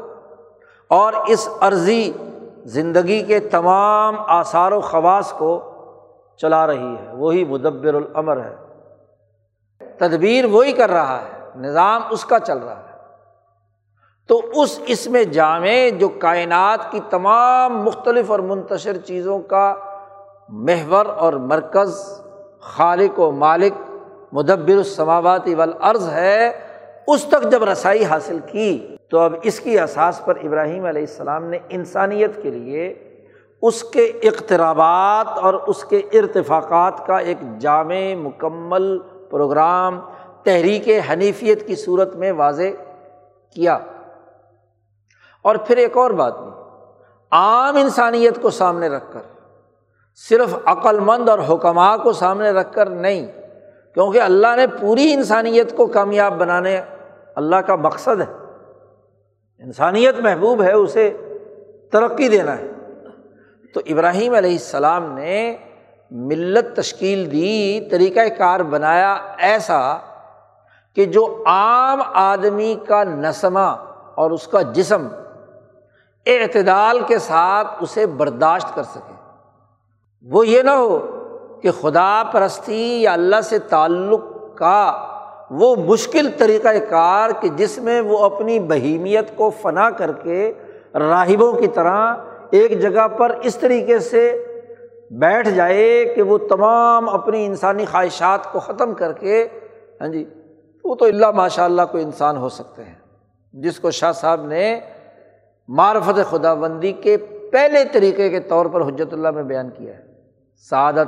اور 0.87 1.13
اس 1.27 1.49
عرضی 1.59 2.11
زندگی 2.65 3.21
کے 3.21 3.39
تمام 3.39 4.15
آثار 4.27 4.71
و 4.71 4.81
خواص 4.81 5.33
کو 5.33 5.68
چلا 6.41 6.67
رہی 6.67 6.95
ہے، 6.99 7.15
وہی 7.15 7.45
مدبر 7.45 7.93
العمر 7.93 8.37
ہے۔ 8.37 8.55
تدبیر 9.97 10.45
وہی 10.45 10.71
کر 10.71 10.89
رہا 10.89 11.21
ہے، 11.21 11.59
نظام 11.59 12.01
اس 12.09 12.25
کا 12.25 12.39
چل 12.39 12.57
رہا 12.57 12.79
ہے۔ 12.79 12.89
تو 14.27 14.41
اس 14.55 14.79
اس 14.85 15.07
میں 15.07 15.23
جامع 15.23 15.89
جو 15.99 16.09
کائنات 16.09 16.91
کی 16.91 16.99
تمام 17.09 17.83
مختلف 17.83 18.31
اور 18.31 18.39
منتشر 18.39 18.97
چیزوں 18.97 19.39
کا 19.39 19.75
محور 20.49 21.05
اور 21.05 21.33
مرکز 21.33 22.21
خالق 22.59 23.19
و 23.19 23.31
مالک 23.31 23.73
مدبر 24.33 24.77
السماواتی 24.77 25.55
والارض 25.55 26.09
ہے، 26.09 26.51
اس 27.07 27.23
تک 27.23 27.51
جب 27.51 27.63
رسائی 27.63 28.05
حاصل 28.05 28.39
کی 28.51 28.95
تو 29.09 29.19
اب 29.19 29.33
اس 29.43 29.59
کی 29.59 29.79
احساس 29.79 30.21
پر 30.25 30.37
ابراہیم 30.43 30.85
علیہ 30.85 31.01
السلام 31.01 31.43
نے 31.43 31.57
انسانیت 31.69 32.43
کے 32.43 32.49
لیے 32.49 33.08
اس 33.61 33.83
کے 33.83 34.03
اقترابات 34.03 35.37
اور 35.39 35.53
اس 35.53 35.83
کے 35.83 35.97
ارتفاقات 35.97 37.05
کا 37.05 37.17
ایک 37.17 37.37
جامع 37.59 38.13
مکمل 38.15 38.99
پروگرام 39.29 39.99
تحریک 40.43 40.89
حنیفیت 41.11 41.67
کی 41.67 41.75
صورت 41.75 42.15
میں 42.15 42.31
واضح 42.31 42.81
کیا۔ 43.55 43.77
اور 45.41 45.55
پھر 45.55 45.77
ایک 45.77 45.97
اور 45.97 46.11
بات 46.11 46.39
بھی، 46.39 46.51
عام 47.31 47.75
انسانیت 47.75 48.41
کو 48.41 48.49
سامنے 48.49 48.87
رکھ 48.87 49.13
کر، 49.13 49.19
صرف 50.15 50.55
عقل 50.65 50.99
مند 50.99 51.29
اور 51.29 51.39
حکمہ 51.49 51.95
کو 52.03 52.11
سامنے 52.11 52.51
رکھ 52.51 52.73
کر 52.73 52.85
نہیں، 52.85 53.27
کیونکہ 53.93 54.21
اللہ 54.21 54.55
نے 54.55 54.67
پوری 54.67 55.13
انسانیت 55.13 55.77
کو 55.77 55.87
کامیاب 55.87 56.33
بنانے 56.33 56.81
اللہ 57.35 57.55
کا 57.55 57.75
مقصد 57.75 58.21
ہے۔ 58.21 58.35
انسانیت 59.59 60.19
محبوب 60.19 60.63
ہے، 60.63 60.73
اسے 60.73 61.17
ترقی 61.91 62.27
دینا 62.27 62.57
ہے۔ 62.57 62.71
تو 63.73 63.81
ابراہیم 63.85 64.33
علیہ 64.33 64.51
السلام 64.51 65.11
نے 65.11 65.55
ملت 66.11 66.75
تشکیل 66.75 67.31
دی 67.31 67.89
طریقۂ 67.91 68.27
کار 68.37 68.59
بنایا 68.59 69.17
ایسا 69.37 69.97
کہ 70.95 71.05
جو 71.05 71.43
عام 71.45 72.01
آدمی 72.13 72.75
کا 72.87 73.03
نسمہ 73.03 73.75
اور 74.15 74.31
اس 74.31 74.47
کا 74.47 74.61
جسم 74.61 75.07
اعتدال 76.25 76.99
کے 77.07 77.19
ساتھ 77.19 77.67
اسے 77.79 78.05
برداشت 78.05 78.75
کر 78.75 78.83
سکے۔ 78.83 79.13
وہ 80.21 80.47
یہ 80.47 80.61
نہ 80.61 80.71
ہو 80.71 81.15
کہ 81.61 81.71
خدا 81.71 82.23
پرستی 82.31 83.01
یا 83.01 83.13
اللہ 83.13 83.41
سے 83.41 83.59
تعلق 83.59 84.21
کا 84.55 85.05
وہ 85.51 85.75
مشکل 85.75 86.29
طریقۂ 86.37 86.75
کار 86.89 87.29
کہ 87.39 87.49
جس 87.49 87.77
میں 87.77 88.01
وہ 88.01 88.17
اپنی 88.17 88.59
بہیمیت 88.59 89.37
کو 89.37 89.49
فنا 89.61 89.89
کر 89.89 90.11
کے 90.11 90.53
راہبوں 90.93 91.53
کی 91.53 91.67
طرح 91.67 92.15
ایک 92.51 92.81
جگہ 92.81 93.07
پر 93.07 93.37
اس 93.43 93.55
طریقے 93.55 93.99
سے 93.99 94.45
بیٹھ 95.11 95.49
جائے 95.49 96.05
کہ 96.15 96.21
وہ 96.21 96.37
تمام 96.37 97.09
اپنی 97.09 97.45
انسانی 97.45 97.85
خواہشات 97.85 98.53
کو 98.53 98.59
ختم 98.59 98.93
کر 98.93 99.13
کے 99.13 99.47
ہاں 100.01 100.07
جی 100.07 100.25
وہ 100.83 100.95
تو 100.95 101.05
اللہ 101.05 101.31
ماشاء 101.31 101.63
اللہ 101.63 101.81
کو 101.91 101.97
انسان 101.97 102.37
ہو 102.37 102.49
سکتے 102.49 102.83
ہیں۔ 102.83 102.95
جس 103.53 103.79
کو 103.79 103.91
شاہ 103.91 104.11
صاحب 104.11 104.45
نے 104.45 104.79
معرفت 105.67 106.29
خدا 106.29 106.53
بندی 106.53 106.91
کے 106.91 107.17
پہلے 107.51 107.83
طریقے 107.91 108.29
کے 108.29 108.39
طور 108.39 108.65
پر 108.65 108.81
حجرت 108.81 109.13
اللہ 109.13 109.31
میں 109.31 109.43
بیان 109.43 109.69
کیا 109.69 109.93
ہے۔ 109.93 110.03
سعادت، 110.69 111.07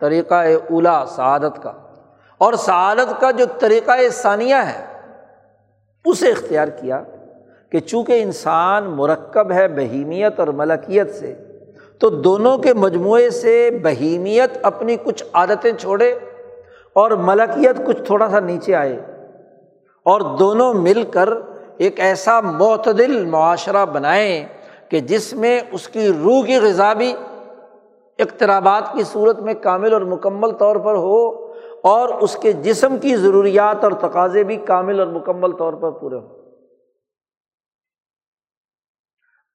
طریقہ 0.00 0.34
اولا 0.70 1.06
سعادت 1.06 1.62
کا۔ 1.62 1.72
اور 2.38 2.52
سعادت 2.52 3.20
کا 3.20 3.30
جو 3.30 3.44
طریقۂ 3.58 4.08
ثانیہ 4.10 4.54
ہے، 4.54 4.84
اسے 6.04 6.30
اختیار 6.30 6.68
کیا۔ 6.68 7.02
کہ 7.70 7.80
چونکہ 7.80 8.22
انسان 8.22 8.84
مرکب 8.84 9.52
ہے 9.52 9.68
بہیمیت 9.68 10.40
اور 10.40 10.48
ملکیت 10.48 11.14
سے، 11.14 11.34
تو 11.98 12.08
دونوں 12.08 12.58
کے 12.58 12.74
مجموعے 12.74 13.30
سے 13.30 13.70
بہیمیت 13.82 14.58
اپنی 14.62 14.96
کچھ 15.04 15.24
عادتیں 15.32 15.72
چھوڑے 15.72 16.18
اور 16.92 17.10
ملکیت 17.10 17.86
کچھ 17.86 18.02
تھوڑا 18.02 18.28
سا 18.28 18.40
نیچے 18.40 18.74
آئے 18.74 18.96
اور 20.02 20.20
دونوں 20.38 20.74
مل 20.74 21.02
کر 21.02 21.28
ایک 21.76 22.00
ایسا 22.00 22.40
معتدل 22.40 23.24
معاشرہ 23.24 23.84
بنائیں 23.84 24.44
کہ 24.88 25.00
جس 25.00 25.32
میں 25.32 25.60
اس 25.72 25.88
کی 25.88 26.08
روح 26.08 26.44
کی 26.44 26.56
غذا 26.56 26.92
بھی 26.92 27.14
اقترابات 28.18 28.92
کی 28.92 29.02
صورت 29.02 29.40
میں 29.40 29.54
کامل 29.54 29.92
اور 29.92 30.00
مکمل 30.00 30.50
طور 30.50 30.76
پر 30.76 30.94
ہو 30.94 31.50
اور 31.82 32.08
اس 32.08 32.36
کے 32.36 32.52
جسم 32.52 32.96
کی 32.96 33.16
ضروریات 33.16 33.84
اور 33.84 33.92
تقاضے 33.92 34.44
بھی 34.44 34.56
کامل 34.56 35.00
اور 35.00 35.08
مکمل 35.08 35.52
طور 35.52 35.72
پر 35.72 35.90
پورے 35.90 36.16
ہوں۔ 36.16 36.35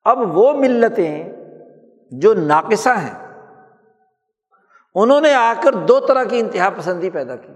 اب 0.03 0.37
وہ 0.37 0.53
ملتیں 0.53 1.29
جو 2.11 2.33
ناقصہ 2.33 2.89
ہیں، 2.89 3.47
انہوں 4.95 5.21
نے 5.21 5.33
آ 5.33 5.53
کر 5.63 5.73
دو 5.73 5.99
طرح 5.99 6.23
کی 6.23 6.39
انتہا 6.39 6.69
پسندی 6.77 7.09
پیدا 7.09 7.35
کی۔ 7.35 7.53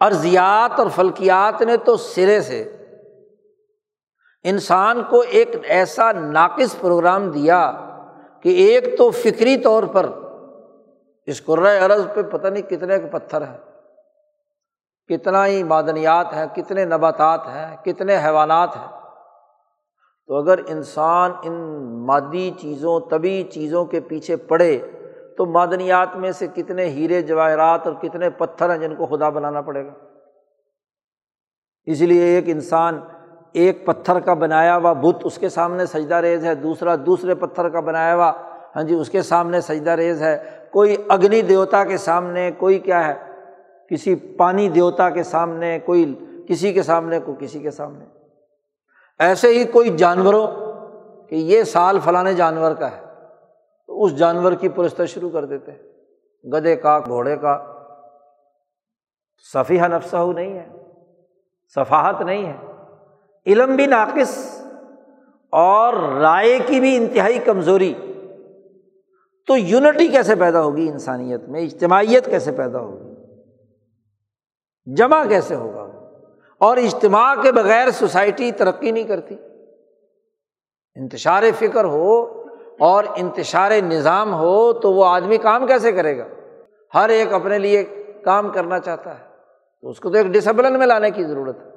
ارضیات 0.00 0.78
اور 0.78 0.86
فلکیات 0.94 1.62
نے 1.62 1.76
تو 1.76 1.96
سرے 1.96 2.40
سے 2.40 2.76
انسان 4.44 5.02
کو 5.02 5.20
ایک 5.20 5.48
ایسا 5.64 6.12
ناقص 6.12 6.80
پروگرام 6.80 7.30
دیا 7.30 7.72
کہ 8.40 8.48
ایک 8.48 8.98
تو 8.98 9.10
فکری 9.10 9.56
طور 9.56 9.82
پر 9.82 10.06
اس 11.26 11.44
قرۂۂ 11.44 11.82
عرض 11.82 12.06
پہ 12.14 12.22
پتہ 12.22 12.46
نہیں 12.46 12.62
کتنے 12.62 12.98
کے 12.98 13.06
پتھر 13.06 13.40
ہیں، 13.42 13.58
کتنا 15.08 15.46
ہی 15.46 15.62
معدنیات 15.62 16.32
ہیں، 16.32 16.46
کتنے 16.54 16.84
نباتات 16.84 17.40
ہیں، 17.46 17.76
کتنے 17.84 18.16
حیوانات 18.16 18.76
ہیں۔ 18.76 19.03
تو 20.28 20.34
اگر 20.34 20.58
انسان 20.66 21.30
ان 21.42 21.52
مادی 22.06 22.50
چیزوں، 22.60 23.00
طبی 23.00 23.42
چیزوں 23.42 23.84
کے 23.84 24.00
پیچھے 24.00 24.36
پڑے، 24.36 24.78
تو 25.36 25.46
معدنیات 25.46 26.16
میں 26.16 26.32
سے 26.32 26.46
کتنے 26.54 26.84
ہیرے 26.84 27.22
جواہرات 27.22 27.86
اور 27.86 27.94
کتنے 27.94 28.30
پتھر 28.30 28.70
ہیں 28.70 28.78
جن 28.78 28.94
کو 28.94 29.06
خدا 29.06 29.28
بنانا 29.28 29.60
پڑے 29.60 29.86
گا؟ 29.86 29.92
اس 31.86 32.00
لیے 32.00 32.24
ایک 32.24 32.44
انسان 32.46 33.00
ایک 33.52 33.86
پتھر 33.86 34.20
کا 34.20 34.34
بنایا 34.34 34.76
ہوا 34.76 34.92
بت 34.92 35.16
اس 35.24 35.38
کے 35.38 35.48
سامنے 35.48 35.86
سجدہ 35.86 36.14
ریز 36.14 36.44
ہے، 36.44 36.54
دوسرا 36.54 36.96
دوسرے 37.06 37.34
پتھر 37.34 37.68
کا 37.68 37.80
بنایا 37.80 38.14
ہوا 38.14 38.32
ہاں 38.76 38.82
جی 38.82 38.94
اس 38.94 39.10
کے 39.10 39.22
سامنے 39.22 39.60
سجدہ 39.60 39.90
ریز 39.90 40.22
ہے۔ 40.22 40.44
کوئی 40.70 40.96
اگنی 41.08 41.42
دیوتا 41.42 41.84
کے 41.84 41.96
سامنے، 41.96 42.50
کوئی 42.58 42.78
کیا 42.78 43.08
ہے، 43.08 43.14
کسی 43.90 44.14
پانی 44.14 44.68
دیوتا 44.68 45.10
کے 45.10 45.22
سامنے، 45.22 45.78
کوئی 45.84 46.14
کسی 46.48 46.72
کے 46.72 46.82
سامنے 46.82 47.20
کوئی 47.24 47.46
کسی 47.46 47.58
کے 47.58 47.70
سامنے۔ 47.70 48.04
ایسے 49.18 49.48
ہی 49.48 49.64
کوئی 49.64 49.96
جانوروں 49.96 50.46
کہ 51.28 51.34
یہ 51.34 51.62
سال 51.62 51.98
فلاں 52.04 52.32
جانور 52.32 52.72
کا 52.72 52.90
ہے، 52.90 53.00
تو 53.86 54.04
اس 54.04 54.16
جانور 54.16 54.52
کی 54.52 54.68
پرستش 54.68 55.14
شروع 55.14 55.30
کر 55.30 55.44
دیتے 55.44 55.72
ہیں۔ 55.72 55.78
گدے 56.52 56.76
کا، 56.76 56.98
گھوڑے 56.98 57.36
کا۔ 57.36 57.74
صفیہ 59.52 59.82
نفسہ 59.82 60.16
نہیں 60.34 60.58
ہے، 60.58 60.68
صفاحت 61.74 62.20
نہیں 62.20 62.52
ہے۔ 62.52 62.56
علم 63.46 63.76
بھی 63.76 63.86
ناقص 63.86 64.60
اور 65.50 65.94
رائے 65.94 66.58
کی 66.66 66.80
بھی 66.80 66.96
انتہائی 66.96 67.38
کمزوری۔ 67.38 67.94
تو 69.46 69.56
یونٹی 69.56 70.08
کیسے 70.08 70.34
پیدا 70.34 70.62
ہوگی 70.62 70.88
انسانیت 70.88 71.40
میں؟ 71.48 71.60
اجتماعیت 71.60 72.26
کیسے 72.26 72.52
پیدا 72.52 72.78
ہوگی؟ 72.78 73.14
جمع 74.94 75.24
کیسے 75.24 75.54
ہوگا؟ 75.54 75.83
اور 76.58 76.76
اجتماع 76.76 77.34
کے 77.42 77.52
بغیر 77.52 77.90
سوسائٹی 77.90 78.52
ترقی 78.52 78.90
نہیں 78.90 79.04
کرتی۔ 79.04 79.36
انتشار 80.94 81.42
فکر 81.58 81.84
ہو 81.84 82.42
اور 82.78 83.04
انتشار 83.16 83.70
نظام 83.70 84.34
ہو 84.34 84.72
تو 84.72 84.92
وہ 84.92 85.04
آدمی 85.04 85.36
کام 85.36 85.66
کیسے 85.66 85.92
کرے 85.92 86.18
گا؟ 86.18 86.26
ہر 86.94 87.08
ایک 87.08 87.32
اپنے 87.32 87.58
لیے 87.58 87.84
کام 88.24 88.52
کرنا 88.52 88.78
چاہتا 88.78 89.18
ہے۔ 89.18 89.24
تو 89.80 89.88
اس 89.88 90.00
کو 90.00 90.10
تو 90.10 90.16
ایک 90.16 90.26
ڈسپلن 90.26 90.78
میں 90.78 90.86
لانے 90.86 91.10
کی 91.10 91.24
ضرورت 91.24 91.56
ہے۔ 91.60 91.68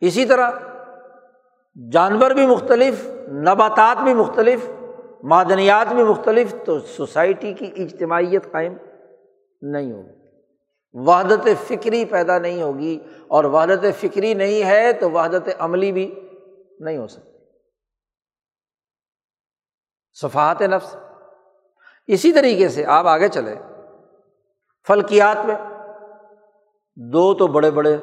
اسی 0.00 0.24
طرح 0.24 0.50
جانور 1.92 2.30
بھی 2.30 2.46
مختلف، 2.46 3.06
نباتات 3.28 4.02
بھی 4.02 4.14
مختلف، 4.14 4.70
معدنیات 5.22 5.92
بھی 5.92 6.04
مختلف 6.04 6.54
تو 6.64 6.78
سوسائٹی 6.78 7.52
کی 7.52 7.70
اجتماعیت 7.76 8.52
قائم 8.52 8.74
نہیں 9.62 9.92
ہوگی۔ 9.92 10.21
وحدت 10.94 11.48
فکری 11.68 12.04
پیدا 12.04 12.38
نہیں 12.38 12.62
ہوگی 12.62 12.98
اور 13.28 13.44
وحدت 13.44 14.00
فکری 14.00 14.34
نہیں 14.34 14.64
ہے 14.64 14.92
تو 14.92 15.10
وحدت 15.10 15.48
عملی 15.58 15.92
بھی 15.92 16.28
نہیں 16.80 16.96
ہو 16.96 17.06
سکتی۔ 17.06 17.32
صفحات 20.20 20.62
نفس۔ 20.62 20.96
اسی 22.06 22.32
طریقے 22.32 22.68
سے 22.68 22.84
آپ 22.84 23.06
آگے 23.06 23.28
چلے 23.28 23.54
فلکیات 24.86 25.46
میں۔ 25.46 25.54
دو 26.96 27.34
تو 27.34 27.46
بڑے 27.46 27.70
بڑے۔ 27.70 27.96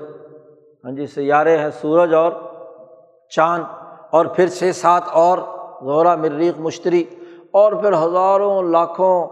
ہاں 0.83 0.91
جی 0.91 1.07
سیارے 1.07 1.57
ہیں 1.57 1.69
سورج 1.81 2.13
اور 2.13 2.31
چاند۔ 3.29 3.63
اور 4.09 4.25
پھر 4.25 4.47
چھ 4.47 4.71
سات 4.75 5.03
اور۔ 5.07 5.37
غورہ، 5.81 6.15
مریخ، 6.15 6.59
مشتری۔ 6.59 7.03
اور 7.51 7.73
پھر 7.73 7.93
ہزاروں، 7.93 8.63
لاکھوں۔ 8.63 9.27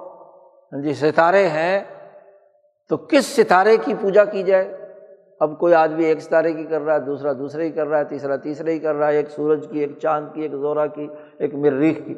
ہاں 0.73 0.81
جی 0.81 0.93
ستارے 0.93 1.49
ہیں۔ 1.49 1.96
تو 2.89 2.97
کس 2.97 3.25
ستارے 3.25 3.77
کی 3.77 3.93
پوجا 4.01 4.25
کی 4.25 4.43
جائے؟ 4.43 4.87
اب 5.39 5.59
کوئی 5.59 5.73
آدمی 5.73 6.05
ایک 6.05 6.19
ستارے 6.19 6.53
کی 6.53 6.63
کر 6.63 6.81
رہا 6.81 6.93
ہے، 6.93 6.99
دوسرا 6.99 7.33
دوسرے 7.33 7.69
کی 7.69 7.75
کر 7.75 7.87
رہا 7.87 7.99
ہے، 7.99 8.03
تیسرا 8.03 8.35
تیسرے 8.35 8.73
ہی 8.73 8.79
کر 8.79 8.95
رہا 8.95 9.07
ہے، 9.07 9.15
ایک 9.15 9.29
سورج 9.29 9.67
کی، 9.71 9.79
ایک 9.79 9.99
چاند 9.99 10.27
کی، 10.33 10.41
ایک 10.41 10.51
زورا 10.51 10.87
کی، 10.87 11.07
ایک 11.39 11.53
مریخ 11.53 11.97
کی۔ 12.05 12.15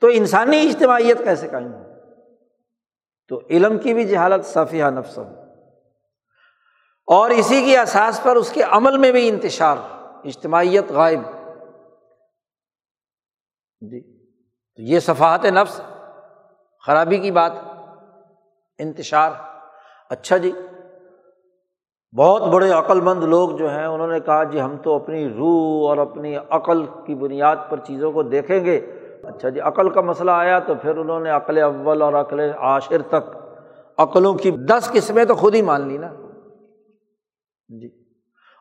تو 0.00 0.06
انسانی 0.06 0.60
اجتماعیت 0.60 1.18
کیسے 1.18 1.48
قائم 1.48 1.72
ہو؟ 1.74 1.82
تو 3.28 3.40
علم 3.50 3.78
کی 3.78 3.94
بھی 3.94 4.04
جہالت 4.04 4.44
صفیہ 4.44 4.84
نفس 4.84 5.18
ہو۔ 5.18 5.22
اور 7.06 7.30
اسی 7.30 7.64
کی 7.64 7.76
احساس 7.76 8.22
پر 8.22 8.36
اس 8.36 8.52
کے 8.52 8.62
عمل 8.62 8.98
میں 8.98 9.12
بھی 9.12 9.28
انتشار، 9.28 9.76
اجتماعیت 10.24 10.90
غائب۔ 10.90 11.20
جی 13.80 14.26
تو 14.76 14.82
یہ 14.82 15.00
صفحات 15.00 15.44
نفس، 15.44 15.80
خرابی 16.86 17.18
کی 17.18 17.30
بات۔ 17.30 17.52
انتشار۔ 18.82 19.30
اچھا 20.10 20.36
جی 20.36 20.52
بہت 22.16 22.42
بڑے 22.42 22.70
عقل 22.70 23.00
مند 23.00 23.24
لوگ 23.24 23.50
جو 23.50 23.70
ہیں، 23.70 23.86
انہوں 23.86 24.08
نے 24.08 24.20
کہا 24.20 24.44
جی 24.44 24.60
ہم 24.60 24.76
تو 24.76 24.94
اپنی 24.94 25.28
روح 25.28 25.88
اور 25.88 25.98
اپنی 25.98 26.36
عقل 26.50 26.84
کی 27.06 27.14
بنیاد 27.14 27.56
پر 27.70 27.78
چیزوں 27.78 28.12
کو 28.12 28.22
دیکھیں 28.22 28.64
گے۔ 28.64 28.76
اچھا 29.24 29.48
جی 29.48 29.60
عقل 29.60 29.90
کا 29.90 30.00
مسئلہ 30.00 30.30
آیا 30.30 30.58
تو 30.58 30.74
پھر 30.74 30.96
انہوں 30.96 31.20
نے 31.20 31.30
عقل 31.30 31.62
اول 31.62 32.02
اور 32.02 32.12
عقل 32.12 32.40
عاشر 32.58 33.02
تک 33.02 33.36
عقلوں 33.98 34.34
کی 34.34 34.50
دس 34.50 34.90
قسمیں 34.92 35.24
تو 35.24 35.34
خود 35.34 35.54
ہی 35.54 35.62
مان 35.62 35.88
لی 35.88 35.98
نا۔ 35.98 36.08
جی۔ 37.68 37.88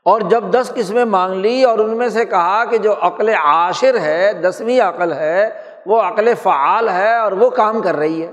اور 0.05 0.21
جب 0.21 0.43
دس 0.51 0.71
قسمیں 0.75 1.05
مانگ 1.05 1.33
لی 1.33 1.63
اور 1.63 1.79
ان 1.79 1.97
میں 1.97 2.09
سے 2.09 2.25
کہا 2.25 2.65
کہ 2.65 2.77
جو 2.77 2.93
عقل 3.01 3.29
عاشر 3.29 3.99
ہے، 3.99 4.33
دسویں 4.33 4.79
عقل 4.79 5.13
ہے، 5.13 5.49
وہ 5.85 6.01
عقل 6.01 6.33
فعال 6.33 6.89
ہے 6.89 7.15
اور 7.15 7.31
وہ 7.31 7.49
کام 7.49 7.81
کر 7.81 7.95
رہی 7.95 8.23
ہے۔ 8.23 8.31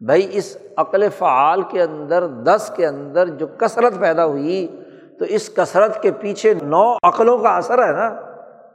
بھائی 0.00 0.28
اس 0.32 0.56
عقل 0.76 1.08
فعال 1.08 1.62
کے 1.62 1.82
اندر، 1.82 2.26
دس 2.26 2.72
کے 2.76 2.86
اندر 2.86 3.28
جو 3.28 3.46
کثرت 3.46 4.00
پیدا 4.00 4.26
ہوئی، 4.26 4.80
تو 5.18 5.24
اس 5.24 5.54
کثرت 5.54 6.02
کے 6.02 6.10
پیچھے 6.12 6.54
نو 6.62 6.96
عقلوں 7.02 7.38
کا 7.38 7.56
اثر 7.56 7.86
ہے 7.86 7.92
نا؟ 7.92 8.20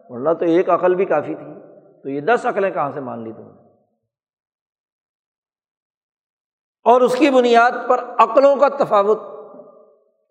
ورنہ 0.10 0.30
تو 0.34 0.46
ایک 0.46 0.70
عقل 0.70 0.96
بھی 0.96 1.06
کافی 1.06 1.36
تھی۔ 1.36 1.54
تو 2.04 2.10
یہ 2.10 2.22
دس 2.22 2.46
عقلیں 2.46 2.72
کہاں 2.72 2.92
سے 2.94 3.00
مان 3.00 3.24
لی 3.24 3.32
تم 3.32 3.42
نے؟ 3.42 3.74
اور 6.84 7.02
اس 7.02 7.16
کی 7.16 7.30
بنیاد 7.30 7.72
پر 7.90 8.04
عقلوں 8.18 8.56
کا 8.56 8.68
تفاوت۔ 8.70 9.20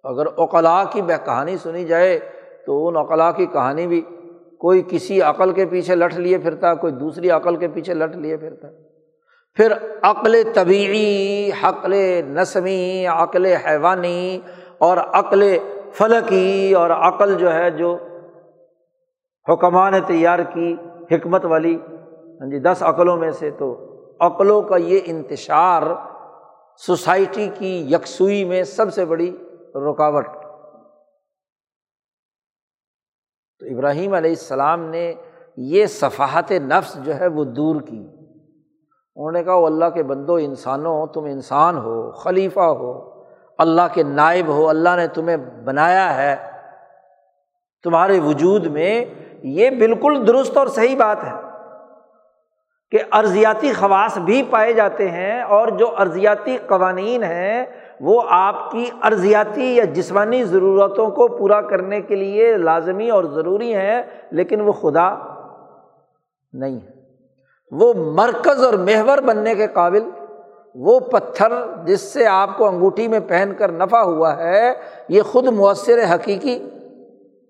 اگر 0.04 0.26
اوقلا 0.26 0.84
کی 0.84 1.02
بہ 1.02 1.24
کہانی 1.24 1.56
سنی 1.56 1.84
جائے، 1.84 2.18
تو 2.66 2.88
ان 2.88 2.96
اقلاع 2.96 3.32
کی 3.32 3.46
کہانی 3.46 3.86
بھی 3.86 4.02
کوئی 4.58 4.82
کسی 4.88 5.22
عقل 5.22 5.52
کے 5.52 5.66
پیچھے 5.66 5.94
لٹ 5.94 6.14
لیے 6.14 6.38
پھرتا، 6.38 6.74
کوئی 6.74 6.92
دوسری 6.92 7.30
عقل 7.30 7.56
کے 7.56 7.68
پیچھے 7.68 7.94
لٹ 7.94 8.16
لیے 8.16 8.36
پھرتا۔ 8.36 8.68
پھر 9.54 9.72
عقل 10.02 10.42
طبعی 10.54 11.50
عقل 11.62 11.92
نسمی، 12.24 13.06
عقل 13.06 13.46
حیوانی 13.46 14.40
اور 14.78 14.96
عقل 14.96 15.58
فلکی 15.92 16.74
اور 16.74 16.90
عقل 16.90 17.34
جو 17.34 17.54
ہے 17.54 17.70
جو 17.70 17.98
حکمان 19.48 19.92
نے 19.92 20.00
تیار 20.00 20.38
کی 20.38 20.76
حکمت 21.10 21.44
والی 21.44 21.74
ہاں 22.40 22.50
جی 22.50 22.58
دس 22.58 22.82
عقلوں 22.82 23.16
میں 23.16 23.30
سے 23.30 23.50
تو 23.50 23.68
عقلوں 24.20 24.62
کا 24.62 24.76
یہ 24.76 24.98
انتشار 25.04 25.82
سوسائٹی 26.76 27.50
کی 27.54 27.86
یکسوئی 27.90 28.44
میں 28.44 28.62
سب 28.62 28.94
سے 28.94 29.04
بڑی 29.04 29.36
رکاوٹ۔ 29.74 30.26
تو 33.58 33.66
ابراہیم 33.66 34.14
علیہ 34.14 34.30
السلام 34.30 34.80
نے 34.80 35.14
یہ 35.56 35.86
صفحت 35.86 36.52
نفس 36.52 36.98
جو 37.04 37.14
ہے 37.14 37.26
وہ 37.26 37.44
دور 37.44 37.80
کی۔ 37.80 38.17
انہوں 39.18 39.32
نے 39.32 39.42
کہا 39.44 39.54
وہ 39.54 39.66
اللہ 39.66 39.84
کے 39.94 40.02
بندو، 40.02 40.34
انسانوں، 40.34 41.06
تم 41.06 41.24
انسان 41.24 41.76
ہو، 41.76 42.10
خلیفہ 42.10 42.60
ہو، 42.60 42.92
اللہ 43.58 43.82
کے 43.94 44.02
نائب 44.02 44.48
ہو، 44.48 44.68
اللہ 44.68 44.96
نے 44.96 45.06
تمہیں 45.06 45.36
بنایا 45.64 46.14
ہے، 46.16 46.36
تمہارے 47.84 48.18
وجود 48.20 48.66
میں 48.66 49.04
یہ 49.42 49.70
بالکل 49.70 50.26
درست 50.26 50.56
اور 50.56 50.66
صحیح 50.66 50.96
بات 50.96 51.24
ہے 51.24 51.32
کہ 52.92 52.98
ارضیاتی 53.12 53.72
خواص 53.72 54.18
بھی 54.18 54.42
پائے 54.50 54.72
جاتے 54.72 55.08
ہیں 55.10 55.42
اور 55.42 55.68
جو 55.68 55.90
ارضیاتی 55.98 56.56
قوانین 56.66 57.22
ہیں 57.22 57.64
وہ 58.00 58.22
آپ 58.28 58.70
کی 58.70 58.84
ارضیاتی 59.02 59.64
یا 59.76 59.84
جسمانی 59.84 60.42
ضرورتوں 60.44 61.10
کو 61.10 61.26
پورا 61.28 61.60
کرنے 61.60 62.00
کے 62.00 62.16
لیے 62.16 62.56
لازمی 62.56 63.10
اور 63.10 63.24
ضروری 63.24 63.74
ہیں، 63.74 64.02
لیکن 64.30 64.60
وہ 64.60 64.72
خدا 64.72 65.08
نہیں 66.52 66.76
ہے 66.76 66.97
وہ 67.70 67.94
مرکز 67.94 68.64
اور 68.64 68.74
محور 68.74 69.18
بننے 69.18 69.54
کے 69.54 69.66
قابل 69.66 70.10
وہ 70.74 71.00
پتھر 71.00 71.52
جس 71.84 72.00
سے 72.00 72.26
آپ 72.26 72.58
کو 72.58 72.66
انگوٹھی 72.66 73.08
میں 73.08 73.20
پہن 73.20 73.52
کر 73.58 73.72
نفع 73.72 73.98
ہوا 73.98 74.36
ہے، 74.36 74.72
یہ 75.08 75.22
خود 75.22 75.46
مؤثر 75.46 76.14
حقیقی 76.14 76.68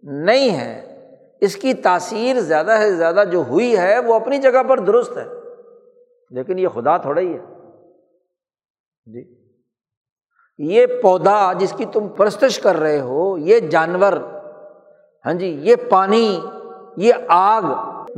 نہیں 0.03 0.51
ہے۔ 0.51 0.99
اس 1.41 1.57
کی 1.57 1.75
تاثیر 1.75 2.41
زیادہ 2.41 2.77
سے 2.81 2.93
زیادہ 2.93 3.25
جو 3.33 3.43
ہوئی 3.49 3.79
ہے، 3.79 3.99
وہ 3.99 4.15
اپنی 4.15 4.39
جگہ 4.39 4.63
پر 4.69 4.81
درست 4.81 5.17
ہے۔ 5.17 5.25
لیکن 6.31 6.59
یہ 6.59 6.69
خدا 6.69 6.97
تھوڑا 6.97 7.21
ہی 7.21 7.35
ہے۔ 7.35 7.39
جی۔ 9.05 9.35
یہ 10.59 10.87
پودا 11.03 11.53
جس 11.53 11.73
کی 11.73 11.85
تم 11.85 12.09
پرستش 12.09 12.59
کر 12.59 12.77
رہے 12.77 13.01
ہو، 13.01 13.39
یہ 13.39 13.61
جانور 13.61 14.13
ہاں 15.27 15.35
جی 15.35 15.47
یہ 15.47 15.75
پانی، 15.91 16.41
یہ 16.97 17.13
آگ 17.29 17.63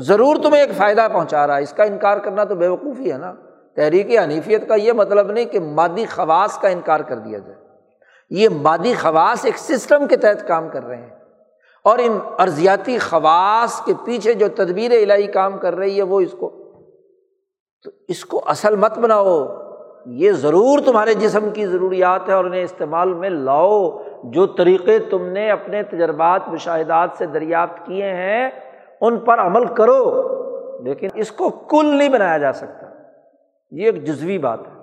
ضرور 0.01 0.36
تمہیں 0.36 0.61
ایک 0.61 0.76
فائدہ 0.76 1.07
پہنچا 1.12 1.46
رہا 1.46 1.57
ہے۔ 1.57 1.62
اس 1.62 1.72
کا 1.72 1.84
انکار 1.84 2.18
کرنا 2.18 2.44
تو 2.44 2.55
بے 2.55 2.68
وقوفی 2.68 3.12
ہے 3.12 3.18
نا۔ 3.18 3.34
تحریک 3.76 4.07
حنیفیت 4.24 4.68
کا 4.68 4.74
یہ 4.74 4.92
مطلب 4.92 5.32
نہیں 5.32 5.44
کہ 5.44 5.61
مادی 5.61 6.05
خواص 6.05 6.59
کا 6.59 6.68
انکار 6.68 7.01
کر 7.01 7.16
دیا 7.16 7.38
جائے۔ 7.38 7.59
یہ 8.30 8.48
مادی 8.48 8.94
خواص 8.94 9.44
ایک 9.44 9.59
سسٹم 9.59 10.07
کے 10.07 10.16
تحت 10.16 10.48
کام 10.48 10.68
کر 10.68 10.84
رہے 10.84 10.96
ہیں۔ 10.96 11.11
اور 11.84 11.98
ان 11.98 12.18
ارضیاتی 12.38 12.98
خواص 12.98 13.84
کے 13.84 13.92
پیچھے 14.05 14.34
جو 14.34 14.48
تدبیر 14.48 14.90
الہی 14.90 15.26
کام 15.26 15.59
کر 15.59 15.76
رہی 15.76 15.96
ہے 15.96 16.03
وہ 16.03 16.20
اس 16.20 16.32
کو 16.32 16.72
تو 17.84 17.90
اس 18.09 18.24
کو 18.24 18.42
اصل 18.46 18.76
مت 18.76 18.98
بناؤ۔ 18.98 19.46
یہ 20.07 20.32
ضرور 20.32 20.78
تمہارے 20.78 21.14
جسم 21.14 21.51
کی 21.51 21.66
ضروریات 21.66 22.28
ہے 22.28 22.34
اور 22.34 22.44
انہیں 22.44 22.62
استعمال 22.62 23.14
میں 23.14 23.30
لاؤ۔ 23.30 24.03
جو 24.24 24.46
طریقے 24.46 24.98
تم 24.98 25.26
نے 25.26 25.51
اپنے 25.51 25.82
تجربات، 25.82 26.48
مشاہدات 26.48 27.11
سے 27.18 27.26
دریافت 27.26 27.86
کیے 27.86 28.05
ہیں 28.05 28.51
ان 29.01 29.18
پر 29.18 29.38
عمل 29.38 29.66
کرو، 29.66 30.26
لیکن 30.84 31.09
اس 31.14 31.32
کو 31.32 31.51
کل 31.51 31.86
نہیں 31.86 32.09
بنایا 32.09 32.38
جا 32.38 32.53
سکتا۔ 32.53 32.86
یہ 33.70 33.84
ایک 33.84 34.05
جزوی 34.05 34.38
بات 34.38 34.61
ہے۔ 34.61 34.80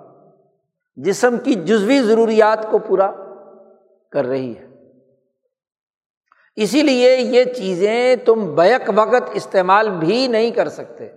جسم 0.96 1.36
کی 1.44 1.54
جزوی 1.54 2.00
ضروریات 2.00 2.70
کو 2.70 2.78
پورا 2.78 3.10
کر 4.12 4.24
رہی 4.24 4.54
ہے۔ 4.58 4.68
اسی 6.56 6.82
لیے 6.82 7.16
یہ 7.16 7.44
چیزیں 7.44 8.16
تم 8.16 8.54
بیک 8.54 8.90
وقت 8.96 9.30
استعمال 9.32 9.88
بھی 9.90 10.26
نہیں 10.26 10.50
کر 10.50 10.68
سکتے۔ 10.68 11.08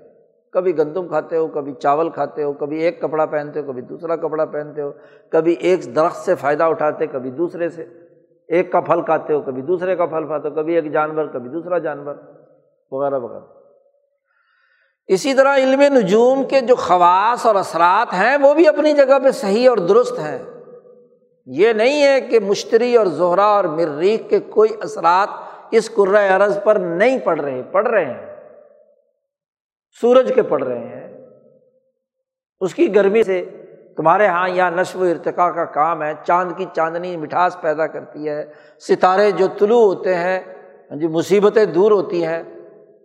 کبھی 0.51 0.77
گندم 0.77 1.07
کھاتے 1.07 1.37
ہو، 1.37 1.47
کبھی 1.47 1.73
چاول 1.73 2.09
کھاتے 2.09 2.43
ہو، 2.43 2.53
کبھی 2.53 2.83
ایک 2.83 3.01
کپڑا 3.01 3.25
پہنتے 3.25 3.61
ہو، 3.61 3.67
کبھی 3.67 3.81
دوسرا 3.81 4.15
کپڑا 4.15 4.45
پہنتے 4.45 4.81
ہو، 4.81 4.91
کبھی 5.29 5.53
ایک 5.53 5.95
درخت 5.95 6.17
سے 6.17 6.35
فائدہ 6.35 6.63
اٹھاتے، 6.63 7.07
کبھی 7.07 7.31
دوسرے 7.31 7.69
سے۔ 7.69 7.85
ایک 8.47 8.71
کا 8.71 8.81
پھل 8.81 9.01
کھاتے 9.01 9.33
ہو، 9.33 9.41
کبھی 9.41 9.61
دوسرے 9.61 9.95
کا 9.95 10.05
پھل 10.05 10.25
کھاتے 10.25 10.49
ہو، 10.49 10.53
کبھی 10.53 10.75
ایک 10.75 10.91
جانور، 10.91 11.25
کبھی 11.25 11.49
دوسرا 11.49 11.77
جانور۔ 11.77 12.15
وغیرہ 12.91 13.19
وغیرہ۔ 13.19 13.43
اسی 15.07 15.33
طرح 15.33 15.57
علم 15.57 15.81
نجوم 15.81 16.43
کے 16.43 16.61
جو 16.61 16.75
خواص 16.75 17.45
اور 17.45 17.55
اثرات 17.55 18.13
ہیں، 18.13 18.37
وہ 18.37 18.53
بھی 18.53 18.67
اپنی 18.67 18.93
جگہ 18.93 19.19
پہ 19.23 19.31
صحیح 19.31 19.69
اور 19.69 19.77
درست 19.77 20.19
ہیں۔ 20.19 20.39
یہ 21.45 21.73
نہیں 21.73 22.03
ہے 22.03 22.21
کہ 22.21 22.39
مشتری 22.39 22.95
اور 22.95 23.05
زہرا 23.05 23.45
اور 23.45 23.63
مریخ 23.63 24.21
کے 24.29 24.39
کوئی 24.39 24.69
اثرات 24.81 25.29
اس 25.71 25.89
عرض 26.29 26.59
پر 26.63 26.75
نہیں 26.75 27.19
پڑ 27.19 27.39
رہے 27.39 27.61
پڑھ 27.71 27.87
رہے 27.87 28.05
ہیں۔ 28.05 28.35
سورج 30.01 30.31
کے 30.35 30.41
پڑ 30.41 30.63
رہے 30.63 30.79
ہیں۔ 30.79 31.27
اس 32.59 32.75
کی 32.75 32.95
گرمی 32.95 33.23
سے 33.23 33.45
تمہارے 33.97 34.27
ہاں 34.27 34.49
یہاں 34.49 34.57
یا 34.57 34.69
نشو 34.69 34.99
و 34.99 35.03
ارتقا 35.03 35.51
کا 35.51 35.65
کام 35.65 36.03
ہے۔ 36.03 36.13
چاند 36.27 36.51
کی 36.57 36.65
چاندنی 36.75 37.17
مٹھاس 37.17 37.61
پیدا 37.61 37.87
کرتی 37.87 38.29
ہے۔ 38.29 38.45
ستارے 38.79 39.31
جو 39.31 39.47
طلوع 39.59 39.81
ہوتے 39.81 40.15
ہیں 40.15 40.39
ہاں 40.91 40.97
جی 40.97 41.07
مصیبتیں 41.07 41.65
دور 41.65 41.91
ہوتی 41.91 42.25
ہیں۔ 42.25 42.43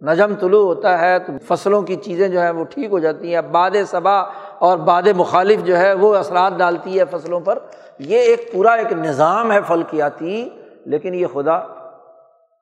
نجم 0.03 0.35
طلوع 0.35 0.75
ہوتا 0.75 1.01
ہے 1.01 1.19
تو 1.19 1.33
فصلوں 1.49 1.83
کی 1.83 1.97
چیزیں 1.97 2.29
جو 2.29 2.41
ہیں 2.41 2.51
وہ 2.51 2.65
ٹھیک 2.65 2.91
ہو 2.91 2.99
جاتی 2.99 3.35
ہیں 3.35 3.41
باد 3.41 3.71
صبا 3.87 4.19
اور 4.59 4.79
باد 4.79 5.03
مخالف 5.17 5.61
جو 5.65 5.79
ہے 5.79 5.93
وہ 5.93 6.17
اثرات 6.17 6.53
ڈالتی 6.59 7.01
ہے 7.01 7.05
فصلوں 7.11 7.41
پر۔ 7.41 7.59
یہ 7.99 8.19
ایک 8.19 8.53
پورا 8.53 8.73
ایک 8.73 8.93
نظام 8.93 9.53
ہے 9.53 9.59
فلکیاتی، 9.69 10.49
لیکن 10.87 11.15
یہ 11.15 11.27
خدا، 11.27 11.61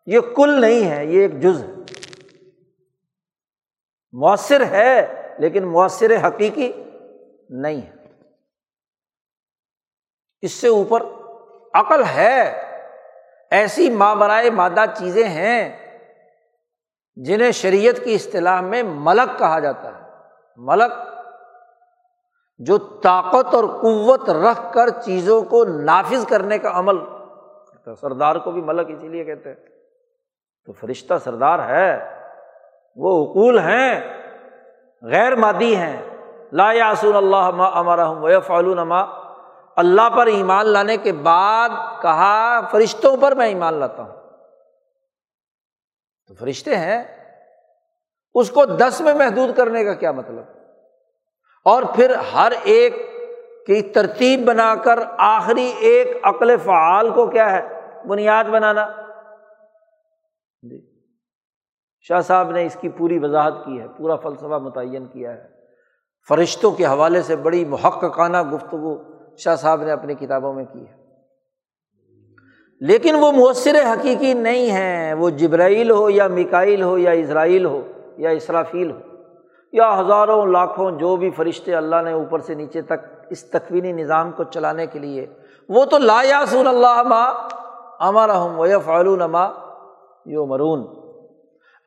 یہ 0.06 0.20
کل 0.36 0.60
نہیں 0.60 0.90
ہے، 0.90 1.06
یہ 1.06 1.20
ایک 1.20 1.40
جز 1.40 1.62
ہے۔ 1.62 1.72
مؤثر 4.12 4.64
ہے، 4.70 5.22
لیکن 5.38 5.64
مؤثر 5.64 6.28
حقیقی 6.28 6.72
نہیں 7.48 7.80
ہے۔ 7.80 7.92
اس 10.42 10.52
سے 10.52 10.68
اوپر 10.68 11.02
عقل 11.74 12.02
ہے، 12.14 12.62
ایسی 13.50 13.90
مابرائے 13.90 14.50
مادہ 14.50 14.84
چیزیں 14.98 15.28
ہیں 15.28 15.83
جنہیں 17.16 17.50
شریعت 17.50 18.04
کی 18.04 18.14
اصطلاح 18.14 18.60
میں 18.60 18.82
ملک 18.82 19.38
کہا 19.38 19.58
جاتا 19.58 19.88
ہے۔ 19.88 20.02
ملک 20.56 20.92
جو 22.58 22.78
طاقت 22.78 23.54
اور 23.54 23.64
قوت 23.64 24.30
رکھ 24.30 24.72
کر 24.72 24.88
چیزوں 24.88 25.42
کو 25.42 25.64
نافذ 25.64 26.26
کرنے 26.26 26.58
کا 26.58 26.70
عمل۔ 26.74 26.98
کرتا 26.98 27.94
سردار 27.94 28.36
کو 28.36 28.50
بھی 28.50 28.62
ملک 28.62 28.90
اسی 28.90 29.08
لیے 29.08 29.24
کہتے 29.24 29.48
ہیں۔ 29.48 29.56
تو 30.66 30.72
فرشتہ 30.72 31.14
سردار 31.24 31.58
ہے، 31.58 32.20
وہ 32.96 33.26
اقول 33.26 33.58
ہیں، 33.58 34.00
غیر 35.02 35.36
مادی 35.36 35.76
ہیں۔ 35.76 36.02
لا 36.52 36.72
یاسون 36.72 37.16
اللہ 37.16 37.62
ہمارا 37.62 38.06
ہوں 38.06 38.40
فعلون 38.46 38.78
اما 38.78 39.00
اللہ 39.76 40.08
پر 40.16 40.26
ایمان 40.26 40.66
لانے 40.66 40.96
کے 40.96 41.12
بعد 41.12 41.68
کہا، 42.02 42.60
فرشتوں 42.70 43.16
پر 43.16 43.34
میں 43.34 43.46
ایمان 43.46 43.74
لاتا 43.74 44.02
ہوں۔ 44.02 44.23
تو 46.28 46.34
فرشتے 46.34 46.76
ہیں، 46.76 47.04
اس 48.34 48.50
کو 48.50 48.64
دس 48.64 49.00
میں 49.00 49.14
محدود 49.14 49.56
کرنے 49.56 49.84
کا 49.84 49.94
کیا 49.94 50.12
مطلب؟ 50.12 50.44
اور 51.64 51.82
پھر 51.82 52.14
ہر 52.34 52.52
ایک 52.62 52.94
کی 53.66 53.82
ترتیب 53.82 54.44
بنا 54.44 54.74
کر 54.74 54.98
آخری 55.18 55.72
ایک 55.80 56.08
عقل 56.22 56.56
فعال 56.56 57.10
کو 57.10 57.26
کیا 57.26 57.52
ہے؟ 57.52 57.80
بنیاد 58.08 58.44
بنانا۔ 58.44 58.88
جی۔ 60.62 61.00
شاہ 62.00 62.20
صاحب 62.20 62.50
نے 62.50 62.66
اس 62.66 62.76
کی 62.80 62.88
پوری 62.88 63.18
وضاحت 63.18 63.54
کی 63.64 63.80
ہے، 63.80 63.88
پورا 63.88 64.16
فلسفہ 64.16 64.46
متعین 64.46 65.06
کیا 65.06 65.32
ہے۔ 65.32 65.48
فرشتوں 66.28 66.70
کے 66.70 66.86
حوالے 66.86 67.22
سے 67.22 67.36
بڑی 67.36 67.64
محققانہ 67.64 68.42
گفتگو 68.42 69.02
شاہ 69.36 69.56
صاحب 69.56 69.82
نے 69.82 69.92
اپنی 69.92 70.14
کتابوں 70.14 70.54
میں 70.54 70.64
کی 70.64 70.88
ہے۔ 70.88 71.03
لیکن 72.88 73.14
وہ 73.14 73.30
مؤثر 73.32 73.76
حقیقی 73.92 74.32
نہیں 74.34 74.70
ہے 74.70 75.14
وہ 75.18 75.30
جبرائیل 75.30 75.90
ہو 75.90 76.08
یا 76.10 76.26
مکائل 76.28 76.82
ہو 76.82 76.96
یا 76.98 77.10
اسرائیل 77.10 77.64
ہو 77.64 77.80
یا 78.16 78.30
اسرافیل 78.30 78.90
ہو 78.90 78.98
یا 79.72 79.88
ہزاروں، 80.00 80.46
لاکھوں 80.46 80.90
جو 80.98 81.14
بھی 81.16 81.30
فرشتے 81.36 81.74
اللہ 81.74 82.02
نے 82.04 82.12
اوپر 82.12 82.40
سے 82.46 82.54
نیچے 82.54 82.82
تک 82.82 83.06
اس 83.30 83.44
تکوینی 83.44 83.92
نظام 83.92 84.30
کو 84.32 84.44
چلانے 84.44 84.86
کے 84.86 84.98
لیے، 84.98 85.26
وہ 85.68 85.84
تو 85.84 85.98
لا 85.98 86.20
یاسون 86.24 86.66
اللہ 86.66 87.02
ما 87.02 87.24
ہمارا 88.00 88.44
ہم 88.44 88.60
و 88.60 88.66
فعلون 88.84 89.22
ما 89.30 89.46
یو 90.26 90.46
مرون 90.46 90.84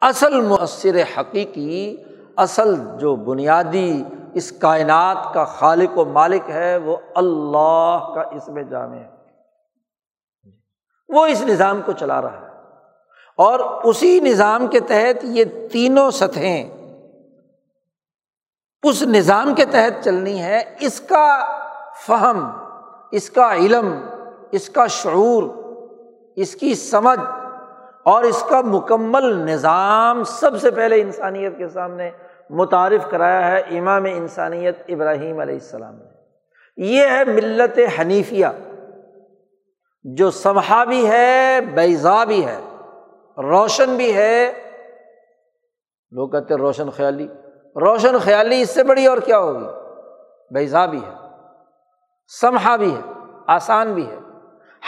اصل 0.02 0.39
مؤثر 0.41 1.02
حقیقی، 1.18 1.95
اصل 2.36 2.74
جو 3.00 3.16
بنیادی 3.16 4.04
اس 4.34 4.52
کائنات 4.52 5.34
کا 5.34 5.43
خالق 5.43 5.98
و 5.98 6.06
مالک 6.06 6.50
ہے، 6.50 6.78
وہ 6.78 6.98
اللہ 7.16 8.12
کا 8.16 8.22
اس 8.36 8.50
میں 8.50 8.64
جامع 8.64 8.95
ہے۔ 8.95 9.16
وہ 11.10 11.26
اس 11.26 11.41
نظام 11.41 11.82
کو 11.86 11.91
چلا 11.91 12.22
رہا 12.22 12.41
ہے۔ 12.41 12.47
اور 13.38 13.60
اسی 13.84 14.20
نظام 14.20 14.68
کے 14.68 14.80
تحت 14.80 15.18
یہ 15.24 15.43
تینوں 15.72 16.12
سطحیں 16.12 16.78
اس 18.84 19.03
نظام 19.03 19.55
کے 19.55 19.66
تحت 19.66 20.03
چلنی 20.03 20.43
ہے 20.43 20.76
اس 20.80 20.99
کا 21.01 21.58
فہم، 22.08 22.51
اس 23.12 23.30
کا 23.30 23.55
علم، 23.55 24.05
اس 24.51 24.70
کا 24.70 24.88
شعور، 24.88 25.43
اس 26.36 26.55
کی 26.55 26.76
سمجھ 26.76 27.20
اور 28.03 28.24
اس 28.24 28.43
کا 28.49 28.62
مکمل 28.62 29.51
نظام 29.51 30.24
سب 30.24 30.62
سے 30.62 30.72
پہلے 30.72 31.01
انسانیت 31.01 31.58
کے 31.58 31.68
سامنے 31.68 32.12
متعارف 32.49 33.10
کرایا 33.10 33.47
ہے۔ 33.47 33.58
امام 33.58 34.03
انسانیت 34.03 34.78
ابراہیم 34.88 35.39
علیہ 35.39 35.53
السلام 35.53 35.95
نے۔ 35.95 36.05
یہ 36.78 37.08
ہے 37.08 37.24
ملت 37.24 37.80
حنیفیہ۔ 37.99 38.45
جو 40.16 40.32
سمہا 40.32 40.84
بھی 40.84 41.10
ہے، 41.10 41.60
بیضا 41.62 42.24
بھی 42.24 42.45
ہے، 42.45 42.60
روشن 43.38 43.95
بھی 43.95 44.16
ہے۔ 44.16 44.51
لوگ 46.12 46.30
کہتے 46.30 46.53
ہیں 46.53 46.62
روشن 46.62 46.89
خیالی۔ 46.89 47.28
روشن 47.76 48.18
خیالی 48.18 48.62
اس 48.62 48.70
سے 48.70 48.84
بڑی 48.84 49.05
اور 49.05 49.18
کیا 49.18 49.39
ہوگی؟ 49.39 49.66
بیضا 50.53 50.86
بھی 50.86 50.99
ہے۔ 51.03 51.14
سمہا 52.41 52.76
بھی 52.76 52.95
ہے، 52.95 53.01
آسان 53.47 53.93
بھی 53.93 54.08
ہے۔ 54.08 54.18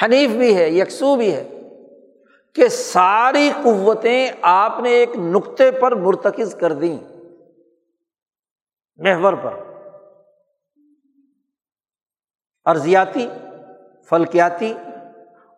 حنیف 0.03 0.29
بھی 0.29 0.57
ہے، 0.57 0.69
یکسو 0.69 1.15
بھی 1.15 1.35
ہے۔ 1.35 1.49
کہ 2.55 2.67
ساری 2.67 3.51
قوتیں 3.63 4.29
آپ 4.41 4.79
نے 4.79 4.89
ایک 4.89 5.09
نقطے 5.15 5.71
پر 5.71 5.95
مرتکز 5.95 6.55
کر 6.55 6.73
دیں۔ 6.73 6.99
محور 8.95 9.33
پر۔ 9.33 9.53
ارضیاتی، 12.65 13.27
فلکیاتی 14.09 14.73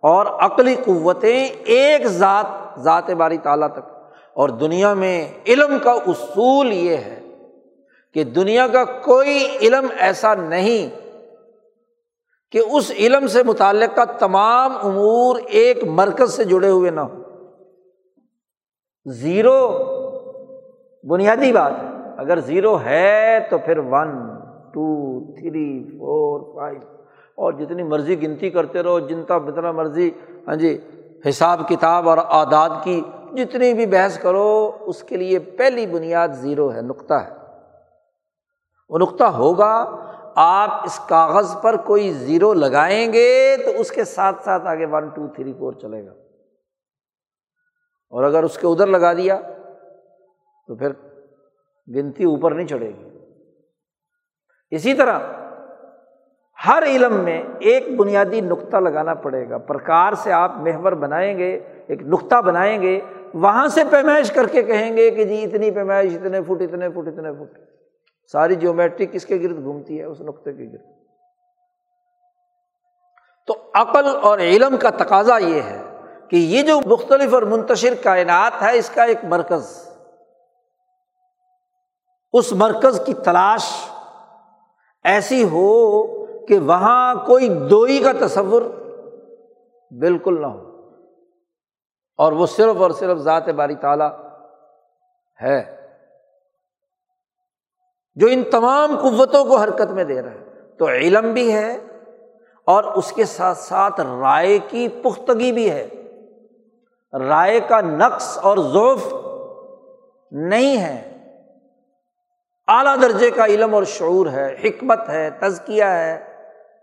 اور 0.02 0.26
عقلی 0.26 0.76
قوتیں 0.76 1.48
ایک 1.64 2.08
ذات 2.08 2.80
ذات 2.80 3.10
باری 3.10 3.38
تعالیٰ 3.38 3.68
تک۔ 3.68 3.92
اور 4.34 4.50
دنیا 4.50 4.94
میں 4.94 5.28
علم 5.48 5.78
کا 5.84 5.92
اصول 5.92 6.74
یہ 6.74 6.98
ہے 6.98 7.20
کہ 8.14 8.24
دنیا 8.24 8.68
کا 8.68 8.84
کوئی 8.84 9.58
علم 9.62 9.88
ایسا 10.00 10.36
نہیں 10.36 11.00
کہ 12.52 12.62
اس 12.72 12.92
علم 12.92 13.28
سے 13.28 13.44
متعلق 13.44 13.96
کا 13.96 14.06
تمام 14.06 14.72
امور 14.84 15.40
ایک 15.48 15.84
مرکز 15.84 16.34
سے 16.34 16.44
جڑے 16.44 16.70
ہوئے 16.70 16.92
نہ 16.92 17.02
ہو 17.02 17.22
زیرو 19.06 19.72
بنیادی 21.04 21.54
بات 21.54 21.72
ہے۔ 21.72 21.88
اگر 22.18 22.40
زیرو 22.40 22.82
ہے 22.82 23.40
تو 23.50 23.58
پھر 23.58 23.78
one 23.78 24.30
two 24.74 25.20
three 25.34 25.98
four 26.00 26.56
five 26.56 27.01
اور 27.42 27.54
جتنی 27.54 27.84
مرضی 27.84 28.22
گنتی 28.22 28.50
کرتے 28.50 28.84
رہو 28.84 29.00
جنتا 29.00 29.38
جتنا 29.38 29.72
مرضی 29.72 30.12
ہاں 30.48 30.56
جی 30.56 30.78
حساب 31.30 31.70
کتاب 31.70 32.10
اور 32.10 32.18
اعداد 32.18 32.70
کی 32.84 33.02
جتنی 33.34 33.74
بھی 33.74 33.86
بحث 33.86 34.20
کرو، 34.20 34.78
اس 34.82 35.04
کے 35.04 35.18
لیے 35.18 35.40
پہلی 35.40 35.86
بنیاد 35.86 36.28
زیرو 36.28 36.74
ہے، 36.74 36.82
نقطہ 36.82 37.14
ہے۔ 37.14 37.30
وہ 38.90 38.98
نقطہ 38.98 39.24
ہوگا، 39.24 39.98
آپ 40.36 40.70
اس 40.86 41.00
کاغذ 41.08 41.56
پر 41.62 41.78
کوئی 41.78 42.14
زیرو 42.14 42.54
لگائیں 42.54 43.14
گے 43.14 43.58
تو 43.66 43.72
اس 43.72 43.92
کے 43.92 44.04
ساتھ 44.04 44.44
ساتھ 44.44 44.68
آگے 44.68 44.86
ون 44.86 45.10
ٹو 45.10 45.28
تھری 45.28 45.54
فور 45.60 45.74
چلے 45.74 46.06
گا۔ 46.06 46.12
اور 48.10 48.24
اگر 48.24 48.44
اس 48.44 48.58
کے 48.58 48.68
ادھر 48.68 48.88
لگا 48.88 49.14
دیا، 49.14 49.42
تو 50.68 50.76
پھر 50.76 50.92
گنتی 51.96 52.24
اوپر 52.24 52.52
نہیں 52.52 52.68
چڑھے 52.68 52.92
گی۔ 53.00 53.10
اسی 54.70 54.94
طرح 54.94 55.20
ہر 56.68 56.84
علم 56.84 57.14
میں 57.14 57.44
ایک 57.60 57.96
بنیادی 57.96 58.42
نقطہ 58.42 58.78
لگانا 58.78 59.14
پڑے 59.14 59.50
گا۔ 59.50 59.58
پرکار 59.58 60.14
سے 60.14 60.32
آپ 60.32 60.52
محور 60.56 60.92
بنائیں 60.92 61.38
گے، 61.38 61.60
ایک 61.88 62.02
نقطہ 62.02 62.42
بنائیں 62.42 62.82
گے، 62.82 63.00
وہاں 63.34 63.68
سے 63.68 63.84
پیمائش 63.92 64.32
کر 64.32 64.48
کے 64.48 64.64
کہیں 64.64 64.98
گے 64.98 65.12
کہ 65.12 65.24
جی 65.24 65.44
اتنی 65.44 65.72
پیمائش، 65.72 66.14
اتنے 66.16 66.42
فٹ 66.42 66.62
اتنے 66.62 66.90
فٹ 66.90 67.08
اتنے 67.08 67.34
فٹ۔ 67.34 67.60
ساری 68.32 68.56
جیومیٹرک 68.56 69.12
کس 69.12 69.26
کے 69.26 69.36
گرد 69.36 69.64
گھومتی 69.64 70.00
ہے؟ 70.00 70.04
اس 70.04 70.22
نقطے 70.22 70.54
کے 70.54 70.64
گرد۔ 70.64 70.82
تو 73.48 73.56
عقل 73.74 74.16
اور 74.22 74.40
علم 74.40 74.78
کا 74.78 74.90
تقاضا 74.90 75.38
یہ 75.38 75.62
ہے 75.62 75.82
کہ 76.28 76.36
یہ 76.36 76.64
جو 76.64 76.80
مختلف 76.86 77.34
اور 77.34 77.42
منتشر 77.42 77.94
کائنات 78.04 78.62
ہے، 78.62 78.78
اس 78.78 78.90
کا 78.90 79.04
ایک 79.04 79.18
مرکز۔ 79.24 79.90
اس 82.34 82.54
مرکز 82.54 83.02
کی 83.06 83.14
تلاش 83.14 83.86
ایسی 85.04 85.44
ہو 85.44 86.21
کہ 86.52 86.60
وہاں 86.60 87.16
کوئی 87.16 87.50
دوئی 87.50 88.00
کا 88.00 88.28
تصور 88.28 88.62
بالکل 89.92 90.42
نہ 90.42 90.48
ہو۔ 90.48 90.90
اور 92.18 92.32
وہ 92.32 92.46
صرف 92.46 92.82
اور 92.82 92.92
صرف 92.92 93.18
ذات 93.18 93.50
باری 93.50 93.76
تعالی 93.76 94.04
ہے، 95.42 95.76
جو 98.16 98.28
ان 98.32 98.44
تمام 98.44 98.98
قوتوں 99.02 99.46
کو 99.46 99.58
حرکت 99.58 99.92
میں 99.92 100.04
دے 100.04 100.22
رہا 100.22 100.32
ہے۔ 100.32 100.72
تو 100.78 100.90
علم 100.90 101.34
بھی 101.34 101.54
ہے 101.54 101.78
اور 102.66 102.84
اس 102.84 103.12
کے 103.12 103.26
ساتھ 103.26 103.58
ساتھ 103.58 104.02
رائے 104.02 104.60
کی 104.60 104.88
پختگی 104.88 105.52
بھی 105.52 105.72
ہے۔ 105.72 105.88
رائے 107.14 107.60
کا 107.60 107.82
نقص 107.82 108.40
اور 108.42 108.58
ذوف 108.58 109.14
نہیں 110.32 110.82
ہے۔ 110.82 111.18
اعلیٰ 112.68 113.02
درجے 113.02 113.32
کا 113.32 113.46
علم 113.46 113.76
اور 113.76 113.84
شعور 113.84 114.28
ہے، 114.28 114.56
حکمت 114.64 115.10
ہے، 115.10 115.30
تزکیہ 115.40 115.84
ہے۔ 115.84 116.31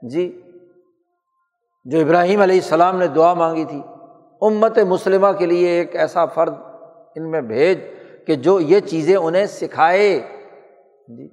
جی 0.03 0.43
جو 1.85 2.01
ابراہیم 2.01 2.41
علیہ 2.41 2.55
السلام 2.55 2.99
نے 2.99 3.07
دعا 3.07 3.35
مانگی 3.35 3.65
تھی، 3.65 3.83
امت 4.41 4.79
مسلمہ 4.79 5.33
کے 5.39 5.47
لیے 5.47 5.69
ایک 5.69 5.97
ایسا 5.97 6.27
فرد 6.27 6.55
ان 7.15 7.31
میں 7.31 7.41
بھیج 7.41 7.81
کہ 8.27 8.35
جو 8.35 8.61
یہ 8.61 8.81
چیزیں 8.81 9.17
انہیں 9.17 9.47
سکھائے۔ 9.47 10.21
جی۔ 11.09 11.29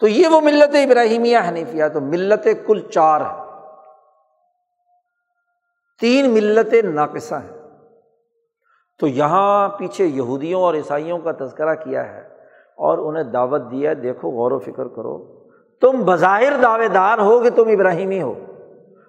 تو 0.00 0.08
یہ 0.08 0.28
وہ 0.28 0.40
ملت 0.40 0.74
ابراہیمیہ 0.74 1.38
حنیفیہ، 1.48 1.84
تو 1.92 2.00
ملت 2.00 2.48
کل 2.66 2.80
چار 2.90 3.20
ہے 3.20 3.46
تین 6.00 6.30
ملت 6.30 6.84
ناقصہ 6.84 7.34
ہیں۔ 7.34 7.56
تو 9.00 9.06
یہاں 9.06 9.68
پیچھے 9.68 10.06
یہودیوں 10.06 10.62
اور 10.62 10.74
عیسائیوں 10.74 11.18
کا 11.18 11.32
تذکرہ 11.32 11.74
کیا 11.74 12.12
ہے 12.12 12.20
اور 12.76 12.98
انہیں 12.98 13.24
دعوت 13.24 13.60
دیا 13.70 13.92
دیکھو، 14.02 14.30
غور 14.30 14.52
و 14.52 14.58
فکر 14.58 14.88
کرو۔ 14.88 15.35
تم 15.80 16.02
بظاہر 16.04 16.52
دعوے 16.62 16.88
دار 16.88 17.18
ہو 17.18 17.40
کہ 17.40 17.50
تم 17.50 17.68
ابراہیمی 17.68 18.22
ہو 18.22 18.34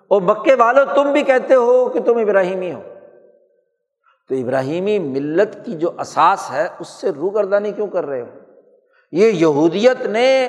اور 0.07 0.21
مکے 0.21 0.55
والو 0.55 0.81
تم 0.95 1.11
بھی 1.11 1.21
کہتے 1.21 1.55
ہو 1.55 1.89
کہ 1.89 1.99
تم 1.99 2.17
ابراہیمی 2.17 2.73
ہو۔ 2.73 2.81
تو 4.29 4.35
ابراہیمی 4.35 4.99
ملت 4.99 5.65
کی 5.65 5.73
جو 5.73 5.91
اساس 5.99 6.51
ہے، 6.51 6.67
اس 6.79 6.87
سے 6.87 7.09
روگردانی 7.09 7.71
کیوں 7.71 7.87
کر 7.87 8.05
رہے 8.05 8.21
ہو؟ 8.21 8.25
یہ 9.11 9.31
یہودیت 9.31 10.05
نے 10.05 10.47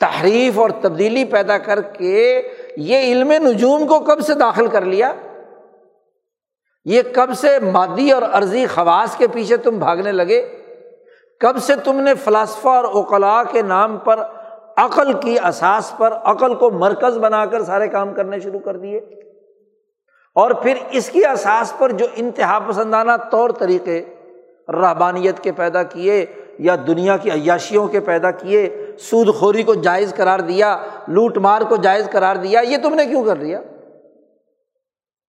تحریف 0.00 0.58
اور 0.58 0.70
تبدیلی 0.80 1.24
پیدا 1.24 1.58
کر 1.58 1.80
کے 1.80 2.42
یہ 2.76 2.98
علم 2.98 3.32
نجوم 3.32 3.86
کو 3.86 4.00
کب 4.00 4.20
سے 4.20 4.34
داخل 4.34 4.66
کر 4.66 4.80
لیا؟ 4.80 5.12
یہ 6.84 7.02
کب 7.14 7.34
سے 7.36 7.58
مادی 7.58 8.10
اور 8.10 8.22
عرضی 8.22 8.66
خواص 8.66 9.16
کے 9.16 9.26
پیچھے 9.26 9.56
تم 9.56 9.78
بھاگنے 9.78 10.12
لگے؟ 10.12 10.62
کب 11.40 11.56
سے 11.58 11.72
تم 11.84 12.00
نے 12.00 12.14
فلاسفہ 12.14 12.68
اور 12.68 12.84
اوقلا 12.84 13.42
کے 13.44 13.62
نام 13.62 13.96
پر 13.96 14.16
عقل 14.76 15.12
کی 15.12 15.36
اساس 15.44 15.92
پر 15.96 16.12
عقل 16.12 16.54
کو 16.54 16.70
مرکز 16.70 17.18
بنا 17.18 17.46
کر 17.46 17.62
سارے 17.62 17.88
کام 17.88 18.14
کرنے 18.14 18.40
شروع 18.40 18.60
کر 18.60 18.76
دیے۔ 18.76 18.98
اور 20.34 20.50
پھر 20.50 20.74
اس 20.90 21.10
کی 21.10 21.26
اساس 21.26 21.78
پر 21.78 21.92
جو 21.92 22.06
انتہا 22.16 22.58
پسندانہ 22.68 23.12
طور 23.30 23.50
طریقے 23.50 24.04
رحبانیت 24.68 25.40
کے 25.40 25.52
پیدا 25.52 25.82
کیے 25.82 26.26
یا 26.58 26.76
دنیا 26.86 27.16
کی 27.16 27.30
عیاشیوں 27.30 27.86
کے 27.86 28.00
پیدا 28.00 28.30
کیے، 28.30 28.92
سود 28.98 29.34
خوری 29.34 29.62
کو 29.62 29.74
جائز 29.74 30.14
قرار 30.16 30.38
دیا، 30.38 30.78
لوٹ 31.08 31.38
مار 31.38 31.60
کو 31.60 31.76
جائز 31.76 32.08
قرار 32.12 32.36
دیا، 32.36 32.60
یہ 32.60 32.76
تم 32.82 32.94
نے 32.94 33.06
کیوں 33.06 33.24
کر 33.24 33.36
دیا؟ 33.36 33.60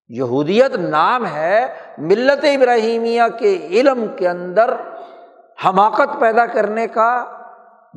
یہودیت 0.08 0.76
نام 0.76 1.26
ہے 1.26 1.66
ملت 1.98 2.44
ابراہیمیہ 2.44 3.22
کے 3.40 3.58
علم 3.70 4.06
کے 4.16 4.30
اندر 4.30 4.74
حماقت 5.66 6.20
پیدا 6.20 6.46
کرنے 6.46 6.88
کا، 6.88 7.26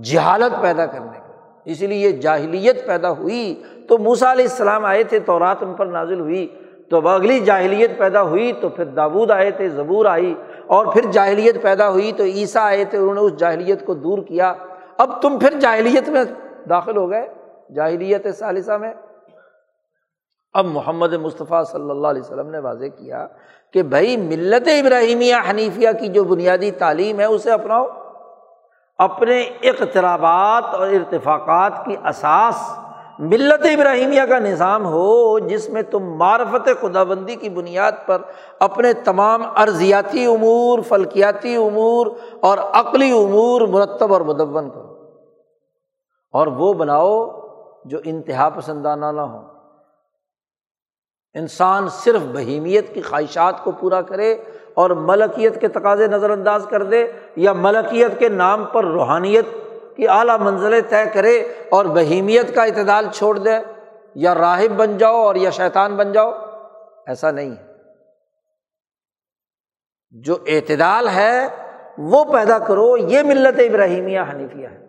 جہالت 0.04 0.62
پیدا 0.62 0.86
کرنے 0.86 1.18
کا۔ 1.18 1.29
اس 1.64 1.80
لیے 1.80 2.12
جاہلیت 2.12 2.86
پیدا 2.86 3.10
ہوئی 3.10 3.62
تو 3.88 3.98
موسا 3.98 4.32
علیہ 4.32 4.44
السلام 4.44 4.84
آئے 4.84 5.04
تھے 5.04 5.18
تو 5.18 5.38
رات 5.38 5.62
ان 5.62 5.74
پر 5.74 5.86
نازل 5.86 6.20
ہوئی۔ 6.20 6.48
تو 6.88 7.08
اگلی 7.08 7.40
جاہلیت 7.40 7.98
پیدا 7.98 8.22
ہوئی 8.22 8.52
تو 8.60 8.68
پھر 8.68 8.84
دابود 8.84 9.30
آئے 9.30 9.50
تھے، 9.50 9.68
زبور 9.68 10.06
آئی۔ 10.06 10.34
اور 10.66 10.86
پھر 10.86 11.02
جاہلیت 11.12 11.62
پیدا 11.62 11.90
ہوئی 11.90 12.12
تو 12.16 12.24
عیسیٰ 12.24 12.62
آئے 12.62 12.84
تھے، 12.84 12.98
انہوں 12.98 13.14
نے 13.14 13.20
اس 13.20 13.36
جاہلیت 13.36 13.86
کو 13.86 13.94
دور 13.94 14.18
کیا۔ 14.18 14.54
اب 14.98 15.22
تم 15.22 15.38
پھر 15.38 15.60
جاہلیت 15.60 16.08
میں 16.08 16.24
داخل 16.68 16.96
ہو 16.96 17.10
گئے، 17.10 17.28
جاہلیت 17.74 18.26
ثالثہ 18.38 18.72
میں۔ 18.72 18.94
اب 20.52 20.64
محمد 20.64 21.12
مصطفیٰ 21.12 21.64
صلی 21.64 21.90
اللہ 21.90 22.08
علیہ 22.08 22.22
وسلم 22.22 22.50
نے 22.50 22.58
واضح 22.58 22.84
کیا 22.84 23.26
کہ 23.72 23.82
بھائی 23.82 24.16
ملت 24.16 24.68
ابراہیمیہ 24.68 25.34
حنیفیہ 25.50 25.88
کی 26.00 26.08
جو 26.08 26.24
بنیادی 26.24 26.70
تعلیم 26.70 27.20
ہے، 27.20 27.24
اسے 27.24 27.50
اپناؤ۔ 27.50 27.86
اپنے 29.00 29.40
اقترابات 29.40 30.74
اور 30.74 30.88
ارتفاقات 30.88 31.72
کی 31.84 31.96
اساس 32.04 32.78
ملت 33.18 33.66
ابراہیمیہ 33.66 34.22
کا 34.22 34.38
نظام 34.38 34.86
ہو، 34.86 35.38
جس 35.38 35.68
میں 35.68 35.82
تم 35.82 36.04
معرفت 36.04 36.68
خدا 36.80 37.02
بندی 37.02 37.36
کی 37.36 37.48
بنیاد 37.48 37.92
پر 38.06 38.22
اپنے 38.60 38.92
تمام 38.92 39.42
ارضیاتی 39.56 40.26
امور، 40.26 40.78
فلکیاتی 40.88 41.56
امور 41.56 42.06
اور 42.40 42.58
عقلی 42.58 43.10
امور 43.10 43.60
مرتب 43.60 44.12
اور 44.12 44.20
مدون 44.20 44.70
کرو۔ 44.70 44.90
اور 46.32 46.46
وہ 46.46 46.72
بناؤ 46.72 47.40
جو 47.84 47.98
انتہا 48.04 48.48
پسندانہ 48.48 49.06
نہ 49.06 49.20
ہو۔ 49.20 49.40
انسان 51.34 51.88
صرف 51.88 52.20
بہیمیت 52.20 52.94
کی 52.94 53.02
خواہشات 53.02 53.64
کو 53.64 53.70
پورا 53.70 54.02
کرے 54.02 54.36
اور 54.74 54.90
ملکیت 54.90 55.60
کے 55.60 55.68
تقاضے 55.68 56.06
نظر 56.06 56.30
انداز 56.30 56.66
کر 56.70 56.82
دے 56.82 57.06
یا 57.36 57.52
ملکیت 57.52 58.18
کے 58.18 58.28
نام 58.28 58.64
پر 58.64 58.84
روحانیت 58.84 59.44
کی 59.96 60.08
اعلیٰ 60.08 60.38
منزلیں 60.38 60.80
طے 60.88 61.04
کرے 61.12 61.40
اور 61.68 61.84
بہیمیت 61.84 62.54
کا 62.54 62.62
اعتدال 62.62 63.06
چھوڑ 63.12 63.38
دے 63.38 63.50
یا 64.14 64.34
راہب 64.34 64.76
بن 64.76 64.98
جاؤ 64.98 65.16
اور 65.16 65.34
یا 65.34 65.50
شیطان 65.50 65.96
بن 65.96 66.12
جاؤ، 66.12 66.30
ایسا 67.06 67.30
نہیں 67.30 67.50
ہے۔ 67.50 67.70
جو 70.10 70.36
اعتدال 70.46 71.08
ہے، 71.08 71.46
وہ 71.98 72.24
پیدا 72.24 72.58
کرو، 72.58 72.96
یہ 72.96 73.22
ملت 73.22 73.58
ابراہیمیہ 73.58 74.20
حنیفیہ 74.30 74.68
ہے۔ 74.68 74.86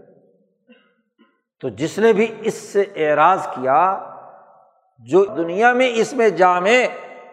تو 1.61 1.69
جس 1.69 1.99
نے 1.99 2.13
بھی 2.13 2.36
اس 2.41 2.53
سے 2.53 2.84
اعراض 2.95 3.47
کیا، 3.47 3.99
جو 4.97 5.25
دنیا 5.25 5.73
میں 5.73 5.91
اس 5.95 6.13
میں 6.13 6.29
جامع 6.29 6.71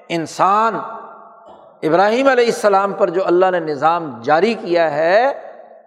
انسان 0.08 0.78
ابراہیم 1.82 2.28
علیہ 2.28 2.44
السلام 2.44 2.92
پر 2.92 3.10
جو 3.10 3.20
اللہ 3.24 3.50
نے 3.50 3.60
نظام 3.60 4.20
جاری 4.22 4.54
کیا 4.54 4.94
ہے، 4.94 5.32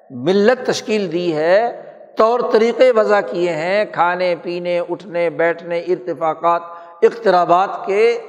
ملت 0.10 0.68
تشکیل 0.68 1.12
دی 1.12 1.36
ہے، 1.36 1.84
طور 2.18 2.40
طریقے 2.52 2.92
وضع 2.92 3.22
کیے 3.32 3.52
ہیں، 3.52 3.86
کھانے، 3.94 4.36
پینے، 4.42 4.80
اٹھنے، 4.80 5.30
بیٹھنے، 5.30 5.80
ارتفاقات 5.80 6.62
اخترابات 7.02 7.70
کے، 7.86 8.22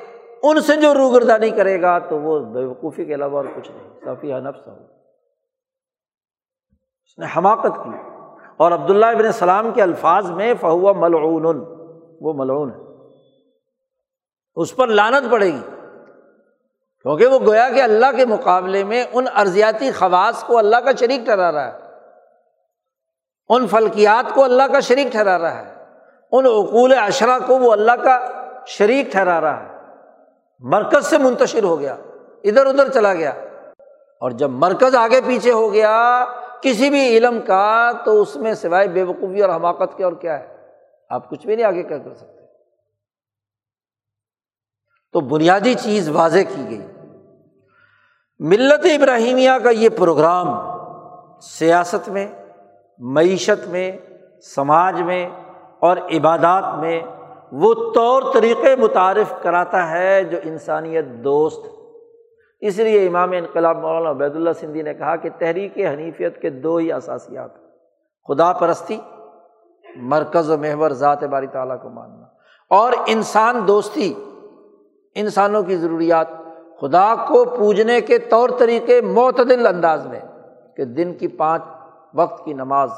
ان 0.43 0.61
سے 0.61 0.77
جو 0.77 0.95
روگردانی 0.95 1.51
کرے 1.51 1.83
گا 1.83 1.99
تو 1.99 2.19
وہ 2.19 2.39
بیوقوفی 2.39 3.05
کے 3.05 3.15
علاوہ 3.15 3.37
اور 3.37 3.45
کچھ 3.57 3.71
نہیں۔ 3.71 3.91
صفیہ 4.05 4.35
نفس 4.35 4.67
ہو۔ 4.67 4.73
اس 7.05 7.19
نے 7.19 7.27
حماقت 7.37 7.85
کی۔ 7.85 7.91
اور 8.57 8.73
عبداللہ 8.73 9.07
ابن 9.07 9.27
السلام 9.27 9.71
کے 9.71 9.83
الفاظ 9.83 10.31
میں 10.31 10.55
فہو 10.61 10.95
ملعون 10.95 11.65
وہ 12.21 12.33
ملعون 12.37 12.71
ہے۔ 12.71 13.11
اس 14.55 14.77
پر 14.77 14.87
لانت 14.87 15.31
پڑے 15.31 15.47
گی۔ 15.47 15.82
کیونکہ 17.03 17.27
وہ 17.27 17.39
گویا 17.47 17.69
کہ 17.69 17.83
اللہ 17.83 18.07
کے 18.17 18.27
مقابلے 18.27 18.85
میں 18.85 19.05
ان 19.13 19.25
ارضیاتی 19.37 19.93
خواص 19.93 20.45
کو 20.45 20.59
اللہ 20.59 20.77
کا 20.77 20.91
شریک 21.01 21.21
ٹھہرا 21.25 21.53
رہا 21.53 21.73
ہے۔ 21.73 21.79
ان 23.49 23.67
فلکیات 23.67 24.35
کو 24.35 24.45
اللہ 24.45 24.63
کا 24.73 24.81
شریک 24.81 25.07
ٹھہرا 25.07 25.39
رہا 25.39 25.67
ہے۔ 25.67 25.75
ان 26.33 26.47
اقول 26.47 26.99
اشرا 26.99 27.39
کو 27.47 27.59
وہ 27.59 27.73
اللہ 27.73 27.93
کا 27.93 28.29
شریک 28.67 29.07
ٹھہرا 29.07 29.41
رہا 29.41 29.63
ہے۔ 29.63 29.79
مرکز 30.61 31.07
سے 31.07 31.19
منتشر 31.19 31.63
ہو 31.63 31.81
گیا، 31.81 31.97
ادھر 32.45 32.67
ادھر 32.67 32.89
چلا 32.89 33.15
گیا۔ 33.15 33.31
اور 34.21 34.31
جب 34.31 34.51
مرکز 34.51 34.95
آگے 34.95 35.21
پیچھے 35.27 35.53
ہو 35.53 35.73
گیا، 35.73 36.25
کسی 36.63 36.91
بھی 36.91 37.19
علم 37.19 37.41
کا، 37.41 37.91
تو 38.05 38.23
اس 38.23 38.37
میں 38.37 38.55
سوائے 38.55 38.89
بے 38.89 39.03
وقوفی 39.03 39.43
اور 39.43 39.55
حماقت 39.55 39.97
کے 39.97 40.05
اور 40.05 40.13
کیا 40.13 40.41
ہے؟ 40.41 40.57
آپ 41.11 41.31
کچھ 41.31 41.47
بھی 41.47 41.57
نہیں 41.57 41.67
آگے 41.67 41.83
کیا 41.83 41.99
کر 41.99 42.15
سکتے۔ 42.15 42.47
تو 45.13 45.21
بنیادی 45.21 45.75
چیز 45.75 46.09
واضح 46.09 46.39
کی 46.57 46.71
گئی۔ 46.71 46.92
ملت 48.43 48.85
ابراہیمیہ 48.85 49.51
کا 49.65 49.71
یہ 49.71 49.89
پروگرام 49.89 50.47
سیاست 51.41 52.09
میں، 52.09 52.29
معیشت 52.99 53.69
میں، 53.69 53.93
سماج 54.55 55.03
میں 55.03 55.31
اور 55.79 55.97
عبادات 55.97 56.65
میں 56.81 57.01
وہ 57.53 57.75
طور 57.95 58.23
طریقے 58.35 58.77
متعارف 58.77 59.43
کراتا 59.43 59.91
ہے 59.91 60.25
جو 60.25 60.39
انسانیت 60.45 61.05
دوست 61.25 61.67
اس 62.61 62.79
لیے 62.79 63.07
امام 63.07 63.33
انقلاب 63.33 63.79
مولانا 63.79 64.11
عبید 64.11 64.37
اللہ 64.37 64.51
سندھی 64.61 64.83
نے 64.83 64.95
کہا 64.95 65.17
کہ 65.17 65.29
تحریک 65.39 65.79
حنیفیت 65.79 66.43
کے 66.43 66.51
دو 66.51 66.77
ہی 66.77 66.93
اثاسیات 66.93 67.51
خدا 68.29 68.53
پرستی، 68.53 68.99
مرکز 69.97 70.51
و 70.51 70.59
محور 70.59 70.91
ذات 70.91 71.25
باری 71.25 71.47
تعالیٰ 71.47 71.83
کو 71.83 71.89
ماننا۔ 71.89 72.27
اور 72.71 72.93
انسان 73.07 73.69
دوستی، 73.69 74.15
انسانوں 75.15 75.63
کی 75.63 75.77
ضروریات 75.77 76.42
خدا 76.83 77.15
کو 77.29 77.45
پوجنے 77.45 78.01
کے 78.01 78.19
طور 78.19 78.49
طریقے 78.59 79.01
معتدل 79.01 79.67
انداز 79.67 80.07
میں 80.07 80.21
کہ 80.77 80.85
دن 80.85 81.15
کی 81.15 81.29
پانچ 81.29 81.63
وقت 82.15 82.45
کی 82.45 82.53
نماز، 82.53 82.91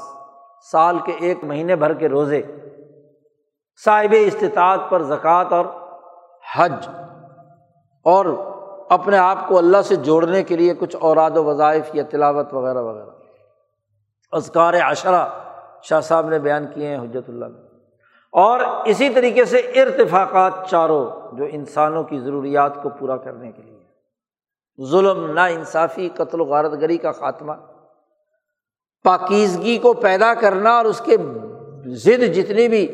سال 0.71 0.99
کے 0.99 1.11
ایک 1.19 1.43
مہینے 1.43 1.75
بھر 1.75 1.93
کے 1.93 2.09
روزے، 2.09 2.41
صاحب 3.85 4.15
استطاعت 4.19 4.79
پر 4.89 5.01
زکوٰۃ 5.01 5.45
اور 5.51 5.65
حج، 6.55 6.87
اور 8.03 8.25
اپنے 8.89 9.17
آپ 9.17 9.47
کو 9.47 9.57
اللہ 9.57 9.81
سے 9.81 9.95
جوڑنے 9.95 10.43
کے 10.43 10.57
لیے 10.57 10.73
کچھ 10.73 10.95
اوراد 10.99 11.37
و 11.37 11.43
وظائف 11.43 11.89
یا 11.93 12.03
تلاوت 12.09 12.53
وغیرہ 12.53 12.81
وغیرہ۔ 12.81 13.09
ازکار 14.31 14.73
عشرہ 14.73 15.29
شاہ 15.81 16.01
صاحب 16.01 16.29
نے 16.29 16.39
بیان 16.39 16.65
کیے 16.73 16.87
ہیں 16.87 16.97
حجرت 16.97 17.29
اللہ 17.29 17.45
میں۔ 17.45 17.61
اور 18.31 18.59
اسی 18.85 19.09
طریقے 19.09 19.45
سے 19.45 19.57
ارتفاقات 19.57 20.53
چاروں 20.69 21.35
جو 21.37 21.45
انسانوں 21.49 22.03
کی 22.03 22.19
ضروریات 22.19 22.83
کو 22.83 22.89
پورا 22.89 23.17
کرنے 23.17 23.51
کے 23.51 23.61
لیے۔ 23.61 23.74
ظلم 24.79 25.25
نا 25.31 25.45
انصافی 25.45 26.09
قتل 26.15 26.41
و 26.41 26.45
غارت 26.45 26.71
گری 26.81 26.97
کا 26.97 27.11
خاتمہ، 27.11 27.53
پاکیزگی 29.05 29.77
کو 29.77 29.93
پیدا 29.93 30.33
کرنا 30.33 30.75
اور 30.77 30.85
اس 30.85 31.01
کے 31.05 31.17
ضد 32.03 32.23
جتنی 32.33 32.67
بھی 32.67 32.85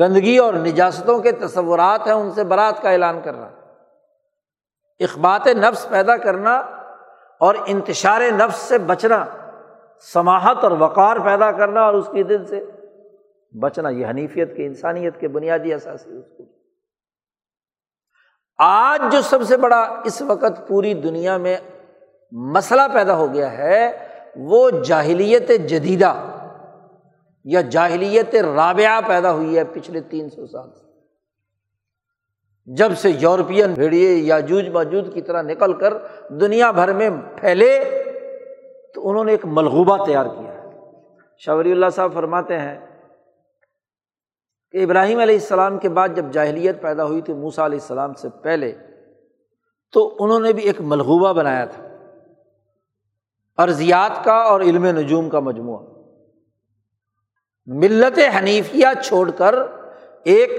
گندگی 0.00 0.36
اور 0.38 0.54
نجاستوں 0.54 1.18
کے 1.22 1.32
تصورات 1.32 2.06
ہیں، 2.06 2.14
ان 2.14 2.30
سے 2.30 2.44
برات 2.44 2.82
کا 2.82 2.90
اعلان 2.90 3.20
کرنا، 3.24 3.48
اخبات 5.00 5.46
نفس 5.56 5.88
پیدا 5.88 6.16
کرنا 6.16 6.56
اور 7.40 7.54
انتشار 7.66 8.20
نفس 8.32 8.58
سے 8.58 8.78
بچنا 8.86 9.24
سماہت 10.06 10.64
اور 10.64 10.72
وقار 10.78 11.16
پیدا 11.24 11.50
کرنا 11.52 11.84
اور 11.84 11.94
اس 11.94 12.08
کی 12.12 12.22
دل 12.22 12.44
سے 12.46 12.64
بچنا، 13.54 13.88
یہ 13.88 14.06
حنیفیت 14.06 14.56
کے، 14.56 14.66
انسانیت 14.66 15.20
کے 15.20 15.28
بنیادی 15.28 15.72
اثاثی 15.74 16.20
آج 18.58 19.02
جو 19.12 19.20
سب 19.22 19.42
سے 19.42 19.56
بڑا 19.56 20.00
اس 20.04 20.22
وقت 20.22 20.68
پوری 20.68 20.94
دنیا 20.94 21.36
میں 21.36 21.56
مسئلہ 22.32 22.82
پیدا 22.92 23.16
ہو 23.16 23.34
گیا 23.34 23.58
ہے، 23.58 24.06
وہ 24.36 24.70
جاہلیت 24.70 25.50
جدیدہ 25.68 26.14
یا 27.44 27.60
جاہلیت 27.60 28.34
رابعہ 28.34 29.00
پیدا 29.06 29.32
ہوئی 29.32 29.58
ہے 29.58 29.64
پچھلے 29.64 30.00
تین 30.00 30.30
سو 30.30 30.46
سال 30.46 30.70
سے۔ 30.70 30.84
جب 32.66 32.92
سے 32.98 33.10
یورپین 33.10 33.72
بھیڑیے 33.72 34.10
یا 34.10 34.40
جوج 34.40 34.68
موجود 34.68 35.14
کی 35.14 35.22
طرح 35.22 35.42
نکل 35.42 35.72
کر 35.72 35.94
دنیا 36.28 36.70
بھر 36.70 36.92
میں 36.92 37.10
پھیلے، 37.40 37.78
تو 38.94 39.10
انہوں 39.10 39.24
نے 39.24 39.32
ایک 39.32 39.44
ملغوبہ 39.44 40.04
تیار 40.04 40.26
کیا 40.26 40.52
ہے۔ 40.52 40.70
شاوری 41.38 41.72
اللہ 41.72 41.86
صاحب 41.96 42.14
فرماتے 42.14 42.58
ہیں 42.58 42.85
کہ 44.70 44.84
ابراہیم 44.84 45.18
علیہ 45.18 45.34
السلام 45.34 45.78
کے 45.78 45.88
بعد 45.88 46.08
جب 46.14 46.24
جاہلیت 46.32 46.82
پیدا 46.82 47.04
ہوئی 47.04 47.20
تھی 47.20 47.32
موسا 47.32 47.66
علیہ 47.66 47.78
السلام 47.78 48.14
سے 48.14 48.28
پہلے 48.42 48.72
تو 49.92 50.16
انہوں 50.20 50.40
نے 50.40 50.52
بھی 50.52 50.62
ایک 50.62 50.80
ملغوبہ 50.80 51.32
بنایا 51.32 51.64
تھا۔ 51.64 51.88
ارضیات 53.62 54.24
کا 54.24 54.34
اور 54.34 54.60
علم 54.60 54.86
نجوم 54.86 55.28
کا 55.28 55.40
مجموعہ۔ 55.40 55.86
ملت 57.66 58.18
حنیفیہ 58.38 58.86
چھوڑ 59.04 59.30
کر 59.30 59.54
ایک 60.24 60.50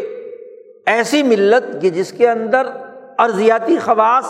ایسی 0.85 1.23
ملت 1.23 1.81
کہ 1.81 1.89
جس 1.89 2.11
کے 2.11 2.29
اندر 2.29 2.67
ارضیاتی 3.19 3.77
خواص 3.77 4.25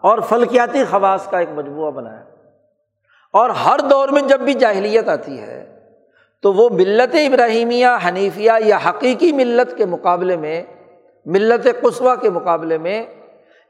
اور 0.00 0.18
فلکیاتی 0.28 0.84
خواص 0.84 1.30
کا 1.30 1.38
ایک 1.38 1.48
مجموعہ 1.54 1.90
بنایا۔ 1.90 2.24
اور 3.32 3.50
ہر 3.50 3.80
دور 3.90 4.08
میں 4.08 4.22
جب 4.22 4.40
بھی 4.40 4.54
جاہلیت 4.54 5.08
آتی 5.08 5.40
ہے 5.40 5.71
تو 6.42 6.52
وہ 6.52 6.68
ملت 6.68 7.14
ابراہیمیہ، 7.14 7.86
حنیفیہ 8.08 8.52
یا 8.64 8.78
حقیقی 8.88 9.32
ملت 9.32 9.76
کے 9.76 9.84
مقابلے 9.84 10.36
میں، 10.36 10.62
ملت 11.26 11.68
قصبہ 11.82 12.14
کے 12.14 12.30
مقابلے 12.30 12.78
میں 12.78 13.02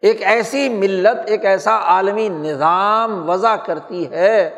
ایک 0.01 0.23
ایسی 0.23 0.69
ملت، 0.69 1.19
ایک 1.27 1.45
ایسا 1.45 1.81
عالمی 1.81 2.29
نظام 2.29 3.31
وضع 3.31 3.57
کرتی 3.57 4.11
ہے 4.11 4.51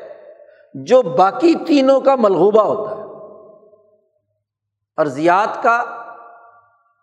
جو 0.75 1.03
باقی 1.03 1.55
تینوں 1.67 2.01
کا 2.01 2.15
ملغوبہ 2.15 2.63
ہوتا 2.63 2.97
ہے۔ 2.97 3.03
ارضیات 4.97 5.63
کا، 5.63 5.85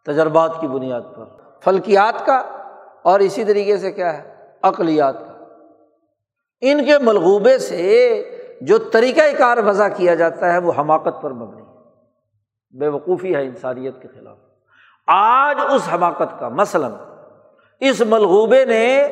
تجربات 0.06 0.62
کی 0.62 0.68
بنیاد 0.68 1.02
پر۔ 1.02 1.26
فلکیات 1.64 2.26
کا، 2.26 2.44
اور 3.04 3.20
اسی 3.20 3.44
طریقے 3.44 3.78
سے 3.78 3.92
کیا 3.92 4.18
ہے؟ 4.18 4.34
اقلیات 4.62 5.20
کا۔ 5.20 5.44
ان 6.62 6.86
کے 6.86 6.98
ملغوبے 6.98 7.58
سے 7.58 8.22
جو 8.62 8.78
طریقۂ 8.78 9.38
کار 9.38 9.58
وضع 9.58 9.88
کیا 9.98 10.16
جاتا 10.16 10.54
ہے 10.54 10.58
وہ 10.58 10.72
حماقت 10.78 11.22
پر 11.22 11.32
مبنی 11.32 11.62
ہے۔ 11.62 11.72
بے 12.80 12.88
وقوفی 12.88 13.36
ہے 13.36 13.42
انسانیت 13.42 14.02
کے 14.02 14.08
خلاف۔ 14.08 14.38
آج 15.08 15.58
اس 15.70 15.90
حماقت 15.94 16.40
کا 16.40 16.50
مثلاً 16.50 16.92
اس 17.80 18.02
ملغوبے 18.02 18.66
نے 18.66 19.12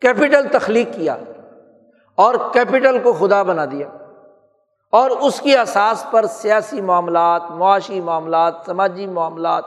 کیپٹل 0.00 0.48
تخلیق 0.52 0.94
کیا 0.94 1.16
اور 2.14 2.34
کیپٹل 2.52 2.98
کو 3.02 3.12
خدا 3.12 3.42
بنا 3.42 3.64
دیا 3.64 3.88
اور 4.92 5.10
اس 5.10 5.40
کی 5.40 5.56
اساس 5.56 6.06
پر 6.10 6.26
سیاسی 6.26 6.80
معاملات، 6.80 7.42
معاشی 7.50 8.00
معاملات، 8.00 8.54
سماجی 8.66 9.06
معاملات، 9.06 9.64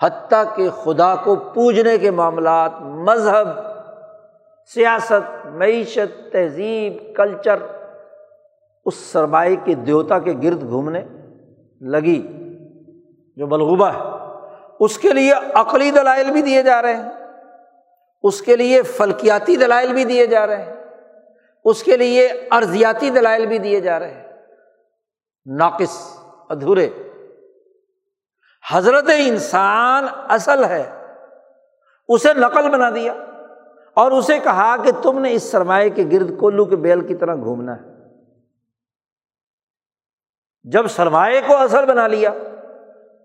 حتیٰ 0.00 0.44
کہ 0.54 0.70
خدا 0.70 1.14
کو 1.14 1.36
پوجنے 1.36 1.98
کے 1.98 2.10
معاملات، 2.10 2.72
مذہب، 2.80 3.48
سیاست، 4.74 5.46
معیشت، 5.46 6.32
تہذیب، 6.32 7.16
کلچر 7.16 7.56
اس 8.84 8.94
سرمائے 8.94 9.56
کے 9.64 9.74
دیوتا 9.74 10.18
کے 10.18 10.32
گرد 10.42 10.62
گھومنے 10.62 11.04
لگی 11.80 12.22
جو 13.36 13.46
ملغوبہ 13.46 13.86
ہے۔ 13.86 13.98
اس 14.80 14.98
کے 14.98 15.12
لیے 15.12 15.32
عقلی 15.54 15.90
دلائل 15.90 16.30
بھی 16.30 16.42
دیے 16.42 16.62
جا 16.62 16.82
رہے 16.82 16.96
ہیں۔ 16.96 17.10
اس 18.22 18.42
کے 18.42 18.56
لیے 18.56 18.82
فلکیاتی 18.82 19.56
دلائل 19.56 19.92
بھی 19.92 20.04
دیے 20.04 20.26
جا 20.26 20.46
رہے 20.46 20.64
ہیں۔ 20.64 20.74
اس 21.64 21.82
کے 21.82 21.96
لیے 21.96 22.26
ارضیاتی 22.50 23.10
دلائل 23.10 23.46
بھی 23.46 23.58
دیے 23.58 23.80
جا 23.80 23.98
رہے 23.98 24.14
ہیں۔ 24.14 24.28
ناقص، 25.46 26.18
ادھورے۔ 26.48 26.88
حضرت 28.72 29.04
انسان 29.18 30.04
اصل 30.28 30.64
ہے۔ 30.64 30.90
اسے 32.08 32.34
نقل 32.34 32.70
بنا 32.70 32.90
دیا 32.90 33.12
اور 33.94 34.12
اسے 34.12 34.38
کہا 34.38 34.76
کہ 34.76 34.90
تم 35.02 35.18
نے 35.18 35.32
اس 35.32 35.42
سرمایہ 35.42 35.88
کے 35.88 36.04
گرد 36.12 36.38
کولو 36.38 36.64
کے 36.64 36.76
بیل 36.76 37.06
کی 37.06 37.14
طرح 37.14 37.34
گھومنا 37.34 37.76
ہے۔ 37.76 37.91
جب 40.64 40.86
سرمایہ 40.86 41.40
کو 41.46 41.56
اصل 41.56 41.86
بنا 41.86 42.06
لیا 42.06 42.30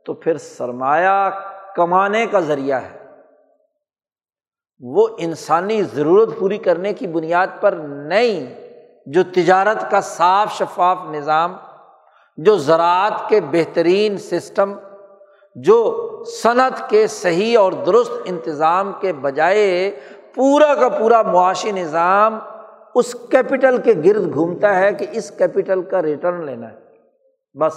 تو 0.05 0.13
پھر 0.13 0.37
سرمایہ 0.37 1.29
کمانے 1.75 2.25
کا 2.25 2.39
ذریعہ 2.39 2.81
ہے۔ 2.81 2.97
وہ 4.79 5.07
انسانی 5.17 5.83
ضرورت 5.83 6.29
پوری 6.39 6.57
کرنے 6.57 6.93
کی 6.93 7.07
بنیاد 7.07 7.47
پر 7.59 7.71
نہیں، 7.81 8.69
جو 9.05 9.23
تجارت 9.23 9.91
کا 9.91 10.01
صاف 10.01 10.53
شفاف 10.53 10.97
نظام، 11.11 11.55
جو 12.37 12.57
زراعت 12.57 13.29
کے 13.29 13.41
بہترین 13.41 14.17
سسٹم، 14.17 14.73
جو 15.55 16.01
صنعت 16.25 16.89
کے 16.89 17.07
صحیح 17.07 17.59
اور 17.59 17.71
درست 17.71 18.11
انتظام 18.25 18.91
کے 18.99 19.13
بجائے 19.13 19.99
پورا 20.35 20.75
کا 20.75 20.89
پورا 20.89 21.21
معاشی 21.21 21.71
نظام 21.71 22.39
اس 22.95 23.15
کیپٹل 23.31 23.77
کے 23.77 23.93
گرد 24.05 24.33
گھومتا 24.33 24.75
ہے 24.79 24.93
کہ 24.93 25.05
اس 25.11 25.31
کیپٹل 25.37 25.81
کا 25.81 26.01
ریٹرن 26.01 26.45
لینا 26.45 26.71
ہے۔ 26.71 26.86
بس۔ 27.57 27.73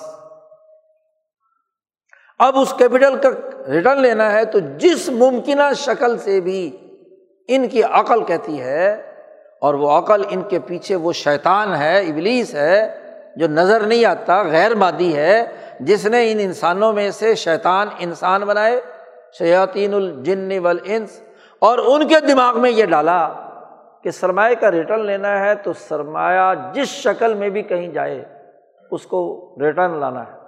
اب 2.41 2.59
اس 2.59 2.73
کیپٹل 2.79 3.17
کا 3.23 3.29
ریٹرن 3.69 4.01
لینا 4.03 4.31
ہے 4.33 4.45
تو 4.45 4.59
جس 4.79 5.09
ممکنہ 5.09 5.73
شکل 5.77 6.17
سے 6.19 6.41
بھی 6.41 6.71
ان 7.49 7.69
کی 7.69 7.83
عقل 7.83 8.25
کہتی 8.25 8.61
ہے 8.61 8.91
اور 9.63 9.75
وہ 9.75 9.91
عقل 9.91 10.23
ان 10.31 10.43
کے 10.43 10.59
پیچھے 10.59 10.97
وہ 10.97 11.13
شیطان 11.13 11.75
ہے، 11.75 11.99
ابلیس 12.01 12.55
ہے 12.55 12.77
جو 13.37 13.47
نظر 13.49 13.87
نہیں 13.87 14.05
آتا، 14.05 14.43
غیر 14.43 14.75
مادی 14.75 15.15
ہے، 15.17 15.45
جس 15.81 16.07
نے 16.07 16.31
ان 16.33 16.39
انسانوں 16.41 16.93
میں 16.93 17.11
سے 17.11 17.35
شیطان 17.35 17.89
انسان 17.99 18.41
بنائے، 18.41 18.81
شیاطین 19.39 19.95
الجن 19.95 20.59
والانس، 20.59 21.21
اور 21.63 21.79
ان 21.79 22.07
کے 22.09 22.21
دماغ 22.21 22.61
میں 22.61 22.71
یہ 22.71 22.87
ڈالا 22.87 23.29
کہ 24.05 24.11
سرمایہ 24.11 24.55
کا 24.61 24.71
ریٹرن 24.71 25.07
لینا 25.07 25.39
ہے 25.41 25.55
تو 25.55 25.73
سرمایہ 25.73 26.53
جس 26.75 26.89
شکل 26.89 27.35
میں 27.35 27.49
بھی 27.49 27.63
کہیں 27.63 27.89
جائے 27.89 28.23
اس 28.91 29.07
کو 29.07 29.55
ریٹرن 29.61 29.99
لانا 29.99 30.33
ہے۔ 30.33 30.39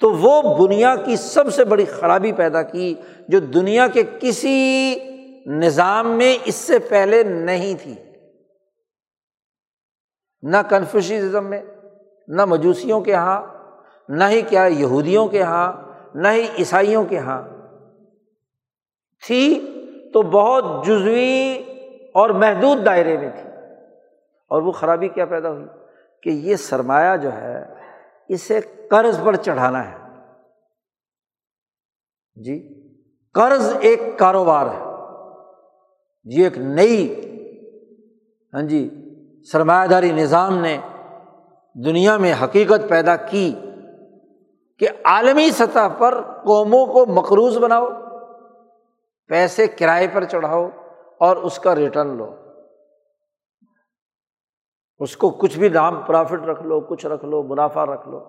تو 0.00 0.12
وہ 0.12 0.58
دنیا 0.58 0.96
کی 0.96 1.16
سب 1.16 1.54
سے 1.54 1.64
بڑی 1.64 1.84
خرابی 1.84 2.32
پیدا 2.32 2.62
کی 2.62 2.94
جو 3.28 3.38
دنیا 3.38 3.86
کے 3.86 4.02
کسی 4.20 4.94
نظام 5.46 6.08
میں 6.08 6.38
اس 6.44 6.54
سے 6.54 6.78
پہلے 6.78 7.22
نہیں 7.22 7.74
تھی۔ 7.82 7.94
نہ 10.42 10.56
کنفیوشزم 10.70 11.46
میں، 11.46 11.62
نہ 12.28 12.44
مجوسیوں 12.44 13.00
کے 13.00 13.10
یہاں 13.10 13.54
نہ 14.08 14.24
ہی 14.24 14.42
کیا 14.42 14.64
یہودیوں 14.64 15.28
کے 15.28 15.38
یہاں 15.38 15.72
نہ 16.14 16.28
ہی 16.28 16.46
عیسائیوں 16.58 17.04
کے 17.04 17.16
یہاں 17.16 17.42
تھی 19.26 19.70
تو 20.12 20.22
بہت 20.22 20.64
جزوی 20.86 21.62
اور 22.14 22.30
محدود 22.30 22.86
دائرے 22.86 23.18
میں 23.18 23.30
تھی۔ 23.30 23.50
اور 24.48 24.62
وہ 24.62 24.72
خرابی 24.72 25.08
کیا 25.08 25.24
پیدا 25.24 25.50
ہوئی؟ 25.50 25.83
کہ 26.24 26.30
یہ 26.30 26.56
سرمایہ 26.56 27.16
جو 27.16 27.32
ہے، 27.32 27.74
اسے 28.28 28.60
قرض 28.90 29.20
پر 29.24 29.36
چڑھانا 29.36 29.90
ہے۔ 29.90 29.96
جی 32.44 32.82
قرض 33.34 33.76
ایک 33.80 34.00
کاروبار 34.18 34.66
ہے۔ 34.66 34.80
جی 36.24 36.44
ایک 36.44 36.58
نئی 36.58 37.20
ہاں 38.54 38.62
جی 38.62 38.90
سرمایہ 39.52 39.86
داری 39.86 40.12
نظام 40.12 40.58
نے 40.58 40.78
دنیا 41.74 42.16
میں 42.16 42.34
حقیقت 42.44 42.88
پیدا 42.88 43.16
کی 43.16 43.54
کہ 44.78 44.88
عالمی 45.04 45.50
سطح 45.50 45.88
پر 45.98 46.20
قوموں 46.20 46.86
کو 46.86 47.06
مقروض 47.06 47.58
بناؤ، 47.58 47.88
پیسے 49.28 49.66
کرائے 49.66 50.08
پر 50.12 50.24
چڑھاؤ 50.24 50.68
اور 51.20 51.36
اس 51.36 51.58
کا 51.58 51.74
ریٹرن 51.74 52.16
لو۔ 52.16 52.34
اس 54.98 55.16
کو 55.16 55.30
کچھ 55.30 55.58
بھی 55.58 55.68
نام 55.68 56.02
پرافٹ 56.06 56.44
رکھ 56.44 56.62
لو، 56.62 56.80
کچھ 56.80 57.06
رکھ 57.06 57.24
لو، 57.24 57.42
منافع 57.42 57.86
رکھ 57.86 58.08
لو۔ 58.08 58.20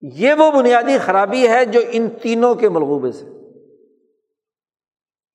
یہ 0.00 0.34
وہ 0.38 0.50
بنیادی 0.50 0.98
خرابی 0.98 1.48
ہے 1.48 1.64
جو 1.64 1.80
ان 1.90 2.10
تینوں 2.10 2.54
کے 2.54 2.68
ملغوبے 2.68 3.12
سے۔ 3.12 3.26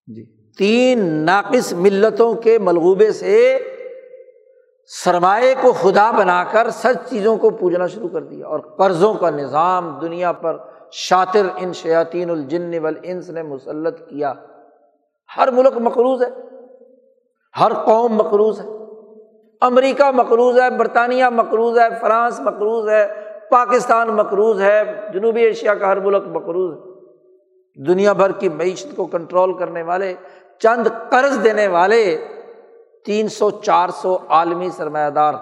جی۔ 0.08 0.52
تین 0.52 1.00
ناقص 1.06 1.74
ملتوں 1.74 2.34
کے 2.36 2.60
ملغوبے 2.60 3.12
سے 3.12 3.60
سرمایہ 5.04 5.56
کو 5.62 5.74
خدا 5.74 6.12
بنا 6.12 6.44
کر 6.44 6.70
سچ 6.70 7.10
چیزوں 7.10 7.38
کو 7.38 7.50
پوجنا 7.50 7.88
شروع 7.88 8.10
کر 8.10 8.22
دیا 8.22 8.48
اور 8.48 8.60
قرضوں 8.60 9.14
کا 9.14 9.30
نظام 9.30 10.00
دنیا 10.00 10.32
پر 10.32 10.58
شاطر 10.92 11.46
ان 11.56 11.74
شیاطین 11.74 12.30
الجن 12.30 12.80
والانس 12.80 13.30
نے 13.30 13.44
مسلط 13.44 14.10
کیا۔ 14.10 14.34
ہر 15.38 15.52
ملک 15.52 15.74
مقروض 15.76 16.24
ہے۔ 16.24 16.30
ہر 17.60 17.74
قوم 17.86 18.16
مقروض 18.16 18.62
ہے۔ 18.62 18.77
امریکہ 19.62 20.12
مقروض 20.12 20.60
ہے، 20.60 20.70
برطانیہ 20.70 21.26
مقروض 21.26 21.80
ہے، 21.80 21.88
فرانس 22.02 22.40
مقروض 22.40 22.90
ہے، 22.90 23.08
پاکستان 23.50 24.08
مقروض 24.08 24.62
ہے، 24.62 24.84
جنوبی 25.14 25.42
ایشیا 25.42 25.74
کا 25.74 25.88
ہر 25.88 26.00
ملک 26.00 26.24
مقروض 26.28 26.78
ہے۔ 26.78 26.88
دنیا 27.88 28.14
بھر 28.14 28.32
کی 28.32 28.50
معیشت 28.50 28.96
کو 28.96 29.06
کنٹرول 29.06 29.58
کرنے 29.58 29.82
والے، 29.82 30.14
چند 30.60 30.88
قرض 31.10 31.44
دینے 31.44 31.68
والے 31.68 32.28
تین 33.06 33.28
سو، 33.28 33.52
چار 33.52 33.90
سو 33.90 34.18
عالمی 34.30 34.70
سرمایہ 34.70 35.10
دار 35.10 35.34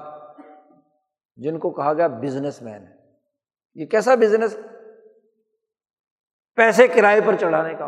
جن 1.35 1.59
کو 1.59 1.71
کہا 1.71 1.93
گیا 1.93 2.07
بزنس 2.07 2.61
مین 2.61 2.83
ہے۔ 2.83 2.95
یہ 3.75 3.85
کیسا 3.85 4.15
بزنس 4.15 4.57
پیسے 6.55 6.87
کرائے 6.87 7.21
پر 7.25 7.35
چڑھانے 7.35 7.73
کا 7.73 7.85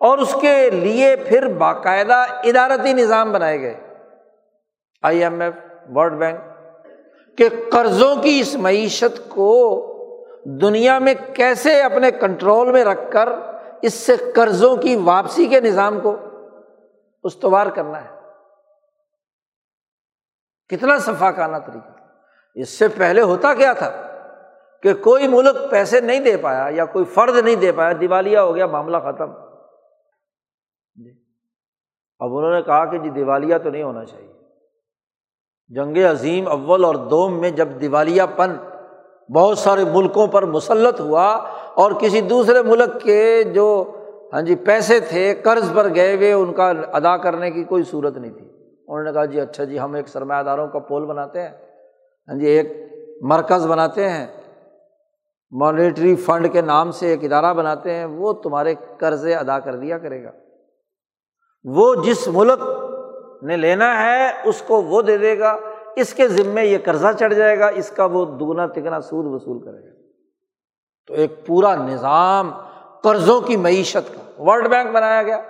اور 0.00 0.18
اس 0.18 0.36
کے 0.40 0.70
لیے 0.70 1.16
پھر 1.16 1.46
باقاعدہ 1.46 2.24
ادارتی 2.44 2.92
نظام 2.92 3.32
بنائے 3.32 3.60
گئے۔ 3.60 3.87
I 5.02 5.24
M 5.24 5.40
F 5.40 5.54
world 5.94 6.12
bank 6.12 6.40
کہ 7.38 7.48
قرضوں 7.72 8.16
کی 8.16 8.40
اس 8.40 8.54
معیشت 8.54 9.28
کو 9.28 9.84
دنیا 10.44 10.98
میں 10.98 11.14
کیسے 11.34 11.82
اپنے 11.82 12.10
کنٹرول 12.10 12.72
میں 12.72 12.84
رکھ 12.84 13.12
کر 13.12 13.28
اس 13.82 13.94
سے 13.94 14.12
قرضوں 14.34 14.76
کی 14.76 14.96
واپسی 14.96 15.46
کے 15.46 15.60
نظام 15.60 16.00
کو 16.00 16.16
استوار 17.24 17.66
کرنا 17.66 18.04
ہے۔ 18.04 18.20
کتنا 20.68 20.98
شفاقانہ 20.98 21.56
طریقہ۔ 21.56 22.02
اس 22.54 22.78
سے 22.78 22.88
پہلے 22.88 23.20
ہوتا 23.20 23.54
کیا 23.54 23.72
تھا 23.72 23.90
کہ 24.82 24.94
کوئی 24.94 25.28
ملک 25.28 25.70
پیسے 25.70 26.00
نہیں 26.00 26.20
دے 26.20 26.36
پایا 26.36 26.66
یا 26.70 26.84
کوئی 26.84 27.04
فرد 27.04 27.36
نہیں 27.36 27.56
دے 27.56 27.72
پایا، 27.72 27.92
دیوالیہ 28.00 28.38
ہو 28.38 28.54
گیا، 28.54 28.66
معاملہ 28.66 28.96
ختم۔ 28.96 29.30
جی۔ 30.94 31.24
اب 32.18 32.36
انہوں 32.36 32.52
نے 32.52 32.62
کہا 32.62 32.84
کہ 32.84 32.98
جی 32.98 33.10
دیوالیہ 33.10 33.58
تو 33.58 33.70
نہیں 33.70 33.82
ہونا 33.82 34.04
چاہیے۔ 34.04 34.37
جنگ 35.68 35.96
عظیم 35.96 36.48
اول 36.48 36.84
اور 36.84 36.94
دوم 36.94 37.40
میں 37.40 37.50
جب 37.50 37.68
دیوالیہ 37.80 38.22
پن 38.36 38.56
بہت 39.34 39.58
سارے 39.58 39.84
ملکوں 39.84 40.26
پر 40.26 40.46
مسلط 40.46 41.00
ہوا 41.00 41.26
اور 41.74 41.92
کسی 41.92 42.20
دوسرے 42.20 42.62
ملک 42.62 43.02
کے 43.02 43.42
جو 43.42 43.92
ہاں 44.32 44.42
جی 44.42 44.54
پیسے 44.54 45.00
تھے، 45.00 45.34
قرض 45.44 45.72
پر 45.74 45.94
گئے 45.94 46.16
ہوئے، 46.16 46.32
ان 46.32 46.52
کا 46.52 46.72
ادا 46.92 47.16
کرنے 47.16 47.50
کی 47.50 47.64
کوئی 47.64 47.82
صورت 47.82 48.16
نہیں 48.16 48.32
تھی۔ 48.32 48.48
انہوں 48.88 49.04
نے 49.04 49.12
کہا 49.12 49.24
جی 49.24 49.40
اچھا 49.40 49.64
جی 49.64 49.80
ہم 49.80 49.94
ایک 49.94 50.08
سرمایہ 50.08 50.42
داروں 50.42 50.68
کا 50.68 50.78
پول 50.78 51.06
بناتے 51.06 51.42
ہیں۔ 51.42 51.48
ہاں 52.28 52.38
جی 52.38 52.46
ایک 52.46 52.72
مرکز 53.22 53.66
بناتے 53.66 54.10
ہیں۔ 54.10 54.26
مانیٹری 55.52 56.16
فنڈ 56.16 56.52
کے 56.52 56.60
نام 56.60 56.90
سے 56.90 57.06
ایک 57.06 57.24
ادارہ 57.24 57.54
بناتے 57.54 57.94
ہیں۔ 57.94 58.04
وہ 58.04 58.32
تمہارے 58.32 58.74
قرضے 58.98 59.34
ادا 59.34 59.58
کر 59.58 59.76
دیا 59.76 59.98
کرے 59.98 60.24
گا۔ 60.24 60.30
وہ 61.64 61.94
جس 61.94 62.28
ملک 62.28 62.60
نے 63.42 63.56
لینا 63.56 64.02
ہے، 64.02 64.30
اس 64.44 64.62
کو 64.66 64.82
وہ 64.82 65.02
دے 65.02 65.18
دے 65.18 65.38
گا۔ 65.38 65.56
اس 65.96 66.14
کے 66.14 66.28
ذمے 66.28 66.64
یہ 66.64 66.78
قرضہ 66.84 67.06
چڑھ 67.18 67.34
جائے 67.34 67.58
گا، 67.58 67.66
اس 67.66 67.90
کا 67.90 68.04
وہ 68.04 68.24
دگنا 68.24 68.66
تگنا 68.66 69.00
سود 69.00 69.26
وصول 69.26 69.64
کرے 69.64 69.86
گا۔ 69.86 70.02
تو 71.06 71.14
ایک 71.14 71.46
پورا 71.46 71.74
نظام 71.74 72.52
قرضوں 73.02 73.40
کی 73.40 73.56
معیشت 73.56 74.14
کا 74.14 74.42
ورلڈ 74.42 74.68
بینک 74.68 74.90
بنایا 74.90 75.22
گیا۔ 75.22 75.42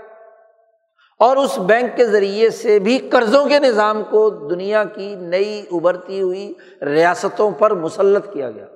اور 1.19 1.37
اس 1.37 1.59
بینک 1.59 1.97
کے 1.97 2.07
ذریعے 2.07 2.51
سے 2.51 2.79
بھی 2.79 2.99
قرضوں 2.99 3.49
کے 3.49 3.59
نظام 3.59 4.03
کو 4.11 4.31
دنیا 4.31 4.85
کی 4.85 5.15
نئی 5.15 5.67
ابھرتی 5.73 6.21
ہوئی 6.21 6.53
ریاستوں 6.83 7.51
پر 7.51 7.75
مسلط 7.75 8.33
کیا 8.33 8.51
گیا۔ 8.51 8.67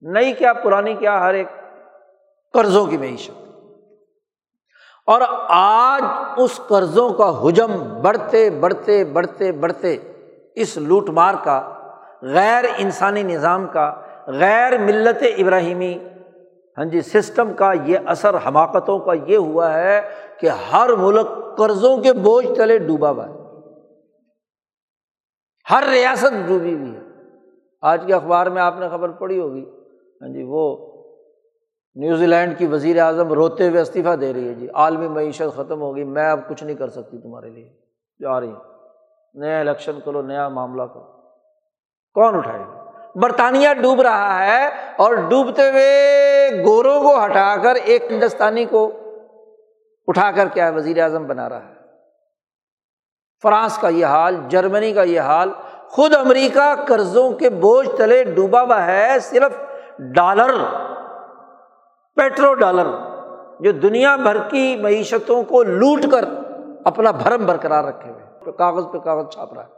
نئی 0.00 0.32
کیا، 0.32 0.52
پرانی 0.52 0.94
کیا، 0.94 1.20
ہر 1.20 1.34
ایک 1.34 1.46
قرضوں 2.52 2.86
کی 2.86 2.96
معیشت۔ 2.96 3.51
اور 5.06 5.20
آج 5.48 6.02
اس 6.36 6.60
قرضوں 6.68 7.10
کا 7.10 7.42
حجم 7.42 8.02
بڑھتے 8.02 8.50
بڑھتے 8.50 9.04
بڑھتے 9.04 9.52
بڑھتے 9.52 9.96
اس 10.54 10.76
لوٹ 10.76 11.10
مار 11.10 11.34
کا، 11.44 11.74
غیر 12.22 12.64
انسانی 12.76 13.22
نظام 13.22 13.66
کا، 13.66 13.94
غیر 14.26 14.78
ملت 14.78 15.24
ابراہیمی 15.38 15.98
ہاں 16.78 16.84
جی 16.84 17.00
سسٹم 17.00 17.52
کا 17.52 17.72
یہ 17.72 17.98
اثر 18.06 18.36
حماقتوں 18.46 18.98
کا 18.98 19.12
یہ 19.26 19.36
ہوا 19.36 19.74
ہے 19.74 20.02
کہ 20.40 20.48
ہر 20.48 20.94
ملک 20.94 21.56
قرضوں 21.58 21.96
کے 21.96 22.12
بوجھ 22.12 22.46
تلے 22.56 22.78
ڈوبا 22.78 23.10
ہوا 23.10 23.28
ہے۔ 23.28 23.34
ہر 25.70 25.82
ریاست 25.92 26.48
ڈوبی 26.48 26.74
ہوئی 26.74 26.94
ہے۔ 26.94 27.00
آج 27.80 28.04
کے 28.06 28.14
اخبار 28.14 28.46
میں 28.46 28.62
آپ 28.62 28.74
نے 28.78 28.88
خبر 28.88 29.08
پڑھی 29.08 29.40
ہوگی۔ 29.40 29.64
ہاں 30.20 30.28
جی 30.28 30.42
وہ 30.42 30.91
نیوزی 31.94 32.26
لینڈ 32.26 32.58
کی 32.58 32.66
وزیر 32.66 33.00
اعظم 33.00 33.32
روتے 33.32 33.68
ہوئے 33.68 33.80
استعفیٰ 33.80 34.20
دے 34.20 34.32
رہی 34.32 34.48
ہے 34.48 34.54
جی۔ 34.54 34.68
عالمی 34.74 35.08
معیشت 35.08 35.56
ختم 35.56 35.80
ہوگی 35.80 36.04
میں 36.04 36.30
اب 36.30 36.40
کچھ 36.48 36.64
نہیں 36.64 36.76
کر 36.76 36.88
سکتی 36.88 37.18
تمہارے 37.18 37.50
لیے۔ 37.50 37.68
جا 38.20 38.40
رہی 38.40 38.48
ہوں 38.48 38.60
نیا 39.34 39.60
الیکشن 39.60 40.00
کرو 40.04 40.22
نیا 40.22 40.48
معاملہ 40.48 40.82
کرو 40.82 41.12
کون 42.14 42.34
اٹھائے 42.34 42.60
گا؟ 42.60 42.90
برطانیہ 43.14 43.68
ڈوب 43.82 44.00
رہا 44.00 44.46
ہے 44.46 44.68
اور 44.96 45.14
ڈوبتے 45.14 45.70
ہوئے 45.70 46.50
گوروں 46.66 47.02
کو 47.02 47.24
ہٹا 47.24 47.56
کر 47.62 47.74
ایک 47.74 48.12
ہندوستانی 48.12 48.64
کو 48.64 48.90
اٹھا 50.06 50.30
کر 50.30 50.48
کیا 50.48 50.66
ہے؟ 50.66 50.72
وزیر 50.72 51.02
اعظم 51.02 51.26
بنا 51.26 51.48
رہا 51.48 51.68
ہے۔ 51.68 51.74
فرانس 53.42 53.78
کا 53.78 53.88
یہ 53.88 54.06
حال، 54.06 54.36
جرمنی 54.48 54.92
کا 54.92 55.02
یہ 55.02 55.20
حال، 55.20 55.50
خود 55.88 56.14
امریکہ 56.14 56.74
قرضوں 56.88 57.30
کے 57.30 57.50
بوجھ 57.50 57.88
تلے 57.98 58.24
ڈوبا 58.24 58.62
ہوا 58.62 58.86
ہے، 58.86 59.16
صرف 59.20 59.58
ڈالر۔ 59.98 60.54
پیٹرو 62.16 62.54
ڈالر 62.54 62.86
جو 63.60 63.72
دنیا 63.72 64.16
بھر 64.16 64.48
کی 64.48 64.76
معیشتوں 64.76 65.42
کو 65.42 65.62
لوٹ 65.62 66.00
کر 66.12 66.24
اپنا 66.84 67.10
بھرم 67.10 67.46
برقرار 67.46 67.84
رکھے 67.84 68.10
ہوئے 68.10 68.52
کاغذ 68.58 68.84
پہ 68.92 68.98
کاغذ 68.98 69.28
چھاپ 69.28 69.54
رہا 69.54 69.64
ہے۔ 69.64 69.68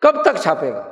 کب 0.00 0.22
تک 0.22 0.36
چھاپے 0.36 0.72
گا؟ 0.72 0.90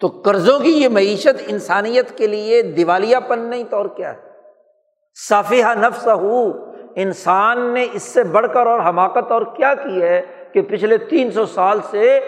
تو 0.00 0.08
قرضوں 0.24 0.60
کی 0.60 0.70
یہ 0.70 0.88
معیشت 0.88 1.42
انسانیت 1.46 2.18
کے 2.18 2.26
لیے 2.26 2.62
دیوالیہ 2.62 3.16
پن 3.28 3.38
نہیں 3.38 3.64
تو 3.64 3.76
اور 3.76 3.86
کیا 3.86 4.14
ہے؟ 4.14 4.20
صافیہ 5.28 5.64
نفس 5.74 6.06
ہو 6.06 6.52
انسان 6.96 7.74
نے 7.74 7.86
اس 7.92 8.02
سے 8.02 8.22
بڑھ 8.22 8.46
کر 8.54 8.66
اور 8.66 8.80
حماقت 8.80 9.32
اور 9.32 9.42
کیا 9.42 9.74
کی 9.74 10.02
ہے 10.02 10.22
کہ 10.52 10.62
پچھلے 10.62 10.98
تین 10.98 11.30
سو 11.30 11.46
سال 11.46 11.80
سے 11.90 12.20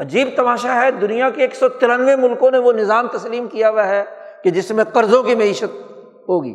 عجیب 0.00 0.28
تماشا 0.36 0.82
ہے، 0.82 0.90
دنیا 0.90 1.30
کے 1.30 1.40
ایک 1.40 1.54
سو 1.54 1.68
ترانوے 1.68 2.16
ملکوں 2.16 2.50
نے 2.50 2.58
وہ 2.58 2.72
نظام 2.72 3.08
تسلیم 3.08 3.48
کیا 3.48 3.70
ہوا 3.70 3.88
ہے 3.88 4.04
کہ 4.44 4.50
جس 4.50 4.70
میں 4.70 4.84
قرضوں 4.84 5.22
کی 5.22 5.34
معیشت 5.34 5.92
ہوگی۔ 6.28 6.54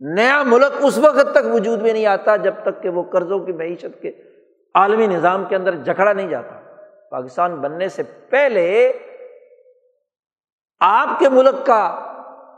نیا 0.00 0.42
ملک 0.42 0.72
اس 0.80 0.98
وقت 0.98 1.32
تک 1.32 1.54
وجود 1.54 1.82
میں 1.82 1.92
نہیں 1.92 2.06
آتا 2.06 2.36
جب 2.36 2.54
تک 2.62 2.82
کہ 2.82 2.88
وہ 2.88 3.02
قرضوں 3.02 3.38
کی 3.38 3.52
معیشت 3.52 4.02
کے 4.02 4.12
عالمی 4.74 5.06
نظام 5.06 5.44
کے 5.44 5.56
اندر 5.56 5.74
جکڑا 5.74 6.12
نہیں 6.12 6.28
جاتا۔ 6.28 6.60
پاکستان 7.10 7.56
بننے 7.56 7.88
سے 7.88 8.02
پہلے 8.02 8.92
آپ 10.80 11.18
کے 11.18 11.28
ملک 11.28 11.66
کا 11.66 11.98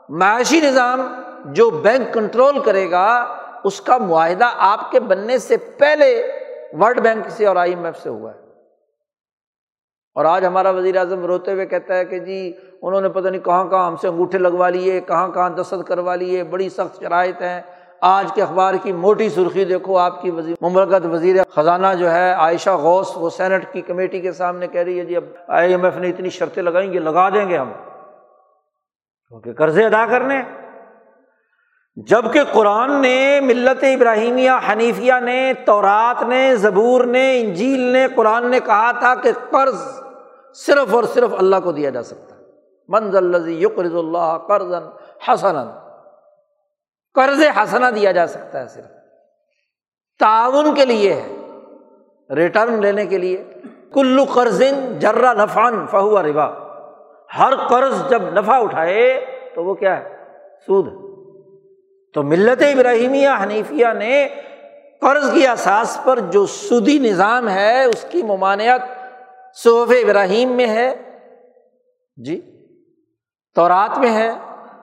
معاشی 0.09 0.61
نظام 0.61 1.15
جو 1.45 1.71
بینک 1.71 2.15
کنٹرول 2.15 2.59
کرے 2.59 2.91
گا، 2.91 3.37
اس 3.65 3.81
کا 3.81 3.99
معاہدہ 3.99 4.51
آپ 4.57 4.91
کے 4.91 5.01
بننے 5.01 5.39
سے 5.39 5.57
پہلے 5.57 6.33
ورلڈ 6.81 7.01
بینک 7.01 7.31
سے 7.31 7.47
اور 7.47 7.57
آئی 7.57 7.71
ایم 7.71 7.85
ایف 7.85 7.97
سے 7.99 8.09
ہوا 8.09 8.31
ہے۔ 8.35 8.46
اور 10.17 10.25
آج 10.25 10.47
ہمارا 10.47 10.71
وزیر 10.71 10.97
اعظم 10.97 11.25
روتے 11.25 11.53
ہوئے 11.53 11.67
کہتا 11.67 11.97
ہے 11.97 12.05
کہ 12.05 12.19
جی 12.19 12.53
انہوں 12.83 13.01
نے 13.01 13.09
پتہ 13.09 13.29
نہیں 13.29 13.41
کہاں 13.41 13.65
کہاں 13.65 13.87
ہم 13.87 13.97
سے 13.97 14.09
انگوٹھے 14.09 14.39
لگوا 14.39 14.69
لیے، 14.69 15.01
کہاں 15.01 15.29
کہاں 15.29 15.51
دستخط 15.51 15.89
کروا 15.89 16.15
لیے، 16.15 16.45
بڑی 16.45 16.69
سخت 16.69 16.99
شرائط 16.99 17.43
ہیں۔ 17.43 17.61
آج 18.01 18.33
کے 18.33 18.43
اخبار 18.43 18.75
کی 18.83 18.93
موٹی 18.93 19.29
سرخی 19.29 19.65
دیکھو، 19.65 19.99
آپ 19.99 20.23
کی 20.23 20.31
وزیر، 20.31 20.55
مملکت 20.61 21.07
وزیر 21.07 21.37
خزانہ 21.55 21.87
جو 21.99 22.11
ہے، 22.11 22.31
عائشہ 22.31 22.71
غوث، 22.71 23.17
وہ 23.17 23.31
سینٹ 23.31 23.65
کی 23.73 23.81
کمیٹی 23.81 24.21
کے 24.21 24.33
سامنے 24.33 24.67
کہہ 24.67 24.81
رہی 24.81 25.01
ہے 25.01 25.05
جی 25.05 25.17
اب 25.17 25.25
آئی 25.49 25.71
ایم 25.71 25.85
ایف 25.85 25.97
نے 25.97 26.09
اتنی 26.09 26.31
شرطیں 26.31 26.63
لگائیں 26.63 26.93
گے 26.93 26.99
لگا 26.99 27.29
دیں 27.29 27.49
گے 27.49 27.59
ہم۔ 27.59 27.73
کیونکہ 29.29 29.53
قرضے 29.53 29.85
ادا 29.85 30.07
کرنے۔ 30.07 30.43
جبکہ 31.97 32.41
قرآن 32.53 33.03
نے، 33.03 33.41
ملت 33.43 33.85
ابراہیمیہ، 33.85 34.51
حنیفیہ 34.73 35.13
نے، 35.23 35.53
تورات 35.65 36.23
نے، 36.23 36.57
زبور 36.57 37.05
نے، 37.05 37.41
انجیل 37.41 37.81
نے، 37.81 38.07
قرآن 38.15 38.51
نے 38.51 38.61
کہا 38.61 38.93
تھا 38.93 39.15
کہ 39.15 39.31
قرض 39.51 40.06
صرف 40.55 40.95
اور 40.95 41.05
صرف 41.05 41.31
اللہ 41.39 41.57
کو 41.65 41.73
دیا 41.73 41.91
جا 41.91 42.03
سکتا 42.03 42.37
ہے۔ 42.37 42.41
منزل 42.89 43.63
یقرض 43.63 43.95
اللہ 43.95 44.39
قرض 44.49 44.73
حسن 45.29 45.57
قرض 47.15 47.43
حسنا 47.57 47.91
دیا 47.91 48.13
جا 48.13 48.27
سکتا 48.27 48.61
ہے 48.61 48.69
صرف۔ 48.69 48.85
تعاون 50.19 50.75
کے 50.75 50.85
لیے 50.85 51.13
ہے۔ 51.13 51.37
ریٹرن 52.35 52.81
لینے 52.81 53.07
کے 53.07 53.19
لیے۔ 53.19 53.45
کلو 53.93 54.25
قرض 54.35 54.63
جرا 54.99 55.33
نفان 55.33 55.87
فہو 55.87 56.23
ربا۔ 56.23 56.49
ہر 57.39 57.55
قرض 57.69 58.09
جب 58.09 58.23
نفع 58.23 58.55
اٹھائے 58.55 59.27
تو 59.55 59.65
وہ 59.65 59.75
کیا 59.75 60.01
ہے؟ 60.01 60.17
سود 60.67 61.07
تو 62.15 62.23
ملت 62.23 62.63
ابراہیمیہ 62.63 63.29
حنیفیہ 63.43 63.87
نے 63.99 64.29
قرض 65.01 65.33
کی 65.33 65.47
اثاث 65.47 65.99
پر 66.05 66.19
جو 66.19 66.47
سودی 66.47 66.99
نظام 66.99 67.49
ہے، 67.49 67.85
اس 67.85 68.07
کی 68.11 68.23
ممانعت 68.23 68.81
صوف 69.63 69.91
ابراہیم 69.91 70.53
میں 70.53 70.67
ہے 70.67 71.03
جی 72.17 72.41
تورات 73.55 73.99
میں 73.99 74.15
ہے، 74.15 74.31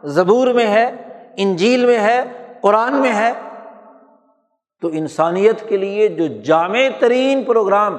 زبور 0.03 0.47
میں 0.47 0.67
ہے، 0.67 0.91
انجیل 1.37 1.85
میں 1.85 1.99
ہے، 1.99 2.47
قرآن 2.61 2.93
میں 2.93 3.13
ہے۔ 3.13 3.33
تو 4.81 4.87
انسانیت 4.87 5.69
کے 5.69 5.77
لیے 5.77 6.07
جو 6.07 6.41
جامع 6.41 6.79
ترین 6.99 7.43
پروگرام 7.43 7.97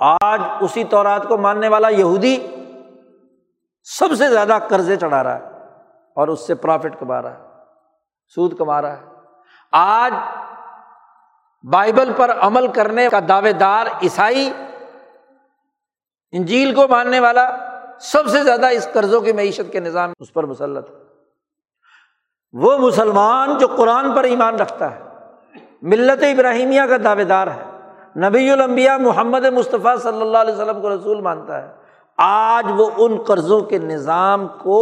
آج 0.00 0.40
اسی 0.60 0.84
طورات 0.84 1.28
کو 1.28 1.36
ماننے 1.36 1.68
والا 1.68 1.88
یہودی 1.88 2.46
سب 3.82 4.08
سے 4.18 4.28
زیادہ 4.28 4.58
قرضے 4.68 4.96
چڑھا 4.96 5.22
رہا 5.22 5.38
ہے 5.38 5.44
اور 6.16 6.28
اس 6.28 6.46
سے 6.46 6.54
پرافٹ 6.54 7.00
کما 7.00 7.22
رہا 7.22 7.32
ہے، 7.32 7.42
سود 8.34 8.56
کما 8.58 8.82
رہا 8.82 9.00
ہے۔ 9.00 9.06
آج 9.72 10.14
بائبل 11.72 12.12
پر 12.16 12.30
عمل 12.40 12.66
کرنے 12.66 13.08
کا 13.08 13.20
دعوے 13.28 13.52
دار 13.52 13.86
عیسائی 14.02 14.52
انجیل 16.32 16.74
کو 16.74 16.88
ماننے 16.88 17.20
والا 17.20 17.50
سب 18.00 18.28
سے 18.28 18.44
زیادہ 18.44 18.66
اس 18.66 18.88
قرضوں 18.92 19.20
کی 19.20 19.32
معیشت 19.32 19.72
کے 19.72 19.80
نظام 19.80 20.12
اس 20.20 20.32
پر 20.32 20.46
مسلط 20.46 20.90
ہے۔ 20.90 20.94
وہ 22.52 22.78
مسلمان 22.78 23.58
جو 23.58 23.66
قرآن 23.66 24.14
پر 24.14 24.24
ایمان 24.24 24.56
رکھتا 24.56 24.90
ہے، 24.90 25.00
ملت 25.82 26.22
ابراہیمیہ 26.22 26.82
کا 26.88 26.96
دعوے 27.04 27.24
دار 27.24 27.46
ہے، 27.46 27.64
نبی 28.28 28.50
المبیا 28.50 28.96
محمد 28.96 29.44
مصطفیٰ 29.44 29.98
صلی 29.98 30.20
اللہ 30.20 30.38
علیہ 30.38 30.54
وسلم 30.54 30.80
کو 30.80 30.94
رسول 30.94 31.20
مانتا 31.20 31.62
ہے، 31.62 31.68
آج 32.18 32.64
وہ 32.76 32.90
ان 32.98 33.22
قرضوں 33.22 33.60
کے 33.60 33.78
نظام 33.78 34.48
کو 34.48 34.80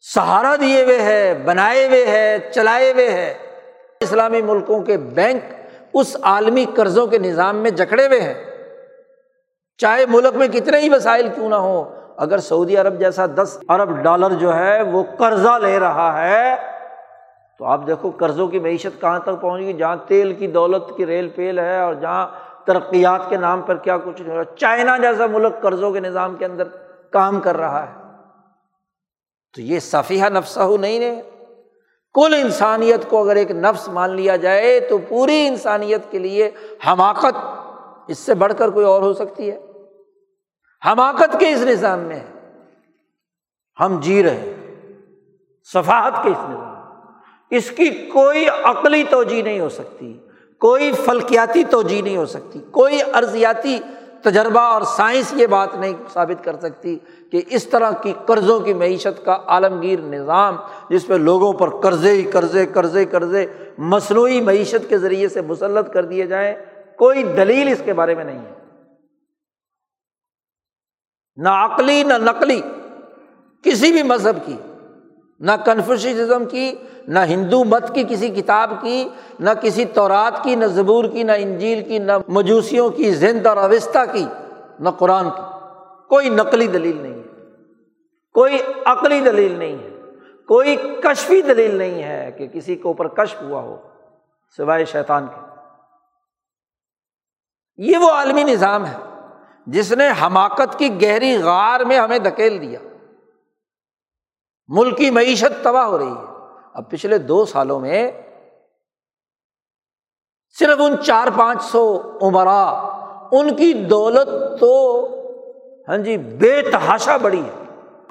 سہارا 0.00 0.56
دیے 0.60 0.84
ہوئے 0.84 1.02
ہے، 1.02 1.42
بنائے 1.44 1.86
ہوئے 1.86 2.06
ہے، 2.06 2.50
چلائے 2.54 2.92
ہوئے 2.92 3.10
ہے۔ 3.10 3.34
اسلامی 4.00 4.42
ملکوں 4.42 4.82
کے 4.82 4.96
بینک 4.96 5.42
اس 5.94 6.16
عالمی 6.22 6.64
قرضوں 6.76 7.06
کے 7.06 7.18
نظام 7.18 7.56
میں 7.56 7.70
جکڑے 7.70 8.06
ہوئے 8.06 8.20
ہیں۔ 8.20 8.51
چاہے 9.82 10.06
ملک 10.06 10.36
میں 10.36 10.48
کتنے 10.48 10.80
ہی 10.80 10.88
وسائل 10.88 11.28
کیوں 11.34 11.48
نہ 11.48 11.54
ہو 11.54 11.82
اگر 12.16 12.38
سعودی 12.38 12.76
عرب 12.76 12.98
جیسا 13.00 13.26
دس 13.36 13.58
ارب 13.68 13.96
ڈالر 14.02 14.32
جو 14.40 14.54
ہے 14.56 14.82
وہ 14.82 15.02
قرضہ 15.18 15.58
لے 15.62 15.78
رہا 15.80 16.10
ہے، 16.22 16.54
تو 17.60 17.64
آپ 17.64 17.86
دیکھو 17.86 18.10
قرضوں 18.10 18.46
کی 18.48 18.58
معیشت 18.58 19.00
کہاں 19.00 19.18
تک 19.18 19.40
پہنچ 19.40 19.62
گئی، 19.62 19.72
جہاں 19.72 19.96
تیل 20.06 20.32
کی 20.32 20.46
دولت 20.46 20.96
کی 20.96 21.06
ریل 21.06 21.28
پیل 21.28 21.58
ہے 21.58 21.78
اور 21.78 21.94
جہاں 21.94 22.26
ترقیات 22.66 23.28
کے 23.30 23.36
نام 23.36 23.62
پر 23.62 23.76
کیا 23.76 23.96
کچھ 23.96 24.20
نہیں 24.22 24.32
ہو 24.32 24.36
رہا، 24.36 24.56
چائنا 24.56 24.96
جیسا 24.98 25.26
ملک 25.26 25.60
قرضوں 25.62 25.92
کے 25.92 26.00
نظام 26.00 26.36
کے 26.36 26.44
اندر 26.44 26.68
کام 27.10 27.40
کر 27.40 27.56
رہا 27.56 27.82
ہے۔ 27.82 28.00
تو 29.54 29.60
یہ 29.60 29.78
صفیہ 29.80 30.24
نفسہ 30.24 30.60
ہو 30.60 30.76
نہیں 30.76 30.98
ہے 30.98 31.20
کل 32.14 32.34
انسانیت 32.34 33.08
کو 33.10 33.22
اگر 33.22 33.36
ایک 33.36 33.50
نفس 33.50 33.88
مان 33.88 34.10
لیا 34.10 34.36
جائے، 34.36 34.78
تو 34.80 34.98
پوری 34.98 35.46
انسانیت 35.46 36.10
کے 36.10 36.18
لیے 36.18 36.50
حماقت 36.86 37.36
اس 38.08 38.18
سے 38.18 38.34
بڑھ 38.34 38.52
کر 38.58 38.70
کوئی 38.70 38.86
اور 38.86 39.02
ہو 39.02 39.12
سکتی 39.12 39.50
ہے۔ 39.50 39.58
حماقت 40.86 41.36
کے 41.38 41.52
اس 41.52 41.62
نظام 41.62 41.98
میں 41.98 42.20
ہم 43.80 44.00
جی 44.00 44.22
رہے 44.22 44.52
صفاحت 45.72 46.22
کے 46.22 46.28
اس 46.28 46.50
نظام 46.50 46.72
اس 47.50 47.70
کی 47.70 47.88
کوئی 47.88 48.46
عقلی 48.64 49.04
توجہ 49.10 49.42
نہیں 49.42 49.60
ہو 49.60 49.68
سکتی۔ 49.68 50.18
کوئی 50.60 50.92
فلکیاتی 50.92 51.64
توجہ 51.64 52.02
نہیں 52.02 52.16
ہو 52.16 52.26
سکتی۔ 52.26 52.58
کوئی 52.70 52.98
ارضیاتی 53.14 53.78
تجربہ 54.22 54.60
اور 54.60 54.82
سائنس 54.82 55.32
یہ 55.36 55.46
بات 55.46 55.74
نہیں 55.74 55.92
ثابت 56.12 56.44
کر 56.44 56.56
سکتی 56.56 56.98
کہ 57.32 57.42
اس 57.50 57.66
طرح 57.66 57.90
کی 57.90 58.12
قرضوں 58.26 58.60
کی 58.60 58.74
معیشت 58.74 59.24
کا 59.24 59.38
عالمگیر 59.46 60.00
نظام 60.00 60.56
جس 60.90 61.06
پہ 61.06 61.14
لوگوں 61.14 61.52
پر 61.52 61.70
قرضے 61.70 62.10
ہی 62.10 62.22
قرضے 62.22 62.66
قرضے 62.66 63.04
قرضے 63.04 63.46
مصنوعی 63.78 64.40
معیشت 64.40 64.88
کے 64.88 64.98
ذریعے 64.98 65.28
سے 65.28 65.40
مسلط 65.40 65.92
کر 65.92 66.04
دیے 66.04 66.26
جائیں، 66.26 66.54
کوئی 66.96 67.22
دلیل 67.22 67.68
اس 67.68 67.82
کے 67.84 67.92
بارے 67.92 68.14
میں 68.14 68.24
نہیں 68.24 68.38
ہے۔ 68.38 68.61
نہ 71.36 71.48
عقلی، 71.48 72.02
نہ 72.02 72.12
نقلی، 72.12 72.60
کسی 73.62 73.92
بھی 73.92 74.02
مذہب 74.02 74.46
کی، 74.46 74.56
نہ 75.40 75.50
کنفیوشزم 75.64 76.44
کی، 76.44 76.74
نہ 77.08 77.18
ہندو 77.18 77.64
مت 77.64 77.94
کی، 77.94 78.04
کسی 78.08 78.28
کتاب 78.28 78.70
کی، 78.80 79.08
نہ 79.40 79.50
کسی 79.62 79.84
تورات 79.84 80.44
کی، 80.44 80.54
نہ 80.54 80.64
زبور 80.64 81.04
کی، 81.04 81.22
نہ 81.22 81.32
انجیل 81.32 81.84
کی، 81.84 81.98
نہ 81.98 82.12
مجوسیوں 82.28 82.90
کی 82.90 83.10
زند 83.10 83.46
اور 83.46 83.56
اوستہ 83.56 83.98
کی، 84.12 84.26
نہ 84.80 84.88
قرآن 84.88 85.30
کی۔ 85.30 85.42
کوئی 86.08 86.28
نقلی 86.28 86.66
دلیل 86.66 86.96
نہیں 87.02 87.14
ہے۔ 87.14 87.44
کوئی 88.32 88.58
عقلی 88.84 89.20
دلیل 89.20 89.58
نہیں 89.58 89.78
ہے۔ 89.78 90.00
کوئی 90.48 90.76
کشفی 90.76 91.42
دلیل 91.42 91.74
نہیں 91.74 92.02
ہے 92.02 92.30
کہ 92.38 92.46
کسی 92.46 92.74
کے 92.74 92.82
اوپر 92.84 93.08
کشف 93.08 93.42
ہوا 93.42 93.60
ہو، 93.60 93.76
سوائے 94.56 94.84
شیطان 94.84 95.26
کے۔ 95.26 95.40
یہ 97.76 97.96
وہ 97.96 98.10
عالمی 98.10 98.42
نظام 98.42 98.86
ہے۔ 98.86 99.11
جس 99.66 99.92
نے 99.92 100.08
حماقت 100.22 100.78
کی 100.78 101.02
گہری 101.02 101.42
غار 101.42 101.80
میں 101.80 101.98
ہمیں 101.98 102.18
دھکیل 102.18 102.60
دیا۔ 102.60 102.78
ملکی 104.68 105.10
معیشت 105.10 105.64
تباہ 105.64 105.84
ہو 105.84 105.98
رہی 105.98 106.10
ہے۔ 106.10 106.46
اب 106.74 106.90
پچھلے 106.90 107.18
دو 107.18 107.44
سالوں 107.44 107.80
میں 107.80 108.12
صرف 110.58 110.78
ان 110.78 111.02
چار 111.02 111.28
پانچ 111.38 111.62
سو 111.62 112.00
عمرا، 112.22 112.68
ان 113.32 113.56
کی 113.56 113.72
دولت 113.72 114.28
تو 114.60 115.06
ہاں 115.88 115.96
جی 115.96 116.16
بے 116.18 116.62
تحاشا 116.62 117.16
بڑی 117.16 117.44
ہے۔ 117.44 117.64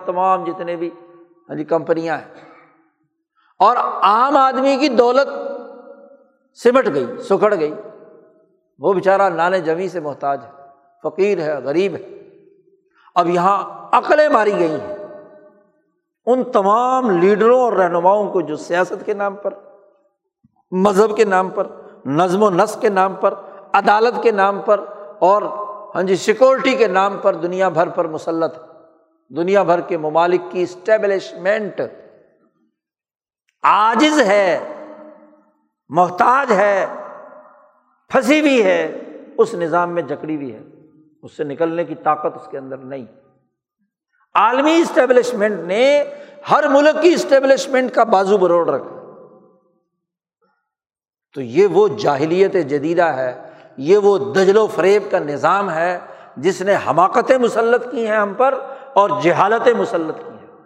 تمام 0.06 0.44
جتنے 0.44 0.76
بھی 0.76 0.90
ہاں 1.50 1.56
جی 1.56 1.64
کمپنیاں 1.64 2.18
ہیں۔ 2.18 2.50
اور 3.60 3.78
عام 4.02 4.38
آدمی 4.38 4.78
کی 4.78 4.88
دولت 4.88 5.28
سمٹ 6.58 6.88
گئی 6.94 7.06
سکڑ 7.18 7.56
گئی۔ 7.60 7.74
وہ 8.80 8.94
بیچارہ 8.94 9.30
نانے 9.30 9.60
جمی 9.60 9.90
سے 9.90 10.00
محتاج 10.00 10.46
ہے۔ 10.46 10.61
فقیر 11.04 11.40
ہے، 11.40 11.56
غریب 11.56 11.96
ہے۔ 11.96 12.20
اب 13.16 13.30
یہاں 13.30 13.90
عقلیں 13.92 14.30
ماری 14.30 14.60
گئی 14.60 14.72
ہیں۔ 14.72 14.98
ان 16.26 16.44
تمام 16.44 17.10
لیڈروں 17.10 17.60
اور 17.60 17.74
رہنماؤں 17.74 18.32
کو 18.32 18.42
جو 18.42 18.56
سیاست 18.56 19.06
کے 19.06 19.14
نام 19.14 19.36
پر، 19.36 19.54
مذہب 20.72 21.18
کے 21.18 21.26
نام 21.26 21.50
پر، 21.50 21.68
نظم 22.06 22.44
و 22.44 22.50
نسق 22.50 22.82
کے 22.82 22.90
نام 22.90 23.16
پر، 23.16 23.34
عدالت 23.74 24.24
کے 24.24 24.32
نام 24.32 24.62
پر 24.62 24.86
اور 25.20 25.42
ہاں 25.96 26.04
جی 26.04 26.16
سیکورٹی 26.16 26.76
کے 26.76 26.88
نام 26.88 27.18
پر 27.18 27.36
دنیا 27.36 27.70
بھر 27.70 27.90
پر 27.90 28.08
مسلط 28.08 28.56
دنیا 29.30 29.64
بھر 29.64 29.82
کے 29.82 29.98
ممالک 29.98 30.42
کی 30.50 30.62
اسٹیبلشمنٹ 30.62 31.82
عاجز 33.64 34.22
ہے، 34.22 34.60
محتاج 35.90 36.52
ہے، 36.52 36.86
پھنسی 38.10 38.40
ہوئی 38.40 38.64
ہے، 38.64 39.00
اس 39.38 39.54
نظام 39.54 39.90
میں 39.90 40.02
جکڑی 40.02 40.36
ہوئی 40.36 40.56
ہے۔ 40.56 40.62
اس 41.24 41.38
سے 41.38 41.44
نکلنے 41.44 41.84
کی 41.84 41.96
طاقت 41.96 42.42
اس 42.42 42.48
کے 42.52 42.58
اندر 42.58 42.78
نہیں۔ 42.78 43.06
عالمی 44.36 44.74
اسٹیبلشمنٹ 44.74 45.60
نے 45.60 46.04
ہر 46.52 46.68
ملک 46.68 47.02
کی 47.02 47.10
اسٹیبلشمنٹ 47.10 47.92
کا 47.92 48.04
بازو 48.04 48.38
بروڑ 48.38 48.70
رکھا۔ 48.70 49.02
تو 51.34 51.42
یہ 51.42 51.68
وہ 51.68 51.88
جاہلیت 51.88 52.54
جدیدہ 52.54 53.04
ہے، 53.04 53.50
یہ 53.78 53.98
وہ 53.98 54.34
دجل 54.34 54.58
و 54.58 54.68
فریب 54.68 55.04
کا 55.12 55.20
نظام 55.20 55.72
ہے 55.72 56.00
جس 56.38 56.62
نے 56.62 56.76
حماقتیں 56.88 57.38
مسلط 57.38 57.92
کی 57.92 58.08
ہیں 58.08 58.16
ہم 58.16 58.34
پر 58.34 58.60
اور 58.94 59.10
جہالتیں 59.24 59.74
مسلط 59.74 60.18
کی 60.18 60.30
ہیں۔ 60.30 60.62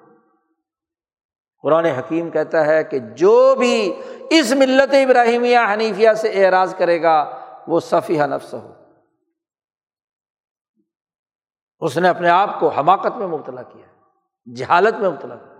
قرآن 1.61 1.85
حکیم 1.85 2.29
کہتا 2.29 2.65
ہے 2.65 2.83
کہ 2.83 2.99
جو 2.99 3.55
بھی 3.55 3.93
اس 4.29 4.51
ملت 4.51 4.93
ابراہیمیہ 4.93 5.57
حنیفیہ 5.73 6.09
سے 6.13 6.45
اعراض 6.45 6.75
کرے 6.75 7.01
گا، 7.01 7.39
وہ 7.67 7.79
صفیہ 7.79 8.23
نفس 8.23 8.53
ہو۔ 8.53 8.74
اس 11.85 11.97
نے 11.97 12.09
اپنے 12.09 12.29
آپ 12.29 12.59
کو 12.59 12.67
حماقت 12.67 13.17
میں 13.17 13.27
مبتلا 13.27 13.61
کیا، 13.61 13.85
جہالت 14.55 14.93
میں 14.93 15.09
مبتلا 15.09 15.35
کیا۔ 15.35 15.55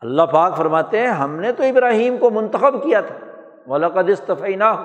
اللہ 0.00 0.22
پاک 0.22 0.56
فرماتے 0.56 1.00
ہیں، 1.00 1.08
ہم 1.08 1.36
نے 1.36 1.52
تو 1.52 1.62
ابراہیم 1.62 2.18
کو 2.18 2.30
منتخب 2.30 2.82
کیا 2.82 3.00
تھا۔ 3.00 3.16
ملاقد 3.66 4.10
استفی 4.10 4.56
نہ 4.56 4.64
ہو 4.64 4.82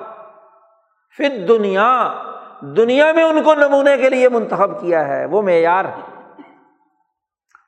پھر 1.16 1.46
دنیا 1.48 2.14
دنیا 2.60 3.12
میں 3.12 3.22
ان 3.22 3.42
کو 3.42 3.54
نمونے 3.54 3.96
کے 3.96 4.10
لیے 4.10 4.28
منتخب 4.28 4.80
کیا 4.80 5.08
ہے۔ 5.08 5.24
وہ 5.24 5.42
معیار 5.42 5.84
ہے۔ 5.84 6.22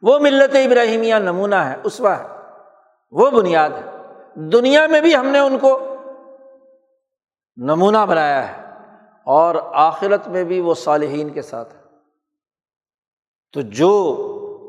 وہ 0.03 0.19
ملت 0.19 0.57
ابراہیمیہ 0.57 1.15
نمونہ 1.15 1.55
ہے 1.55 1.77
اسوا 1.85 2.19
ہے۔ 2.19 2.29
وہ 3.11 3.31
بنیاد 3.31 3.71
ہے۔ 3.71 3.91
دنیا 4.35 4.87
میں 4.87 5.01
بھی 5.01 5.17
ہم 5.17 5.27
نے 5.27 5.39
ان 5.39 5.59
کو 5.59 5.97
نمونہ 7.57 8.07
بنایا 8.09 8.49
ہے۔ 8.49 8.63
اور 9.25 9.55
آخرت 9.73 10.29
میں 10.29 10.45
بھی 10.45 10.61
وہ 10.61 10.75
صالحین 10.75 11.31
کے 11.31 11.43
ساتھ 11.43 11.75
ہے۔ 11.75 11.82
تو 13.53 13.61
جو 13.61 14.17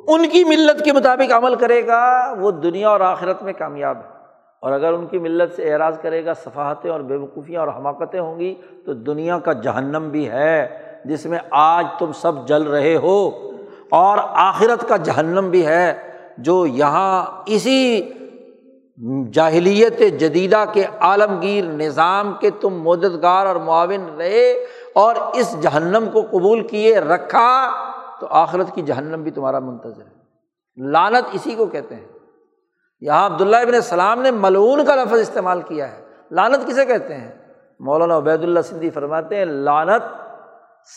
ان 0.08 0.30
کی 0.30 0.44
ملت 0.44 0.86
کے 0.86 0.94
مطابق 0.94 1.34
عمل 1.34 1.56
کرے 1.56 1.88
گا، 1.88 2.34
وہ 2.40 2.52
دنیا 2.52 2.90
اور 2.90 3.00
آخرت 3.00 3.44
میں 3.44 3.54
کامیاب 3.58 3.98
ہے۔ 3.98 4.14
اور 4.62 4.72
اگر 4.72 4.94
ان 4.94 5.08
کی 5.08 5.20
ملت 5.20 5.56
سے 5.56 5.74
اعراض 5.74 6.00
کرے 6.00 6.26
گا 6.26 6.34
صفحتیں 6.34 6.92
اور 6.92 7.00
بے 7.00 7.16
وقوفیاں 7.16 7.60
اور 7.60 7.68
حماقتیں 7.68 8.20
ہوں 8.20 8.40
گی، 8.40 8.56
تو 8.86 8.94
دنیا 8.94 9.40
کا 9.40 9.54
جہنم 9.54 10.10
بھی 10.10 10.30
ہے، 10.30 10.68
جس 11.06 11.26
میں 11.26 11.40
آج 11.52 11.86
تم 12.00 12.12
سب 12.12 12.48
جل 12.48 12.64
رہے 12.64 12.96
ہو۔ 12.96 13.32
اور 13.90 14.18
آخرت 14.22 14.90
کا 14.90 14.98
جہنم 14.98 15.50
بھی 15.50 15.66
ہے، 15.66 15.94
جو 16.38 16.66
یہاں 16.66 17.26
اسی 17.46 18.02
جاہلیت 19.32 20.00
جدیدہ 20.00 20.64
کے 20.74 20.84
عالمگیر 21.00 21.64
نظام 21.64 22.34
کے 22.40 22.50
تم 22.50 22.82
مددگار 22.82 23.46
اور 23.46 23.56
معاون 23.56 24.18
رہے 24.18 24.66
اور 24.96 25.16
اس 25.34 25.62
جہنم 25.62 26.06
کو 26.14 26.22
قبول 26.22 26.68
کیے، 26.68 27.00
رکھا۔ 27.00 27.70
تو 28.24 28.28
آخرت 28.30 28.76
کی 28.76 28.82
جہنم 28.82 29.24
بھی 29.24 29.32
تمہارا 29.32 29.60
منتظر 29.60 30.06
ہے۔ 30.06 30.24
لانت 30.90 31.30
اسی 31.32 31.56
کو 31.56 31.66
کہتے 31.66 31.96
ہیں۔ 31.96 32.08
یہاں 33.02 33.26
عبداللہ 33.26 33.56
ابن 33.56 33.74
السلام 33.74 34.22
نے 34.22 34.32
ملعون 34.32 34.86
کا 34.86 34.96
لفظ 34.96 35.20
استعمال 35.20 35.62
کیا 35.62 35.92
ہے۔ 35.92 36.06
لانت 36.32 36.68
کسے 36.68 36.86
کہتے 36.86 37.18
ہیں؟ 37.18 37.32
مولانا 37.80 38.18
عبید 38.18 38.44
اللہ 38.44 38.60
سندھی 38.60 38.90
فرماتے 38.90 39.36
ہیں 39.36 39.46
لانت 39.46 40.04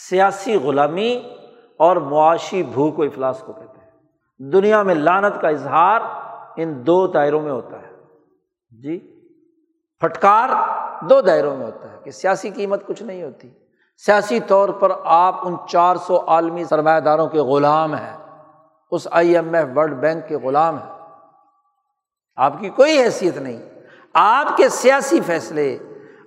سیاسی 0.09 0.57
غلامی 0.57 1.35
اور 1.78 1.97
معاشی 1.97 2.62
بھوک 2.62 2.98
و 2.98 3.03
افلاس 3.03 3.43
کو 3.47 3.53
کہتے 3.53 3.81
ہیں۔ 3.81 3.90
دنیا 4.53 4.82
میں 4.82 4.94
لانت 4.94 5.40
کا 5.40 5.48
اظہار 5.48 6.01
ان 6.57 6.86
دو 6.86 7.07
دائروں 7.07 7.40
میں 7.40 7.53
ہوتا 7.53 7.82
ہے۔ 7.82 7.93
جی 8.82 9.20
پھٹکار 10.01 10.48
دو 11.05 11.20
دائروں 11.20 11.57
میں 11.57 11.66
ہوتا 11.66 11.93
ہے 11.93 11.98
کہ 12.05 12.11
سیاسی 12.11 12.51
قیمت 12.51 12.86
کچھ 12.86 13.03
نہیں 13.03 13.23
ہوتی۔ 13.23 13.51
سیاسی 13.97 14.40
طور 14.40 14.68
پر 14.68 14.93
آپ 15.05 15.35
ان 15.43 15.56
چار 15.68 15.97
سو 15.97 16.20
عالمی 16.27 16.64
سرمایہ 16.64 17.01
داروں 17.01 17.27
کے 17.27 17.39
غلام 17.39 17.94
ہیں۔ 17.94 18.16
اس 18.90 19.09
I 19.10 19.35
M 19.35 19.55
F 19.55 19.68
world 19.77 19.94
bank 19.94 20.28
کے 20.28 20.36
غلام 20.36 20.77
ہیں۔ 20.78 20.93
آپ 22.36 22.52
کی 22.60 22.68
کوئی 22.68 23.02
حیثیت 23.02 23.36
نہیں۔ 23.36 23.62
آپ 24.14 24.56
کے 24.56 24.68
سیاسی 24.68 25.20
فیصلے، 25.20 25.78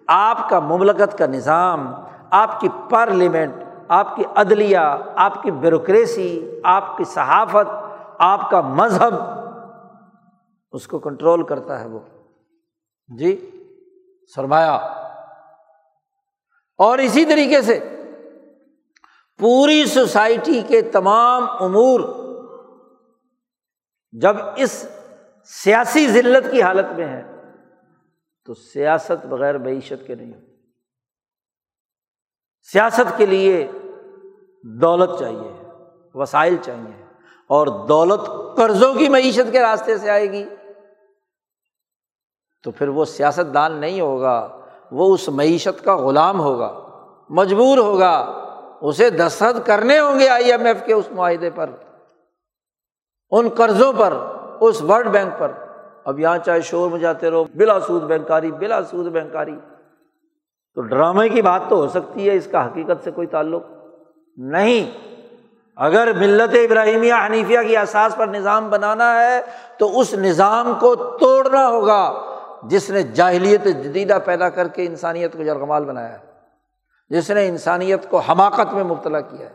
آپ 0.08 0.50
کا 0.50 0.60
مملکت 0.60 1.18
کا 1.18 1.26
نظام، 1.26 1.94
آپ 2.30 2.60
کی 2.60 2.70
پارلیمنٹ، 2.90 3.54
آپ 3.88 4.16
کی 4.16 4.24
عدلیہ، 4.36 4.78
آپ 5.16 5.44
کی 5.44 5.52
بیوروکریسی، 5.52 6.62
آپ 6.64 6.98
کی 6.98 7.04
صحافت، 7.04 7.96
آپ 8.18 8.50
کا 8.50 8.62
مذہب، 8.62 9.14
اس 10.72 10.88
کو 10.88 11.00
کنٹرول 11.00 11.44
کرتا 11.44 11.80
ہے 11.80 11.88
وہ۔ 11.88 12.00
جی 13.08 13.52
سرمایہ۔ 14.36 14.78
اور 16.80 16.98
اسی 16.98 17.26
طریقے 17.26 17.62
سے 17.62 18.06
پوری 19.38 19.86
سوسائٹی 19.86 20.62
کے 20.68 20.82
تمام 20.82 21.50
امور 21.50 22.00
جب 24.12 24.36
اس 24.56 24.88
سیاسی 25.46 26.08
ذلت 26.08 26.52
کی 26.52 26.62
حالت 26.62 26.86
میں 26.98 27.08
ہے، 27.08 27.24
تو 28.46 28.54
سیاست 28.54 29.26
بغیر 29.26 29.58
معیشت 29.58 30.08
کے 30.08 30.16
نہیں 30.16 30.34
ہوتی۔ 30.34 30.56
سیاست 32.72 33.18
کے 33.18 33.26
لیے 33.26 33.72
دولت 34.64 35.20
چاہیے، 35.20 35.70
وسائل 36.14 36.58
چاہیے، 36.62 37.04
اور 37.48 37.88
دولت 37.88 38.30
قرضوں 38.58 38.94
کی 38.94 39.10
معیشت 39.10 39.52
کے 39.52 39.62
راستے 39.62 39.98
سے 39.98 40.10
آئے 40.10 40.32
گی۔ 40.32 40.46
تو 42.64 42.72
پھر 42.72 42.88
وہ 42.88 43.06
سیاست 43.06 43.54
دان 43.54 43.76
نہیں 43.76 44.02
ہوگا۔ 44.02 44.59
وہ 44.92 45.14
اس 45.14 45.30
معیشت 45.30 45.84
کا 45.84 45.98
غلام 45.98 46.40
ہوگا، 46.40 46.80
مجبور 47.30 47.78
ہوگا، 47.78 48.32
اسے 48.82 49.10
دستخط 49.10 49.68
کرنے 49.68 50.00
ہوں 50.00 50.20
گے 50.20 50.30
آئی 50.30 50.52
ایم 50.52 50.66
ایف 50.66 50.78
کے 50.86 50.94
اس 50.94 51.06
معاہدے 51.12 51.50
پر، 51.50 51.70
ان 53.32 53.50
قرضوں 53.50 53.94
پر، 53.94 54.14
اس 54.60 54.82
ورلڈ 54.82 55.08
بینک 55.08 55.40
پر۔ 55.40 55.52
اب 56.06 56.20
یہاں 56.20 56.38
چاہے 56.38 56.62
شور 56.62 56.90
میں 56.90 57.00
جاتے 57.00 57.32
رہو، 57.32 57.44
بلا 57.44 57.80
سود 57.80 58.04
بینکاری، 58.04 58.52
بلا 58.52 58.84
سود 58.84 59.08
بینکاری۔ 59.08 59.56
تو 60.76 60.82
ڈرامے 60.82 61.30
کی 61.30 61.42
بات 61.42 61.62
تو 61.70 61.76
ہو 61.76 61.88
سکتی 61.88 62.30
ہے، 62.30 62.36
اس 62.36 62.48
کا 62.52 62.66
حقیقت 62.66 63.04
سے 63.04 63.12
کوئی 63.12 63.28
تعلق 63.28 63.64
نہیں۔ 64.38 65.10
اگر 65.76 66.14
ملت 66.14 66.56
ابراہیمیہ 66.56 67.14
حنیفیہ 67.26 67.60
کی 67.68 67.78
احساس 67.78 68.16
پر 68.16 68.28
نظام 68.28 68.70
بنانا 68.70 69.22
ہے، 69.22 69.42
تو 69.78 70.00
اس 70.00 70.14
نظام 70.14 70.74
کو 70.80 70.96
توڑنا 70.96 71.68
ہوگا۔ 71.68 72.29
جس 72.64 72.90
نے 72.90 73.02
جاہلیت 73.04 73.64
جدیدہ 73.64 74.18
پیدا 74.26 74.50
کر 74.50 74.68
کے 74.68 74.86
انسانیت 74.86 75.34
کو 75.34 75.42
یرغمال 75.42 75.86
بنایا 75.86 76.14
ہے، 76.14 76.18
جس 77.10 77.32
نے 77.32 77.48
انسانیت 77.48 78.10
کو 78.10 78.18
حماقت 78.18 78.74
میں 78.74 78.84
مبتلا 78.84 79.22
کیا 79.22 79.50
ہے۔ 79.50 79.54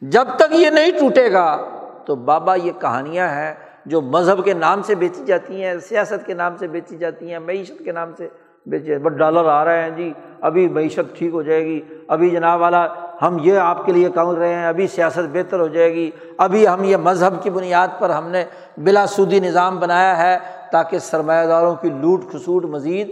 جب 0.00 0.28
تک 0.36 0.52
یہ 0.52 0.70
نہیں 0.70 0.90
ٹوٹے 0.90 1.32
گا 1.32 1.58
تو 2.06 2.14
بابا 2.14 2.54
یہ 2.54 2.72
کہانیاں 2.80 3.28
ہیں 3.28 3.54
جو 3.86 4.00
مذہب 4.00 4.44
کے 4.44 4.54
نام 4.54 4.82
سے 4.82 4.94
بیچی 4.94 5.24
جاتی 5.24 5.64
ہیں، 5.64 5.78
سیاست 5.78 6.26
کے 6.26 6.34
نام 6.34 6.56
سے 6.56 6.66
بیچی 6.66 6.96
جاتی 6.96 7.32
ہیں، 7.32 7.38
معیشت 7.38 7.84
کے 7.84 7.92
نام 7.92 8.12
سے 8.18 8.28
بیچے 8.66 8.98
بٹ 8.98 9.12
ڈالر 9.12 9.44
آ 9.44 9.64
رہے 9.64 9.82
ہیں 9.82 9.90
جی 9.90 10.12
ابھی 10.40 10.68
معیشت 10.68 11.18
ٹھیک 11.18 11.34
ہو 11.34 11.42
جائے 11.42 11.64
گی۔ 11.64 11.80
ابھی 12.08 12.30
جناب 12.30 12.60
والا، 12.60 12.86
ہم 13.22 13.36
یہ 13.40 13.58
آپ 13.58 13.86
کے 13.86 13.92
لیے 13.92 14.08
کام 14.10 14.30
رہے 14.30 14.54
ہیں، 14.54 14.66
ابھی 14.66 14.86
سیاست 14.86 15.28
بہتر 15.32 15.60
ہو 15.60 15.68
جائے 15.68 15.94
گی۔ 15.94 16.10
ابھی 16.38 16.68
ہم 16.68 16.84
یہ 16.84 16.96
مذہب 16.96 17.42
کی 17.42 17.50
بنیاد 17.50 17.88
پر 17.98 18.10
ہم 18.10 18.28
نے 18.28 18.44
بلا 18.76 19.06
سودی 19.06 19.40
نظام 19.40 19.78
بنایا 19.78 20.18
ہے 20.18 20.38
تاکہ 20.72 20.98
سرمایہ 20.98 21.46
داروں 21.46 21.74
کی 21.74 21.90
لوٹ 21.90 22.20
کھسوٹ 22.30 22.64
مزید 22.64 23.10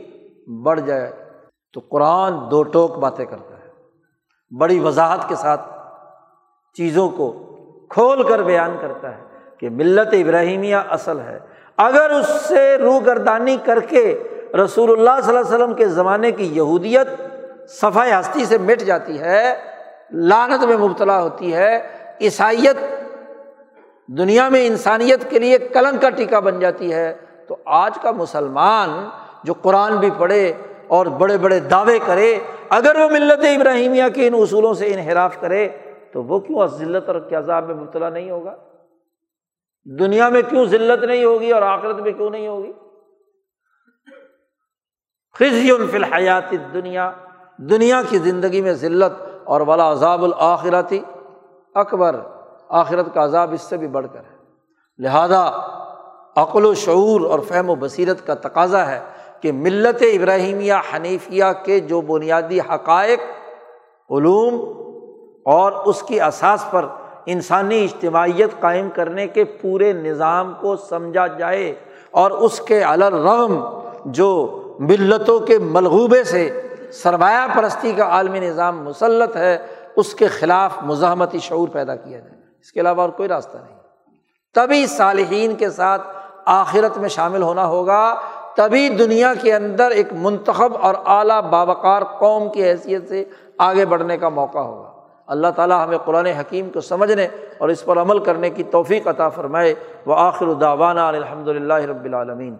بڑھ 0.62 0.80
جائے۔ 0.80 1.12
تو 1.72 1.80
قرآن 1.80 2.32
دو 2.50 2.62
ٹوک 2.62 2.98
باتیں 2.98 3.24
کرتا 3.24 3.56
ہے۔ 3.56 3.70
بڑی 4.58 4.80
وضاحت 4.80 5.28
کے 5.28 5.34
ساتھ 5.34 5.60
چیزوں 6.76 7.08
کو 7.08 7.32
کھول 7.90 8.22
کر 8.22 8.42
بیان 8.42 8.76
کرتا 8.80 9.16
ہے 9.16 9.22
کہ 9.58 9.70
ملت 9.70 10.08
ابراہیمیہ 10.12 10.76
اصل 10.90 11.20
ہے۔ 11.20 11.38
اگر 11.76 12.10
اس 12.10 12.26
سے 12.26 12.78
روگردانی 12.78 13.56
کر 13.64 13.80
کے 13.80 14.22
رسول 14.54 14.90
اللہ 14.90 15.20
صلی 15.20 15.36
اللہ 15.36 15.46
علیہ 15.46 15.54
وسلم 15.54 15.74
کے 15.74 15.86
زمانے 15.88 16.30
کی 16.32 16.44
یہودیت 16.44 17.08
صفائی 17.68 18.12
ہستی 18.12 18.44
سے 18.44 18.58
مٹ 18.58 18.80
جاتی 18.80 19.20
ہے 19.20 19.54
لانت 20.12 20.64
میں 20.64 20.76
مبتلا 20.76 21.20
ہوتی 21.22 21.54
ہے، 21.54 21.82
عیسائیت 22.20 22.76
دنیا 24.08 24.48
میں 24.48 24.66
انسانیت 24.66 25.30
کے 25.30 25.38
لیے 25.38 25.58
کلنگ 25.58 25.98
کا 25.98 26.10
ٹیکا 26.10 26.40
بن 26.40 26.58
جاتی 26.60 26.92
ہے۔ 26.92 27.14
تو 27.48 27.56
آج 27.64 27.98
کا 28.02 28.10
مسلمان 28.10 29.08
جو 29.44 29.54
قرآن 29.62 29.96
بھی 29.96 30.10
پڑھے 30.18 30.52
اور 30.86 31.06
بڑے 31.06 31.38
بڑے 31.38 31.60
دعوے 31.60 31.98
کرے، 32.06 32.38
اگر 32.68 32.96
وہ 32.96 33.08
ملت 33.08 33.44
ابراہیمیہ 33.56 34.04
کے 34.14 34.26
ان 34.26 34.34
اصولوں 34.38 34.74
سے 34.74 34.86
انحراف 34.86 35.40
کرے، 35.40 35.68
تو 36.12 36.22
وہ 36.22 36.38
کیوں 36.38 36.66
ذلت 36.66 37.08
اور 37.08 37.16
عذاب 37.36 37.66
میں 37.66 37.74
مبتلا 37.74 38.08
نہیں 38.08 38.30
ہوگا؟ 38.30 38.54
دنیا 39.84 40.28
میں 40.28 40.42
کیوں 40.48 40.64
ذلت 40.64 41.04
نہیں 41.04 41.24
ہوگی 41.24 41.50
اور 41.50 41.62
آخرت 41.62 41.96
میں 41.96 42.12
کیوں 42.12 42.30
نہیں 42.30 42.48
ہوگی؟ 42.48 42.72
خزی 45.38 45.70
فی 45.90 45.96
الحیات 45.96 46.50
دنیا 46.74 47.10
دنیا 47.56 48.02
کی 48.08 48.18
زندگی 48.18 48.60
میں 48.60 48.72
ذلت 48.72 49.12
اور 49.44 49.60
والا 49.60 49.92
عذاب 49.92 50.24
الآخرتی 50.24 51.00
اکبر، 51.74 52.20
آخرت 52.68 53.06
کا 53.14 53.24
عذاب 53.24 53.52
اس 53.52 53.60
سے 53.60 53.76
بھی 53.76 53.88
بڑھ 53.88 54.06
کر 54.12 54.18
ہے۔ 54.18 54.36
لہذا 54.98 55.50
عقل 56.36 56.64
و 56.64 56.74
شعور 56.74 57.20
اور 57.20 57.38
فہم 57.38 57.70
و 57.70 57.74
بصیرت 57.74 58.26
کا 58.26 58.34
تقاضا 58.34 58.86
ہے 58.86 59.00
کہ 59.40 59.52
ملت 59.52 60.02
ابراہیمیہ، 60.02 60.74
حنیفیہ 60.94 61.44
کے 61.64 61.80
جو 61.80 62.00
بنیادی 62.00 62.60
حقائق، 62.60 63.20
علوم 64.10 64.54
اور 65.46 65.72
اس 65.72 66.02
کی 66.02 66.20
اساس 66.20 66.70
پر 66.70 66.86
انسانی 67.26 67.84
اجتماعیت 67.84 68.60
قائم 68.60 68.88
کرنے 68.90 69.26
کے 69.26 69.44
پورے 69.44 69.92
نظام 69.92 70.52
کو 70.60 70.76
سمجھا 70.76 71.26
جائے 71.26 71.74
اور 72.10 72.30
اس 72.30 72.60
کے 72.60 72.84
الرغم 72.84 73.60
جو 74.04 74.61
ملتوں 74.78 75.40
کے 75.40 75.58
ملغوبے 75.58 76.24
سے 76.24 76.62
سرمایہ 76.92 77.56
پرستی 77.56 77.92
کا 77.92 78.04
عالمی 78.04 78.40
نظام 78.40 78.84
مسلط 78.84 79.36
ہے، 79.36 79.58
اس 79.96 80.14
کے 80.14 80.26
خلاف 80.26 80.78
مزاحمتی 80.82 81.38
شعور 81.38 81.68
پیدا 81.68 81.96
کیا 81.96 82.18
جائے۔ 82.18 82.42
اس 82.60 82.72
کے 82.72 82.80
علاوہ 82.80 83.00
اور 83.00 83.08
کوئی 83.08 83.28
راستہ 83.28 83.56
نہیں۔ 83.56 83.78
تبھی 84.54 84.86
صالحین 84.86 85.54
کے 85.54 85.70
ساتھ 85.70 86.02
آخرت 86.44 86.98
میں 86.98 87.08
شامل 87.08 87.42
ہونا 87.42 87.66
ہوگا۔ 87.66 88.14
تبھی 88.56 88.88
دنیا 88.88 89.34
کے 89.42 89.54
اندر 89.54 89.90
ایک 89.90 90.12
منتخب 90.12 90.72
اور 90.80 90.94
اعلیٰ 91.06 91.42
باوقار 91.42 92.02
قوم 92.02 92.52
کی 92.52 92.64
حیثیت 92.64 93.08
سے 93.08 93.24
آگے 93.58 93.86
بڑھنے 93.86 94.18
کا 94.18 94.28
موقع 94.28 94.58
ہوگا۔ 94.58 94.92
اللہ 95.26 95.46
تعالیٰ 95.56 95.84
ہمیں 95.84 95.98
قرآن 95.98 96.26
حکیم 96.26 96.70
کو 96.70 96.80
سمجھنے 96.80 97.28
اور 97.58 97.68
اس 97.68 97.84
پر 97.84 98.00
عمل 98.00 98.18
کرنے 98.18 98.50
کی 98.50 98.62
توفیق 98.62 99.08
عطا 99.08 99.28
فرمائے۔ 99.28 99.74
وہ 100.06 100.14
آخر 100.18 100.46
الداوانہ 100.46 101.00
الحمد 101.00 101.48
للہ 101.48 101.74
رب 101.74 102.04
العالمین۔ 102.04 102.56